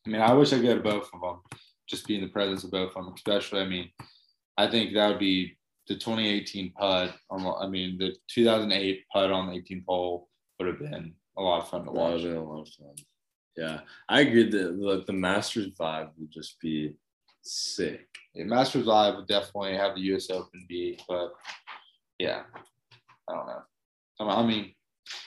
I 0.06 0.10
mean, 0.10 0.20
I 0.20 0.32
wish 0.32 0.52
I 0.52 0.58
could 0.58 0.82
to 0.82 0.90
both 0.90 1.10
of 1.12 1.20
them. 1.20 1.40
Just 1.88 2.06
be 2.06 2.16
in 2.16 2.22
the 2.22 2.28
presence 2.28 2.64
of 2.64 2.70
both 2.70 2.96
of 2.96 3.04
them, 3.04 3.14
especially. 3.14 3.60
I 3.60 3.66
mean, 3.66 3.90
I 4.56 4.70
think 4.70 4.94
that 4.94 5.08
would 5.08 5.18
be 5.18 5.57
the 5.88 5.94
2018 5.94 6.72
putt. 6.72 7.14
On, 7.30 7.54
I 7.60 7.68
mean, 7.68 7.98
the 7.98 8.14
2008 8.28 9.04
putt 9.12 9.32
on 9.32 9.48
the 9.48 9.60
18th 9.60 9.84
hole 9.86 10.28
would 10.58 10.68
have 10.68 10.78
been 10.78 11.14
a 11.36 11.42
lot 11.42 11.62
of 11.62 11.68
fun 11.68 11.84
to 11.84 11.90
would 11.90 11.98
watch. 11.98 12.22
been 12.22 12.36
a 12.36 12.44
lot 12.44 12.62
of 12.62 12.68
fun. 12.68 12.94
Yeah. 13.56 13.80
I 14.08 14.20
agree 14.20 14.48
that 14.50 14.78
the, 14.80 15.04
the 15.06 15.12
Masters 15.12 15.70
vibe 15.78 16.10
would 16.18 16.30
just 16.30 16.60
be 16.60 16.94
sick. 17.42 18.06
Yeah, 18.34 18.44
Masters 18.44 18.86
vibe 18.86 19.16
would 19.16 19.26
definitely 19.26 19.76
have 19.76 19.94
the 19.94 20.02
U.S. 20.02 20.30
Open 20.30 20.64
beat, 20.68 21.02
but 21.08 21.32
yeah, 22.18 22.42
I 23.28 23.34
don't 23.34 23.46
know. 23.46 23.62
I 24.20 24.46
mean, 24.46 24.74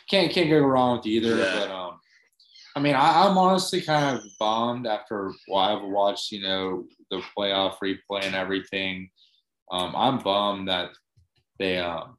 can't 0.10 0.32
can't 0.32 0.50
go 0.50 0.60
wrong 0.60 0.97
with 0.97 1.06
either. 1.06 1.38
Yeah. 1.38 1.60
But 1.60 1.71
um, 1.71 2.00
I 2.76 2.80
mean, 2.80 2.95
I, 2.95 3.26
I'm 3.26 3.38
honestly 3.38 3.82
kind 3.82 4.17
of 4.17 4.24
bummed 4.39 4.88
after 4.88 5.32
what 5.47 5.71
I've 5.71 5.84
watched. 5.84 6.32
You 6.32 6.41
know, 6.41 6.86
the 7.10 7.21
playoff 7.38 7.76
replay 7.84 8.26
and 8.26 8.36
everything. 8.36 9.10
Um, 9.71 9.95
I'm 9.95 10.17
bummed 10.19 10.67
that 10.67 10.89
they 11.57 11.77
um 11.79 12.17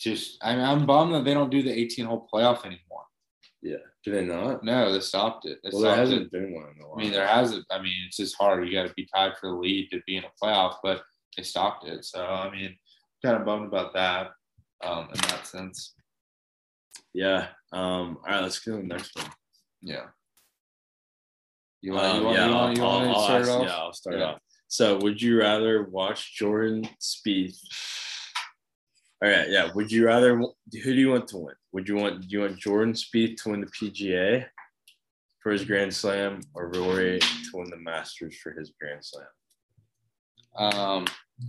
just. 0.00 0.38
I 0.42 0.54
mean, 0.56 0.64
I'm 0.64 0.86
bummed 0.86 1.14
that 1.14 1.24
they 1.24 1.34
don't 1.34 1.50
do 1.50 1.62
the 1.62 1.72
18 1.72 2.06
hole 2.06 2.28
playoff 2.32 2.64
anymore. 2.64 3.04
Yeah. 3.62 3.76
Do 4.04 4.12
they 4.12 4.24
not? 4.24 4.62
No, 4.64 4.92
they 4.92 5.00
stopped 5.00 5.44
it. 5.44 5.58
They 5.62 5.70
Well, 5.72 5.82
there 5.82 5.94
stopped 5.94 6.08
it. 6.08 6.12
hasn't 6.12 6.32
been 6.32 6.54
one 6.54 6.70
in 6.76 6.82
a 6.82 6.88
while. 6.88 6.98
I 6.98 7.02
mean, 7.02 7.12
there 7.12 7.26
hasn't. 7.26 7.66
I 7.70 7.82
mean, 7.82 7.92
it's 8.06 8.16
just 8.16 8.36
hard. 8.38 8.66
You 8.66 8.72
got 8.72 8.86
to 8.88 8.94
be 8.94 9.06
tied 9.14 9.36
for 9.38 9.48
the 9.50 9.56
lead 9.56 9.90
to 9.90 10.00
be 10.06 10.16
in 10.16 10.24
a 10.24 10.30
playoff, 10.42 10.76
but 10.82 11.02
they 11.36 11.42
stopped 11.42 11.86
it. 11.86 12.04
So 12.04 12.24
I 12.24 12.50
mean, 12.50 12.76
kind 13.24 13.36
of 13.36 13.44
bummed 13.44 13.66
about 13.66 13.92
that. 13.94 14.30
Um, 14.84 15.08
in 15.12 15.20
that 15.22 15.44
sense, 15.44 15.94
Yeah. 17.12 17.48
Um, 17.72 18.18
all 18.18 18.22
right, 18.28 18.42
let's 18.42 18.60
go 18.60 18.76
to 18.76 18.82
the 18.82 18.86
next 18.86 19.14
one. 19.16 19.26
yeah. 19.82 20.06
You 21.82 21.92
want? 21.94 22.06
Um, 22.06 22.16
you 22.18 22.24
want? 22.24 22.36
yeah, 22.36 22.46
you 22.46 22.54
want? 22.54 22.78
I'll, 22.80 23.06
want 23.06 23.16
to 23.16 23.22
start 23.44 23.48
off? 23.48 23.66
Yeah, 23.66 23.74
I'll 23.76 23.92
start 23.92 24.18
Yeah. 24.18 24.24
off. 24.24 24.38
So, 24.68 24.98
would 24.98 25.20
you 25.20 25.38
rather 25.40 25.84
watch 25.84 26.36
Jordan 26.36 26.88
Spieth? 27.00 27.58
All 29.22 29.30
right, 29.30 29.48
yeah. 29.48 29.70
Would 29.74 29.90
you 29.90 30.06
rather? 30.06 30.36
Who 30.36 30.52
do 30.70 30.92
you 30.92 31.10
want 31.10 31.26
to 31.28 31.38
win? 31.38 31.54
Would 31.72 31.88
you 31.88 31.96
want? 31.96 32.20
Do 32.20 32.28
you 32.28 32.40
want 32.40 32.58
Jordan 32.58 32.92
Spieth 32.92 33.42
to 33.42 33.50
win 33.50 33.62
the 33.62 33.66
PGA 33.66 34.44
for 35.40 35.52
his 35.52 35.64
Grand 35.64 35.92
Slam, 35.92 36.40
or 36.54 36.70
Rory 36.70 37.18
to 37.18 37.50
win 37.54 37.70
the 37.70 37.78
Masters 37.78 38.36
for 38.36 38.52
his 38.52 38.72
Grand 38.78 39.04
Slam? 39.04 39.26
Um. 40.54 41.06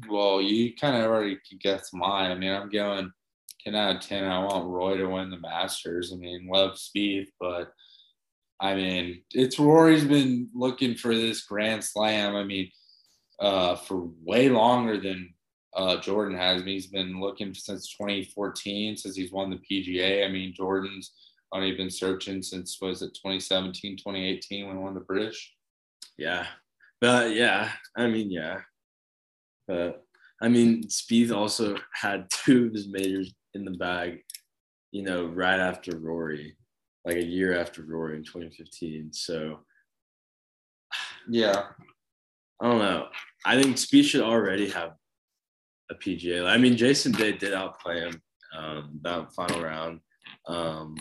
Well, 0.08 0.42
you 0.42 0.76
kind 0.76 0.96
of 0.96 1.04
already 1.04 1.38
could 1.48 1.60
guess 1.60 1.90
mine. 1.94 2.32
I 2.32 2.36
mean, 2.36 2.52
I'm 2.52 2.70
going 2.70 3.12
ten 3.64 3.76
out 3.76 3.98
of 3.98 4.02
ten. 4.02 4.24
I 4.24 4.40
want 4.40 4.70
Rory 4.70 4.98
to 4.98 5.08
win 5.08 5.30
the 5.30 5.40
Masters. 5.40 6.14
I 6.14 6.16
mean, 6.16 6.48
love 6.52 6.76
Spieth, 6.76 7.28
but 7.40 7.74
I 8.62 8.76
mean, 8.76 9.24
it's 9.34 9.60
Rory's 9.60 10.06
been 10.06 10.50
looking 10.54 10.96
for 10.96 11.14
this 11.14 11.44
Grand 11.44 11.84
Slam. 11.84 12.36
I 12.36 12.44
mean, 12.44 12.72
uh, 13.42 13.76
for 13.76 14.10
way 14.24 14.50
longer 14.50 15.00
than 15.00 15.34
uh, 15.76 15.98
Jordan 15.98 16.38
has. 16.38 16.62
I 16.62 16.66
mean, 16.66 16.76
he's 16.76 16.88
been 16.88 17.20
looking 17.20 17.54
since 17.54 17.96
2014, 17.96 18.98
since 18.98 19.16
he's 19.16 19.32
won 19.32 19.50
the 19.50 19.58
PGA. 19.58 20.26
I 20.26 20.30
mean, 20.30 20.54
Jordan's 20.54 21.12
only 21.52 21.76
been 21.76 21.90
searching 21.90 22.42
since 22.42 22.80
was 22.82 23.02
it 23.02 23.14
2017, 23.16 23.98
2018 23.98 24.68
when 24.68 24.78
he 24.78 24.84
won 24.84 24.94
the 24.94 25.00
British. 25.00 25.54
Yeah, 26.18 26.46
but 27.02 27.34
yeah, 27.34 27.72
I 27.96 28.08
mean, 28.08 28.30
yeah, 28.30 28.60
but 29.68 30.04
I 30.42 30.48
mean, 30.48 30.84
Spieth 30.84 31.32
also 31.32 31.78
had 31.94 32.30
two 32.46 32.68
of 32.68 32.74
his 32.74 32.88
majors 32.88 33.34
in 33.54 33.66
the 33.66 33.72
bag, 33.72 34.20
you 34.92 35.04
know, 35.04 35.26
right 35.26 35.60
after 35.60 35.98
Rory, 35.98 36.56
like 37.06 37.18
a 37.18 37.26
year 37.26 37.60
after 37.60 37.84
Rory 37.84 38.18
in 38.18 38.24
2015. 38.24 39.14
So 39.14 39.60
Yeah, 41.30 41.64
I 42.62 42.66
don't 42.66 42.80
know. 42.80 43.08
I 43.46 43.62
think 43.62 43.78
Spieth 43.78 44.06
should 44.06 44.22
already 44.22 44.70
have 44.70 44.92
a 45.90 45.96
PGA. 45.96 46.46
I 46.46 46.58
mean, 46.58 46.78
Jason 46.78 47.12
Day 47.12 47.32
did 47.32 47.54
outplay 47.54 48.02
him 48.02 48.22
um, 48.56 49.00
that 49.02 49.34
final 49.34 49.62
round. 49.62 50.00
Um, 50.48 50.98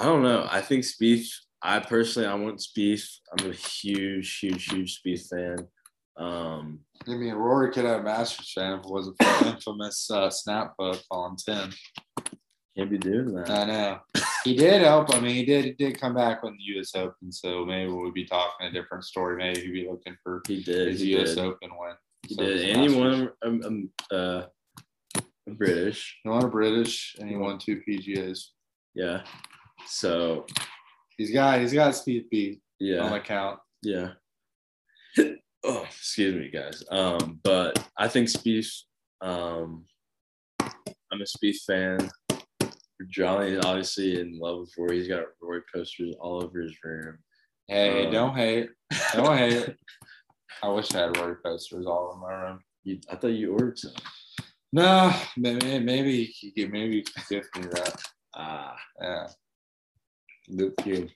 I 0.00 0.06
don't 0.06 0.22
know. 0.22 0.46
I 0.50 0.60
think 0.60 0.84
Spieth. 0.84 1.28
I 1.62 1.80
personally, 1.80 2.28
I 2.28 2.34
want 2.34 2.60
Spieth. 2.60 3.08
I'm 3.32 3.50
a 3.50 3.54
huge, 3.54 4.38
huge, 4.38 4.66
huge 4.66 5.00
Spieth 5.00 5.28
fan. 5.28 5.66
Um, 6.16 6.80
I 7.08 7.14
mean, 7.14 7.34
Rory 7.34 7.72
could 7.72 7.84
have 7.84 8.00
a 8.00 8.02
Masters 8.02 8.52
fan 8.52 8.74
if 8.74 8.84
it 8.84 8.90
wasn't 8.90 9.16
for 9.20 9.44
the 9.44 9.50
infamous 9.50 10.10
uh, 10.10 10.30
snap 10.30 10.74
hook 10.78 11.02
on 11.10 11.36
10. 11.36 11.72
Can't 12.76 12.90
be 12.90 12.98
doing 12.98 13.32
that. 13.34 13.50
I 13.50 13.64
know. 13.64 14.00
He 14.44 14.56
did 14.56 14.82
help. 14.82 15.14
I 15.14 15.20
mean, 15.20 15.34
he 15.34 15.44
did 15.44 15.64
he 15.64 15.72
did 15.72 16.00
come 16.00 16.14
back 16.14 16.42
when 16.42 16.54
the 16.56 16.62
U.S. 16.74 16.94
Open, 16.94 17.30
so 17.32 17.64
maybe 17.64 17.90
we'll 17.90 18.10
be 18.12 18.24
talking 18.26 18.66
a 18.66 18.72
different 18.72 19.04
story. 19.04 19.36
Maybe 19.36 19.60
he'd 19.60 19.72
be 19.72 19.88
looking 19.88 20.16
for 20.22 20.42
he 20.46 20.62
did. 20.62 20.88
his 20.88 21.00
He 21.00 21.12
U.S. 21.12 21.30
did. 21.36 21.38
Open 21.44 21.70
win. 21.78 21.94
He 22.26 22.34
So 22.34 22.42
did. 22.42 22.56
it's 22.56 22.64
And 22.74 22.82
he 22.82 22.88
Masters. 23.00 23.30
won 23.42 23.60
um, 23.62 23.62
um, 23.64 23.90
uh, 24.10 24.42
British. 25.54 26.18
Won 26.24 26.44
a 26.44 26.48
British 26.48 27.16
and 27.20 27.28
he 27.30 27.36
won 27.36 27.58
two 27.58 27.80
PGAs. 27.88 28.46
Yeah. 28.94 29.22
So 29.86 30.46
He's 31.16 31.32
got 31.32 31.60
he's 31.60 31.72
got 31.72 31.94
Spieth 31.94 32.28
beat 32.28 32.60
yeah. 32.80 32.98
on 32.98 33.12
account. 33.12 33.60
Yeah. 33.82 34.12
oh, 35.64 35.84
excuse 35.84 36.34
me, 36.34 36.50
guys. 36.50 36.82
Um, 36.90 37.38
but 37.44 37.78
I 37.96 38.08
think 38.08 38.28
Spieth. 38.28 38.82
Um, 39.20 39.84
I'm 40.60 41.20
a 41.20 41.24
Spieth 41.24 41.62
fan. 41.66 42.10
Johnny 43.10 43.52
is 43.52 43.64
obviously 43.64 44.20
in 44.20 44.38
love 44.38 44.60
with 44.60 44.72
Rory. 44.78 44.98
He's 44.98 45.08
got 45.08 45.24
Rory 45.40 45.62
posters 45.74 46.14
all 46.20 46.42
over 46.42 46.60
his 46.60 46.74
room. 46.84 47.18
Hey, 47.68 48.06
Um, 48.06 48.12
don't 48.12 48.36
hate. 48.36 48.70
Don't 49.14 49.36
hate. 49.38 49.74
I 50.62 50.68
wish 50.68 50.94
I 50.94 50.98
had 51.02 51.16
Rory 51.16 51.36
posters 51.44 51.86
all 51.86 52.12
in 52.14 52.20
my 52.20 52.32
room. 52.32 52.60
You, 52.84 52.98
I 53.10 53.16
thought 53.16 53.28
you 53.28 53.52
ordered 53.52 53.78
some. 53.78 53.92
No, 54.72 55.12
maybe 55.36 55.78
maybe 55.78 56.12
you 56.12 56.26
could 56.40 56.54
give 56.56 56.70
maybe 56.70 56.96
you 56.96 57.02
could 57.04 57.24
give 57.54 57.62
me 57.64 57.70
that. 57.72 58.02
Ah, 58.34 58.76
Yeah, 59.00 59.26
look 60.48 60.74
you. 60.84 61.08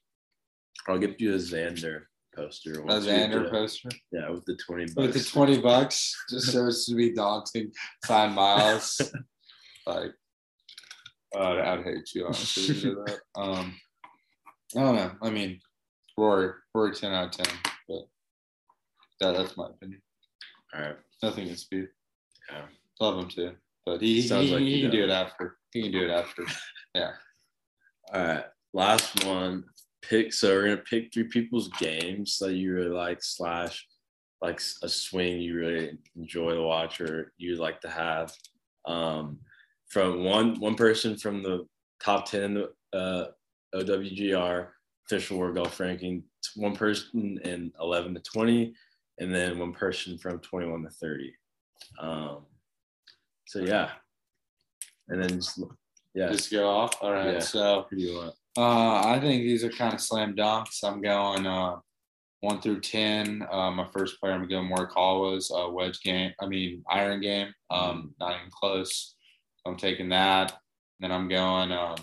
I'll 0.86 0.98
get 0.98 1.20
you 1.20 1.34
a 1.34 1.38
Xander 1.38 2.02
poster. 2.34 2.80
a 2.80 2.82
once 2.84 3.04
we 3.04 3.10
get 3.12 3.30
Xander 3.30 3.44
the- 3.44 3.50
poster 3.50 3.88
Yeah, 4.12 4.30
with 4.30 4.44
the 4.46 4.56
twenty 4.56 4.84
bucks. 4.86 4.96
with 4.96 5.12
the 5.14 5.24
twenty 5.30 5.58
bucks, 5.60 6.14
just 6.30 6.52
so 6.52 6.66
it's 6.68 6.86
to 6.86 6.94
be 6.94 7.12
daunting. 7.12 7.72
Sign 8.04 8.32
miles, 8.34 9.00
like. 9.86 10.12
Uh, 11.36 11.60
I'd 11.62 11.84
hate 11.84 12.14
you 12.14 12.26
honestly. 12.26 12.80
to. 12.80 13.04
Um, 13.36 13.74
I 14.76 14.80
don't 14.80 14.96
know. 14.96 15.12
I 15.22 15.30
mean, 15.30 15.60
Rory, 16.16 16.52
Rory, 16.74 16.94
ten 16.94 17.12
out 17.12 17.26
of 17.38 17.44
ten, 17.44 17.56
but 17.88 18.02
that, 19.20 19.36
that's 19.36 19.56
my 19.56 19.68
opinion. 19.68 20.02
All 20.74 20.80
right. 20.82 20.96
Nothing 21.22 21.44
against 21.44 21.70
Spieth. 21.70 21.88
Yeah. 22.50 22.62
Love 23.00 23.18
him 23.18 23.28
too, 23.28 23.52
but 23.86 24.00
he, 24.00 24.20
he, 24.20 24.22
Sounds 24.22 24.50
like 24.50 24.60
he 24.60 24.76
you 24.76 24.82
can 24.82 24.90
do 24.96 25.04
it 25.04 25.10
after. 25.10 25.56
He 25.72 25.82
can 25.82 25.92
do 25.92 26.04
it 26.04 26.10
after. 26.10 26.44
Yeah. 26.94 27.12
All 28.12 28.24
right. 28.24 28.44
Last 28.72 29.24
one. 29.24 29.64
Pick. 30.02 30.32
So 30.32 30.48
we're 30.48 30.64
gonna 30.64 30.76
pick 30.78 31.12
three 31.12 31.24
people's 31.24 31.68
games 31.78 32.38
that 32.38 32.54
you 32.54 32.72
really 32.74 32.88
like 32.88 33.22
slash 33.22 33.86
like 34.40 34.60
a 34.82 34.88
swing 34.88 35.40
you 35.40 35.56
really 35.56 35.98
enjoy 36.16 36.54
to 36.54 36.62
watch 36.62 37.00
or 37.00 37.32
you'd 37.36 37.58
like 37.58 37.80
to 37.82 37.90
have. 37.90 38.32
Um, 38.86 39.38
from 39.88 40.24
one 40.24 40.58
one 40.60 40.74
person 40.74 41.16
from 41.16 41.42
the 41.42 41.66
top 42.00 42.30
ten 42.30 42.42
in 42.42 42.54
the 42.54 42.70
uh, 42.92 43.26
OWGR 43.74 44.68
official 45.06 45.38
world 45.38 45.56
golf 45.56 45.80
ranking, 45.80 46.22
one 46.56 46.76
person 46.76 47.38
in 47.44 47.72
eleven 47.80 48.14
to 48.14 48.20
twenty, 48.20 48.74
and 49.18 49.34
then 49.34 49.58
one 49.58 49.72
person 49.72 50.18
from 50.18 50.38
twenty 50.40 50.66
one 50.66 50.82
to 50.82 50.90
thirty. 50.90 51.32
Um, 52.00 52.44
so 53.46 53.60
yeah, 53.60 53.90
and 55.08 55.22
then 55.22 55.30
just, 55.36 55.60
yeah, 56.14 56.30
Just 56.30 56.50
go 56.50 56.68
off. 56.68 56.94
All 57.00 57.12
right. 57.12 57.34
Yeah. 57.34 57.38
So 57.40 57.86
who 57.88 57.96
do 57.96 58.02
you 58.02 58.16
want? 58.16 58.34
uh, 58.56 59.08
I 59.08 59.20
think 59.20 59.42
these 59.42 59.64
are 59.64 59.70
kind 59.70 59.94
of 59.94 60.00
slam 60.00 60.34
dunks. 60.34 60.82
I'm 60.82 61.00
going 61.00 61.46
uh, 61.46 61.76
one 62.40 62.60
through 62.60 62.80
ten. 62.80 63.46
Uh, 63.50 63.70
my 63.70 63.86
first 63.92 64.20
player 64.20 64.34
I'm 64.34 64.48
going 64.48 64.68
Morikawa's 64.68 65.50
uh, 65.50 65.68
wedge 65.70 66.00
game. 66.02 66.32
I 66.40 66.46
mean 66.46 66.82
iron 66.90 67.20
game. 67.20 67.52
Um, 67.70 68.14
not 68.20 68.36
even 68.36 68.50
close. 68.50 69.14
I'm 69.68 69.76
taking 69.76 70.08
that. 70.10 70.52
Then 71.00 71.12
I'm 71.12 71.28
going 71.28 71.72
um, 71.72 71.96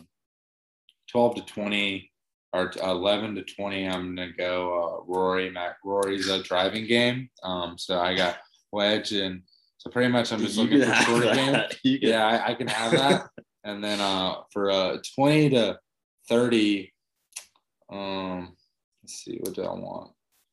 twelve 1.12 1.36
to 1.36 1.42
twenty 1.42 2.12
or 2.54 2.72
eleven 2.82 3.36
to 3.36 3.44
twenty. 3.44 3.88
I'm 3.88 4.16
gonna 4.16 4.32
go 4.38 5.02
uh, 5.02 5.12
Rory. 5.12 5.50
Mac 5.50 5.78
Rory's 5.84 6.30
a 6.30 6.42
driving 6.42 6.88
game. 6.88 7.30
Um, 7.44 7.78
so 7.78 8.00
I 8.00 8.16
got 8.16 8.38
wedge 8.72 9.12
and 9.12 9.42
so 9.78 9.90
pretty 9.90 10.12
much 10.12 10.32
I'm 10.32 10.40
just 10.40 10.58
You 10.58 10.64
looking 10.64 10.82
for 10.82 10.94
short 11.04 11.24
game. 11.36 11.62
Yeah, 11.84 12.26
I, 12.26 12.52
I 12.52 12.54
can 12.56 12.68
have 12.68 12.92
that. 12.92 13.30
and 13.64 13.84
then 13.84 14.00
uh 14.00 14.42
for 14.52 14.72
uh 14.72 14.98
20 15.16 15.50
to 15.52 15.80
30, 16.30 16.92
um 17.92 18.56
let's 19.04 19.24
see, 19.24 19.38
what 19.42 19.54
do 19.54 19.64
I 19.64 19.74
want? 19.74 20.12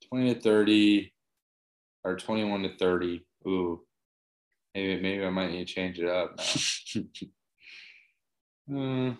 20 0.08 0.34
to 0.34 0.40
30 0.40 1.12
or 2.04 2.16
21 2.16 2.62
to 2.62 2.76
30. 2.76 3.24
Ooh. 3.46 3.80
Maybe 4.74 5.02
maybe 5.02 5.24
I 5.24 5.30
might 5.30 5.50
need 5.50 5.66
to 5.66 5.74
change 5.74 5.98
it 5.98 6.08
up 6.08 6.36
now. 6.36 7.02
Hmm. 8.68 9.10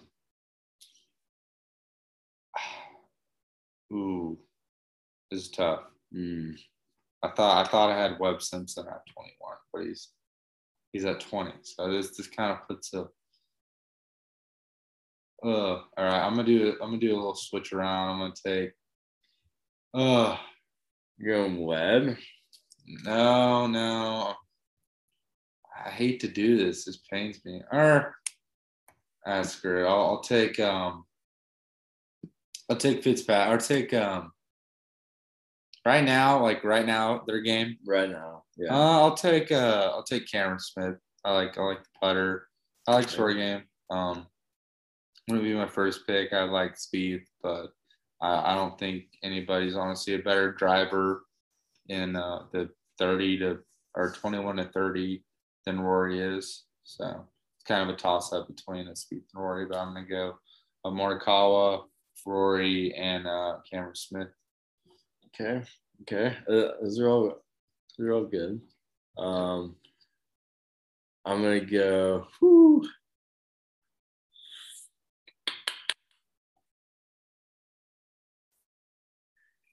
Ooh. 3.93 4.39
This 5.31 5.43
is 5.43 5.51
tough. 5.51 5.81
Mm. 6.15 6.55
I 7.23 7.29
thought 7.29 7.67
I 7.67 7.69
thought 7.69 7.91
I 7.91 7.99
had 7.99 8.19
Webb 8.19 8.43
Simpson 8.43 8.87
at 8.87 9.01
21, 9.15 9.57
but 9.73 9.83
he's 9.85 10.09
he's 10.93 11.05
at 11.05 11.21
20. 11.21 11.53
So 11.63 11.91
this 11.91 12.17
this 12.17 12.27
kind 12.29 12.53
of 12.53 12.69
puts 12.69 12.93
a 12.95 13.07
uh 15.45 15.47
all 15.47 15.85
right, 15.99 16.21
I'm 16.23 16.35
gonna 16.37 16.45
do 16.45 16.77
I'm 16.81 16.89
gonna 16.91 16.99
do 16.99 17.15
a 17.15 17.17
little 17.17 17.35
switch 17.35 17.73
around. 17.73 18.11
I'm 18.11 18.19
gonna 18.19 18.35
take 18.47 18.73
uh 19.95 20.37
going 21.25 21.65
Webb. 21.65 22.17
no 23.05 23.67
no 23.67 24.35
I 25.85 25.91
hate 25.91 26.21
to 26.21 26.29
do 26.29 26.57
this. 26.57 26.85
This 26.85 26.99
pains 27.11 27.45
me. 27.45 27.63
Or 27.73 28.15
ah, 29.27 29.43
screw 29.43 29.85
it. 29.85 29.89
I'll, 29.89 30.07
I'll 30.07 30.21
take 30.21 30.59
um 30.61 31.05
I'll 32.71 32.77
take 32.77 33.03
Fitzpatrick. 33.03 33.53
I'll 33.53 33.67
take 33.67 33.95
um 33.95 34.33
right 35.85 36.05
now, 36.05 36.43
like 36.43 36.65
right 36.65 36.87
now, 36.87 37.23
their 37.27 37.41
game. 37.41 37.77
right 37.87 38.11
now. 38.11 38.45
Yeah. 38.57 38.75
Uh, 38.75 39.01
I'll 39.01 39.15
take 39.15 39.51
uh, 39.51 39.91
I'll 39.93 40.05
take 40.05 40.31
Cameron 40.31 40.59
Smith. 40.59 40.97
I 41.25 41.33
like 41.33 41.59
I 41.59 41.63
like 41.63 41.83
the 41.83 41.89
putter. 42.01 42.49
I 42.87 42.95
like 42.95 43.09
short 43.09 43.37
game. 43.37 43.63
Um, 43.91 44.27
gonna 45.29 45.43
be 45.43 45.55
my 45.55 45.69
first 45.69 46.07
pick. 46.07 46.33
I 46.33 46.43
like 46.45 46.75
Spieth, 46.75 47.27
but 47.43 47.69
I, 48.21 48.53
I 48.53 48.55
don't 48.55 48.79
think 48.79 49.05
anybody's 49.23 49.77
honestly 49.77 50.15
a 50.15 50.19
better 50.19 50.53
driver 50.53 51.23
in 51.89 52.17
uh, 52.17 52.45
the 52.53 52.71
30 52.99 53.39
to 53.41 53.59
or 53.95 54.13
21 54.13 54.57
to 54.57 54.65
30 54.65 55.23
than 55.65 55.81
Rory 55.81 56.21
is. 56.21 56.65
So 56.85 57.25
it's 57.57 57.65
kind 57.67 57.89
of 57.89 57.95
a 57.95 57.99
toss 57.99 58.33
up 58.33 58.49
between 58.49 58.87
Spieth 58.89 59.11
and 59.35 59.43
Rory, 59.43 59.67
but 59.67 59.79
I'm 59.79 59.95
gonna 59.95 60.07
go 60.07 60.39
uh, 60.85 60.91
Morikawa, 60.91 61.85
Rory, 62.27 62.95
and 62.95 63.27
uh, 63.27 63.57
Cameron 63.71 63.95
Smith. 63.95 64.29
Okay. 65.29 65.63
Okay. 66.03 66.37
Uh, 66.49 66.73
those 66.83 66.99
are 67.01 67.09
all 67.09 67.43
those 67.99 68.07
are 68.07 68.13
all 68.13 68.25
good. 68.25 68.61
Um 69.19 69.77
I'm 71.25 71.43
gonna 71.43 71.61
go 71.61 72.27
whew. 72.41 72.85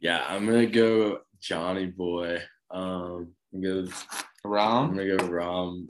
Yeah, 0.02 0.26
I'm 0.28 0.46
gonna 0.46 0.68
go 0.68 1.22
Johnny 1.42 1.88
Boy. 1.88 2.42
Um 2.72 3.34
I'm 3.54 3.62
gonna 3.62 3.84
go, 3.84 4.58
I'm 4.58 4.90
gonna 4.96 5.18
go 5.18 5.28
Rahm 5.28 5.90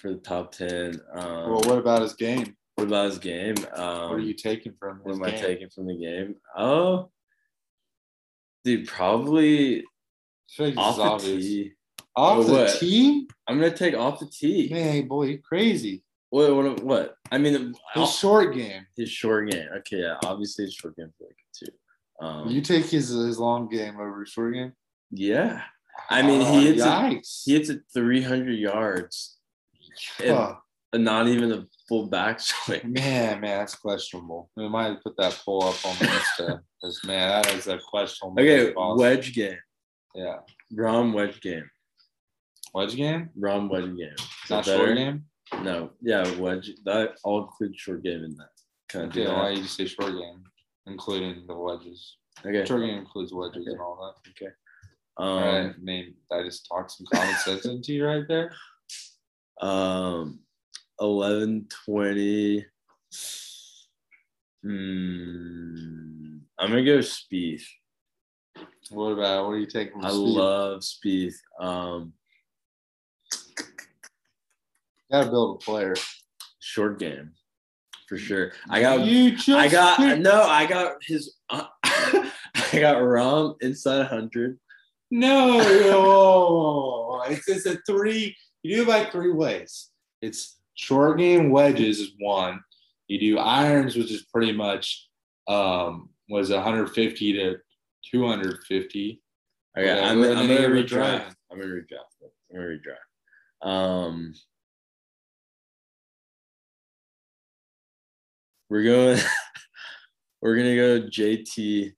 for 0.00 0.12
the 0.12 0.18
top 0.18 0.52
ten. 0.52 1.00
Um 1.14 1.50
Well, 1.50 1.60
what 1.64 1.78
about 1.78 2.02
his 2.02 2.14
game? 2.14 2.56
what 2.74 2.88
about 2.88 3.06
his 3.06 3.18
game? 3.18 3.54
Um 3.74 4.10
What 4.10 4.18
are 4.18 4.20
you 4.20 4.34
taking 4.34 4.74
from 4.78 4.98
What 5.02 5.10
his 5.10 5.18
am 5.20 5.24
I 5.24 5.30
taking 5.30 5.68
from 5.70 5.86
the 5.86 5.96
game? 5.96 6.36
Oh, 6.56 7.10
dude, 8.64 8.86
probably 8.88 9.80
I 9.80 9.84
feel 10.50 10.66
like 10.66 10.74
this 10.74 10.84
off 10.84 10.96
the 10.96 11.02
obvious. 11.02 11.44
tee. 11.44 11.72
Off 12.14 12.38
Oh, 12.38 12.42
the 12.44 12.52
what? 12.52 12.76
tee? 12.80 13.28
I'm 13.46 13.58
gonna 13.58 13.76
take 13.76 13.94
off 13.94 14.20
the 14.20 14.26
tee. 14.26 14.68
Man, 14.70 15.06
boy, 15.08 15.24
you 15.26 15.38
crazy. 15.38 16.02
What? 16.30 16.54
What? 16.56 16.82
What? 16.82 17.16
I 17.30 17.38
mean, 17.38 17.74
His 17.94 18.14
short 18.16 18.54
game. 18.54 18.86
his 18.96 19.08
short 19.10 19.50
game. 19.50 19.68
Okay, 19.78 20.00
yeah, 20.00 20.16
obviously 20.24 20.64
his 20.64 20.74
short 20.74 20.96
game 20.96 21.12
really 21.20 21.34
good 21.34 21.66
too. 21.66 22.24
Um, 22.26 22.48
You 22.48 22.60
take 22.62 22.86
his 22.86 23.08
his 23.10 23.38
long 23.38 23.68
game 23.68 23.94
over 24.00 24.20
his 24.20 24.30
short 24.30 24.54
game. 24.54 24.72
yeah, 25.10 25.62
I 26.10 26.22
mean, 26.22 26.42
Oh, 26.42 26.58
he 26.58 26.66
hits 26.66 26.82
a, 26.82 27.08
he 27.44 27.52
hits 27.54 27.68
it 27.68 27.82
300 27.92 28.52
yards, 28.52 29.38
and 30.22 30.30
Oh, 30.30 30.58
not 30.94 31.26
even 31.28 31.52
a 31.52 31.66
full 31.88 32.08
backswing. 32.10 32.84
man, 32.98 33.40
man, 33.40 33.58
that's 33.58 33.74
questionable. 33.74 34.50
We 34.56 34.68
might 34.68 35.02
put 35.02 35.16
that 35.18 35.40
poll 35.44 35.64
up 35.64 35.84
on 35.84 35.94
Insta. 35.96 36.60
Because 36.80 37.02
man, 37.04 37.42
that 37.42 37.54
is 37.54 37.66
a 37.66 37.78
questionable. 37.78 38.40
Okay, 38.42 38.72
boss. 38.72 38.98
wedge 38.98 39.34
game. 39.34 39.58
Yeah, 40.14 40.38
Rahm 40.74 41.12
wedge 41.12 41.40
game. 41.40 41.68
wedge 42.74 42.96
game. 42.96 43.30
Rahm 43.38 43.68
wedge 43.70 43.96
game. 43.96 44.14
Is 44.16 44.50
Not 44.50 44.64
that 44.64 44.72
better? 44.72 44.86
short 44.86 44.96
game. 44.96 45.24
No, 45.62 45.90
yeah, 46.00 46.28
wedge. 46.38 46.70
That 46.84 47.16
I'll 47.24 47.38
include 47.44 47.78
short 47.78 48.02
game 48.02 48.24
in 48.24 48.36
that. 48.36 48.50
Do 48.88 49.00
Okay, 49.00 49.24
that? 49.26 49.36
why 49.36 49.50
you 49.50 49.64
say 49.64 49.86
short 49.86 50.12
game, 50.12 50.42
including 50.86 51.46
the 51.46 51.54
wedges? 51.56 52.16
Okay. 52.44 52.64
Short 52.64 52.82
game 52.82 52.98
includes 52.98 53.32
wedges 53.32 53.62
Okay. 53.62 53.72
and 53.72 53.80
all 53.80 53.96
that. 54.24 54.30
Okay. 54.30 54.52
Um, 55.18 55.38
right, 55.38 55.66
I 55.70 55.74
mean, 55.80 56.14
I 56.30 56.42
just 56.42 56.66
talked 56.68 56.90
some 56.92 57.06
common 57.12 57.34
sense 57.36 57.64
into 57.64 57.92
you 57.94 58.04
right 58.06 58.24
there. 58.28 58.52
um, 59.60 60.40
eleven 61.00 61.66
twenty. 61.84 62.66
Hmm. 64.62 66.38
I'm 66.58 66.70
gonna 66.70 66.84
go 66.84 66.98
Spieth. 66.98 67.62
What 68.90 69.12
about 69.12 69.46
what 69.46 69.52
are 69.52 69.58
you 69.58 69.66
taking? 69.66 69.92
From 69.94 70.04
I 70.06 70.10
Spieth? 70.10 70.34
love 70.36 70.80
Spieth. 70.82 71.34
Um, 71.60 72.12
Gotta 75.10 75.30
build 75.30 75.62
a 75.62 75.64
player. 75.64 75.94
short 76.58 76.98
game, 76.98 77.30
for 78.08 78.16
sure. 78.18 78.52
I 78.68 78.80
got. 78.80 79.00
You 79.06 79.32
just 79.36 79.48
I 79.50 79.68
got 79.68 80.18
no. 80.18 80.42
I 80.42 80.66
got 80.66 80.96
his. 81.02 81.36
Uh, 81.48 81.66
I 81.84 82.78
got 82.80 82.96
Rahm 82.96 83.54
inside 83.62 84.06
hundred. 84.06 84.58
No. 85.10 85.58
no. 85.58 87.22
It's, 87.28 87.48
it's 87.48 87.66
a 87.66 87.78
three. 87.86 88.36
You 88.62 88.76
do 88.76 88.82
it 88.82 88.88
by 88.88 89.04
three 89.10 89.32
ways. 89.32 89.90
It's 90.22 90.58
short 90.74 91.18
game 91.18 91.50
wedges 91.50 92.00
is 92.00 92.12
one. 92.18 92.60
You 93.08 93.18
do 93.18 93.38
irons, 93.38 93.96
which 93.96 94.10
is 94.10 94.26
pretty 94.32 94.52
much 94.52 95.08
um 95.48 96.10
was 96.28 96.50
150 96.50 97.32
to 97.34 97.56
250. 98.10 99.22
Okay, 99.78 99.88
Whatever, 99.88 100.06
I'm, 100.06 100.22
and 100.24 100.38
I'm 100.38 100.48
gonna 100.48 100.68
redraft. 100.68 101.34
I'm 101.50 101.60
gonna 101.60 101.70
redraft. 101.70 102.30
I'm 102.50 102.56
gonna 102.56 102.78
redraft. 103.62 103.68
Um, 103.68 104.34
we're 108.68 108.84
going. 108.84 109.18
we're 110.42 110.56
gonna 110.56 110.76
go 110.76 111.00
JT. 111.08 111.92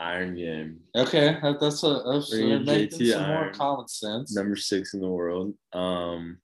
Iron 0.00 0.34
Game, 0.34 0.80
Okay, 0.96 1.36
that's 1.60 1.82
a 1.82 2.02
that's 2.10 2.32
making 2.32 2.64
JT 2.64 3.12
some 3.12 3.26
more 3.28 3.50
common 3.52 3.86
sense. 3.86 4.34
number 4.34 4.56
six 4.56 4.94
in 4.94 5.00
the 5.00 5.08
world. 5.08 5.52
Um, 5.74 6.38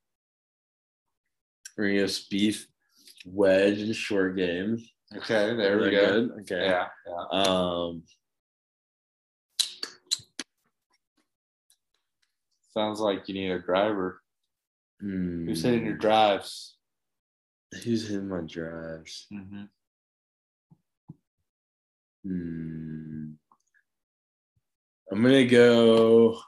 we're 1.76 1.86
gonna 1.88 2.00
go 2.00 2.04
Spieth, 2.04 2.66
Wedge, 3.24 3.80
and 3.80 3.96
short 3.96 4.36
game. 4.36 4.78
Okay, 5.16 5.56
there 5.56 5.78
we 5.78 5.90
go. 5.90 6.26
good? 6.26 6.30
Okay. 6.42 6.66
Yeah, 6.66 6.88
yeah. 7.06 7.24
Um, 7.32 8.02
Sounds 12.74 13.00
like 13.00 13.26
you 13.28 13.34
need 13.34 13.50
a 13.52 13.58
driver. 13.58 14.20
hmm, 15.00 15.46
Who's 15.48 15.62
hitting 15.62 15.86
your 15.86 15.96
drives? 15.96 16.76
Who's 17.84 18.06
hitting 18.08 18.28
my 18.28 18.40
drives? 18.42 19.26
Mm-hmm. 19.32 19.62
Hmm. 22.26 23.05
I'm 25.10 25.22
gonna 25.22 25.44
go. 25.46 26.38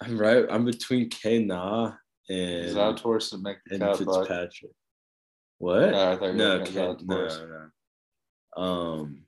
I'm 0.00 0.18
right. 0.18 0.44
I'm 0.48 0.64
between 0.64 1.10
K 1.10 1.44
Na 1.44 1.92
and 2.28 2.76
Zalatoris 2.76 3.30
to 3.30 3.38
make 3.38 3.58
the 3.66 3.74
and 3.76 3.98
Fitzpatrick. 3.98 4.72
What? 5.58 5.90
No, 5.90 6.12
I 6.12 6.16
thought 6.16 6.24
you 6.26 6.32
were 6.32 6.34
no, 6.34 6.56
looking 6.56 6.74
K, 6.74 6.96
no, 7.06 7.70
no. 8.56 8.62
Um, 8.62 9.24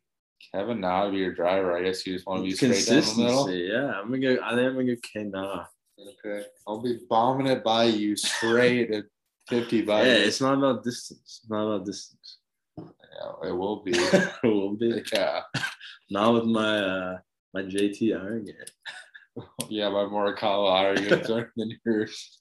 Kevin 0.52 0.80
Na 0.80 1.10
be 1.10 1.18
your 1.18 1.34
driver. 1.34 1.76
I 1.76 1.82
guess 1.82 2.06
you 2.06 2.14
just 2.14 2.26
want 2.26 2.40
to 2.40 2.44
be 2.44 2.54
straight 2.54 2.68
down 2.68 2.78
the 2.78 2.84
consistency. 2.84 3.22
middle. 3.22 3.50
Yeah, 3.52 3.92
I'm 3.92 4.10
gonna 4.10 4.20
go. 4.20 4.42
I 4.42 4.50
think 4.50 4.68
I'm 4.68 4.74
gonna 4.74 4.94
go 4.94 5.00
K 5.02 5.24
Na. 5.24 5.64
Okay, 5.98 6.46
I'll 6.68 6.82
be 6.82 6.98
bombing 7.08 7.46
it 7.46 7.64
by 7.64 7.84
you 7.84 8.16
straight 8.16 8.90
at 8.92 9.04
fifty 9.48 9.82
by 9.82 10.02
Yeah, 10.02 10.14
it's 10.14 10.40
not 10.40 10.58
about 10.58 10.84
distance. 10.84 11.40
It's 11.42 11.50
not 11.50 11.66
about 11.66 11.86
distance. 11.86 12.38
Yeah, 12.78 13.48
it 13.48 13.52
will 13.52 13.82
be. 13.82 13.92
it 13.94 14.32
will 14.44 14.76
be 14.76 15.02
yeah, 15.12 15.40
not 16.10 16.34
with 16.34 16.44
my 16.44 16.78
uh 16.78 17.18
my 17.56 17.62
JT 17.62 18.14
Iron 18.20 18.44
game. 18.44 19.44
yeah. 19.70 19.88
My 19.88 20.04
Morikawa 20.04 20.70
are 20.72 20.94
than 21.56 21.78
yours. 21.86 22.40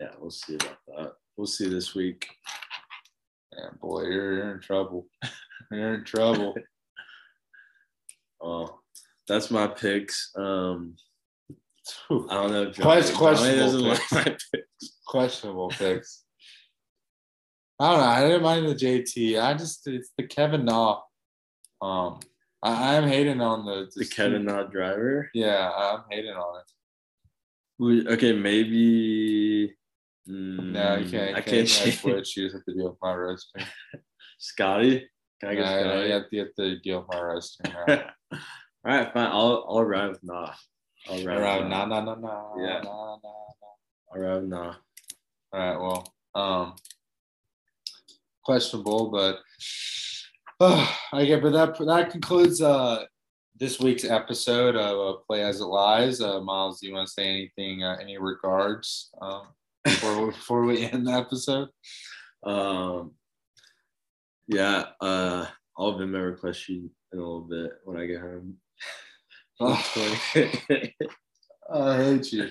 Yeah, 0.00 0.10
we'll 0.20 0.30
see 0.30 0.54
about 0.54 0.78
that. 0.86 1.12
We'll 1.36 1.48
see 1.48 1.68
this 1.68 1.94
week. 1.94 2.28
Yeah, 3.56 3.70
boy, 3.80 4.02
you're, 4.02 4.34
you're 4.34 4.54
in 4.54 4.60
trouble. 4.60 5.06
You're 5.70 5.94
in 5.94 6.04
trouble. 6.04 6.54
Oh, 8.44 8.80
that's 9.28 9.52
my 9.52 9.68
picks. 9.68 10.32
Um. 10.36 10.96
I 12.10 12.14
don't 12.34 12.50
know. 12.50 12.72
Quest- 12.72 13.12
Johnny 13.12 13.18
questionable 13.18 13.78
like 13.82 13.98
picks. 14.00 14.12
my 14.12 14.24
picks. 14.24 14.98
Questionable 15.06 15.68
picks. 15.68 16.24
I 17.78 17.90
don't 17.90 18.00
know. 18.00 18.04
I 18.06 18.20
didn't 18.22 18.42
mind 18.42 18.66
the 18.66 18.74
JT. 18.74 19.40
I 19.40 19.54
just 19.54 19.86
it's 19.86 20.10
the 20.18 20.24
Kevin 20.26 20.64
Na. 20.64 21.02
Um, 21.80 22.18
I, 22.62 22.96
I'm 22.96 23.08
hating 23.08 23.40
on 23.40 23.64
the 23.66 23.90
The 23.94 24.04
Kevin 24.06 24.44
Na 24.44 24.62
driver. 24.64 25.30
Yeah, 25.34 25.70
I'm 25.70 26.04
hating 26.10 26.32
on 26.32 26.60
it. 26.60 26.66
We- 27.78 28.06
Okay, 28.08 28.32
maybe. 28.32 29.74
mm, 30.28 30.72
No, 30.72 30.96
you 30.96 31.10
can't. 31.10 31.30
I 31.36 31.40
can't 31.40 31.46
can't 31.46 31.68
change. 31.68 32.00
switch. 32.00 32.36
You 32.36 32.44
just 32.46 32.54
have 32.56 32.64
to 32.68 32.74
deal 32.74 32.90
with 32.90 32.98
my 33.02 33.14
roasting. 33.14 33.64
Scotty. 34.38 35.08
Can 35.40 35.48
I 35.50 35.54
get 35.56 35.64
no, 35.64 35.80
Scotty? 35.80 36.06
you, 36.06 36.12
have 36.12 36.22
to, 36.30 36.36
you 36.36 36.40
have 36.44 36.54
to 36.54 36.78
deal 36.80 36.98
with 37.00 37.08
my 37.12 37.20
roasting. 37.20 37.72
All 37.88 37.96
right, 38.84 39.12
fine. 39.12 39.26
I'll 39.26 39.64
I'll 39.68 39.84
ride 39.84 40.10
with 40.10 40.22
Nah. 40.22 40.52
I'll 41.08 41.24
ride 41.24 41.38
Around 41.38 41.60
with 41.62 41.68
nah 41.70 41.84
Nah. 41.86 42.00
nah 42.04 42.14
nah 42.14 42.20
nah 42.20 42.64
Yeah. 42.64 42.80
nah 42.84 43.16
nah. 43.22 44.14
I'll 44.14 44.20
ride 44.20 44.40
with 44.42 44.48
Nah. 44.50 44.74
All 45.52 45.60
right. 45.60 45.80
Well, 45.80 46.14
um, 46.34 46.74
questionable, 48.44 49.10
but 49.10 49.38
I 51.12 51.24
get. 51.24 51.42
But 51.42 51.52
that 51.52 51.78
that 51.86 52.10
concludes 52.10 52.62
uh 52.62 53.04
this 53.56 53.80
week's 53.80 54.04
episode 54.04 54.76
of 54.76 55.16
uh, 55.16 55.18
Play 55.26 55.42
as 55.42 55.60
It 55.60 55.64
Lies. 55.64 56.20
Uh, 56.20 56.40
Miles, 56.40 56.80
do 56.80 56.86
you 56.86 56.94
want 56.94 57.08
to 57.08 57.12
say 57.12 57.28
anything? 57.28 57.82
Uh, 57.82 57.96
any 58.00 58.16
regards 58.16 59.10
um, 59.20 59.48
before 59.84 60.20
we, 60.20 60.26
before 60.26 60.62
we 60.64 60.84
end 60.84 61.06
the 61.06 61.12
episode? 61.12 61.68
Um, 62.44 63.12
yeah. 64.46 64.86
Uh, 65.00 65.46
I'll 65.76 65.94
Venmo 65.94 66.24
request 66.24 66.68
you 66.68 66.90
in 67.12 67.18
a 67.18 67.22
little 67.22 67.40
bit 67.40 67.72
when 67.84 67.98
I 67.98 68.06
get 68.06 68.20
home. 68.20 68.56
Oh, 69.60 69.84
I 71.72 71.96
hate 71.96 72.32
you. 72.32 72.48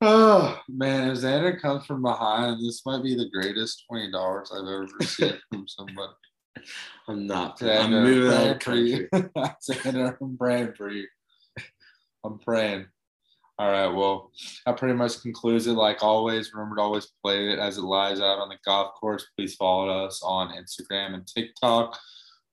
Oh 0.00 0.58
man, 0.66 1.10
if 1.10 1.18
Xander 1.18 1.60
comes 1.60 1.84
from 1.84 2.00
behind, 2.00 2.60
this 2.60 2.86
might 2.86 3.02
be 3.02 3.14
the 3.14 3.28
greatest 3.28 3.84
twenty 3.86 4.10
dollars 4.10 4.50
I've 4.50 4.60
ever 4.60 4.88
received 4.98 5.42
from 5.50 5.68
somebody. 5.68 6.12
I'm 7.08 7.26
not. 7.26 7.58
Xander, 7.58 7.84
I'm 7.84 7.90
moving 7.90 8.32
out 8.32 8.46
of 8.46 8.58
country. 8.58 9.08
for 9.10 9.18
you. 9.18 10.14
I'm 10.20 10.36
praying 10.36 10.72
for 10.74 10.90
you. 10.90 11.06
I'm 12.24 12.38
praying. 12.38 12.86
All 13.58 13.70
right. 13.70 13.88
Well, 13.88 14.30
that 14.64 14.78
pretty 14.78 14.94
much 14.94 15.20
concludes 15.20 15.66
it. 15.66 15.72
Like 15.72 16.02
always, 16.02 16.52
remember 16.54 16.76
to 16.76 16.82
always 16.82 17.08
play 17.22 17.50
it 17.50 17.58
as 17.58 17.76
it 17.76 17.82
lies 17.82 18.20
out 18.20 18.38
on 18.38 18.48
the 18.48 18.56
golf 18.64 18.94
course. 18.94 19.26
Please 19.36 19.54
follow 19.54 20.06
us 20.06 20.22
on 20.24 20.54
Instagram 20.54 21.14
and 21.14 21.26
TikTok. 21.26 21.98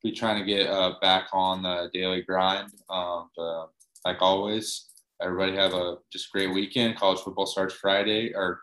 We're 0.03 0.13
trying 0.13 0.39
to 0.39 0.45
get 0.45 0.67
uh, 0.67 0.95
back 1.01 1.29
on 1.31 1.63
the 1.63 1.89
daily 1.93 2.23
grind. 2.23 2.71
Um, 2.89 3.29
but 3.37 3.67
like 4.05 4.21
always, 4.21 4.89
everybody 5.21 5.55
have 5.55 5.73
a 5.73 5.97
just 6.11 6.31
great 6.31 6.53
weekend. 6.53 6.97
College 6.97 7.19
football 7.19 7.45
starts 7.45 7.73
Friday, 7.73 8.33
or 8.35 8.59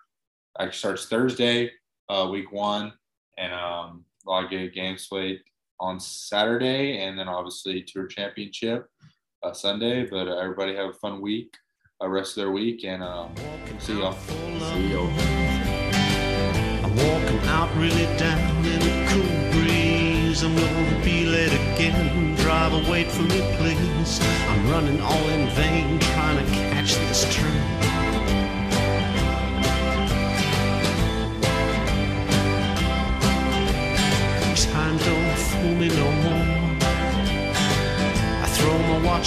actually 0.59 0.78
starts 0.78 1.07
Thursday, 1.07 1.70
uh, 2.09 2.28
week 2.30 2.53
one, 2.53 2.93
and 3.39 3.53
um, 3.55 4.05
a 4.27 4.31
lot 4.31 4.45
of 4.45 4.51
good 4.51 4.72
game 4.75 4.99
slate 4.99 5.43
on 5.81 6.01
Saturday, 6.01 6.99
and 6.99 7.18
then 7.18 7.29
obviously 7.29 7.83
tour 7.83 8.07
championship 8.07 8.87
uh, 9.43 9.53
Sunday. 9.53 10.05
But 10.05 10.29
uh, 10.29 10.37
everybody 10.37 10.75
have 10.75 10.91
a 10.91 10.95
fun 10.95 11.20
week, 11.20 11.55
uh, 12.03 12.09
rest 12.09 12.37
of 12.37 12.43
their 12.43 12.53
week, 12.53 12.85
and 12.85 13.03
um, 13.03 13.35
see 13.79 13.99
y'all. 13.99 14.12
See 14.12 14.93
y'all. 14.93 15.11
I'm 16.85 16.97
walking 16.97 17.49
out 17.49 17.75
really 17.77 18.07
down 18.16 18.64
in 18.64 18.83
a 18.83 19.09
cool 19.11 19.53
breeze. 19.53 20.43
I'm 20.43 20.55
gonna 20.55 21.05
be 21.05 21.27
late 21.27 21.53
again. 21.53 22.14
I'm 24.49 24.70
running 24.70 25.01
all 25.01 25.29
in 25.29 25.49
vain, 25.51 25.99
trying 25.99 26.45
to 26.45 26.53
catch 26.53 26.95
this 26.95 27.35
train. 27.35 27.54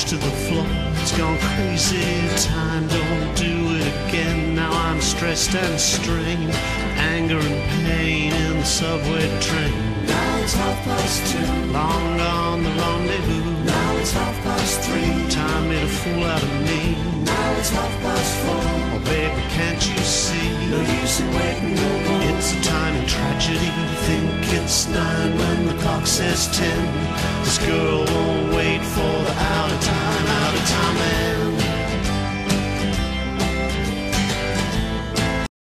To 0.05 0.15
the 0.15 0.29
floor. 0.45 0.65
It's 1.01 1.17
gone 1.17 1.37
crazy. 1.39 2.27
Time 2.47 2.87
don't 2.87 3.35
do 3.35 3.75
it 3.77 3.87
again. 4.07 4.53
Now 4.53 4.71
I'm 4.71 5.01
stressed 5.01 5.55
and 5.55 5.79
strained. 5.79 6.51
Anger 6.97 7.39
and 7.39 7.85
pain 7.85 8.31
in 8.31 8.59
the 8.59 8.65
subway 8.65 9.27
train. 9.39 10.05
Now 10.05 10.37
it's 10.43 10.53
half 10.53 10.83
past 10.83 11.31
two. 11.31 11.71
Long 11.71 12.17
gone 12.17 12.63
the 12.63 12.69
rendezvous. 12.69 13.63
Now 13.63 13.97
it's 13.97 14.11
half 14.11 14.43
past 14.43 14.81
three. 14.81 15.29
Time 15.29 15.69
made 15.69 15.83
a 15.83 15.87
fool 15.87 16.23
out 16.23 16.43
of 16.43 16.61
me 16.61 16.96
now 17.47 17.59
it's 17.59 17.69
half 17.69 17.93
past 18.01 18.35
four. 18.43 18.59
Oh, 18.95 19.01
baby, 19.05 19.41
can't 19.55 19.81
you 19.89 19.97
see? 20.03 20.47
No 20.71 20.79
use 21.01 21.19
in 21.21 21.29
waiting 21.33 21.75
no 21.75 21.89
more. 22.05 22.21
It's 22.31 22.53
a 22.53 22.59
tiny 22.61 23.05
tragedy. 23.05 23.71
Think 24.07 24.53
it's 24.59 24.87
nine 24.87 25.37
when 25.37 25.67
the 25.67 25.75
clock 25.81 26.05
says 26.05 26.47
ten. 26.57 26.81
This 27.43 27.57
girl 27.65 28.05
won't 28.05 28.53
wait 28.53 28.81
for 28.93 29.15
the 29.27 29.35
out 29.55 29.71
of 29.71 29.81
time, 29.81 30.25
out 30.41 30.53
of 30.59 30.63
time 30.73 30.95
man. 30.95 31.36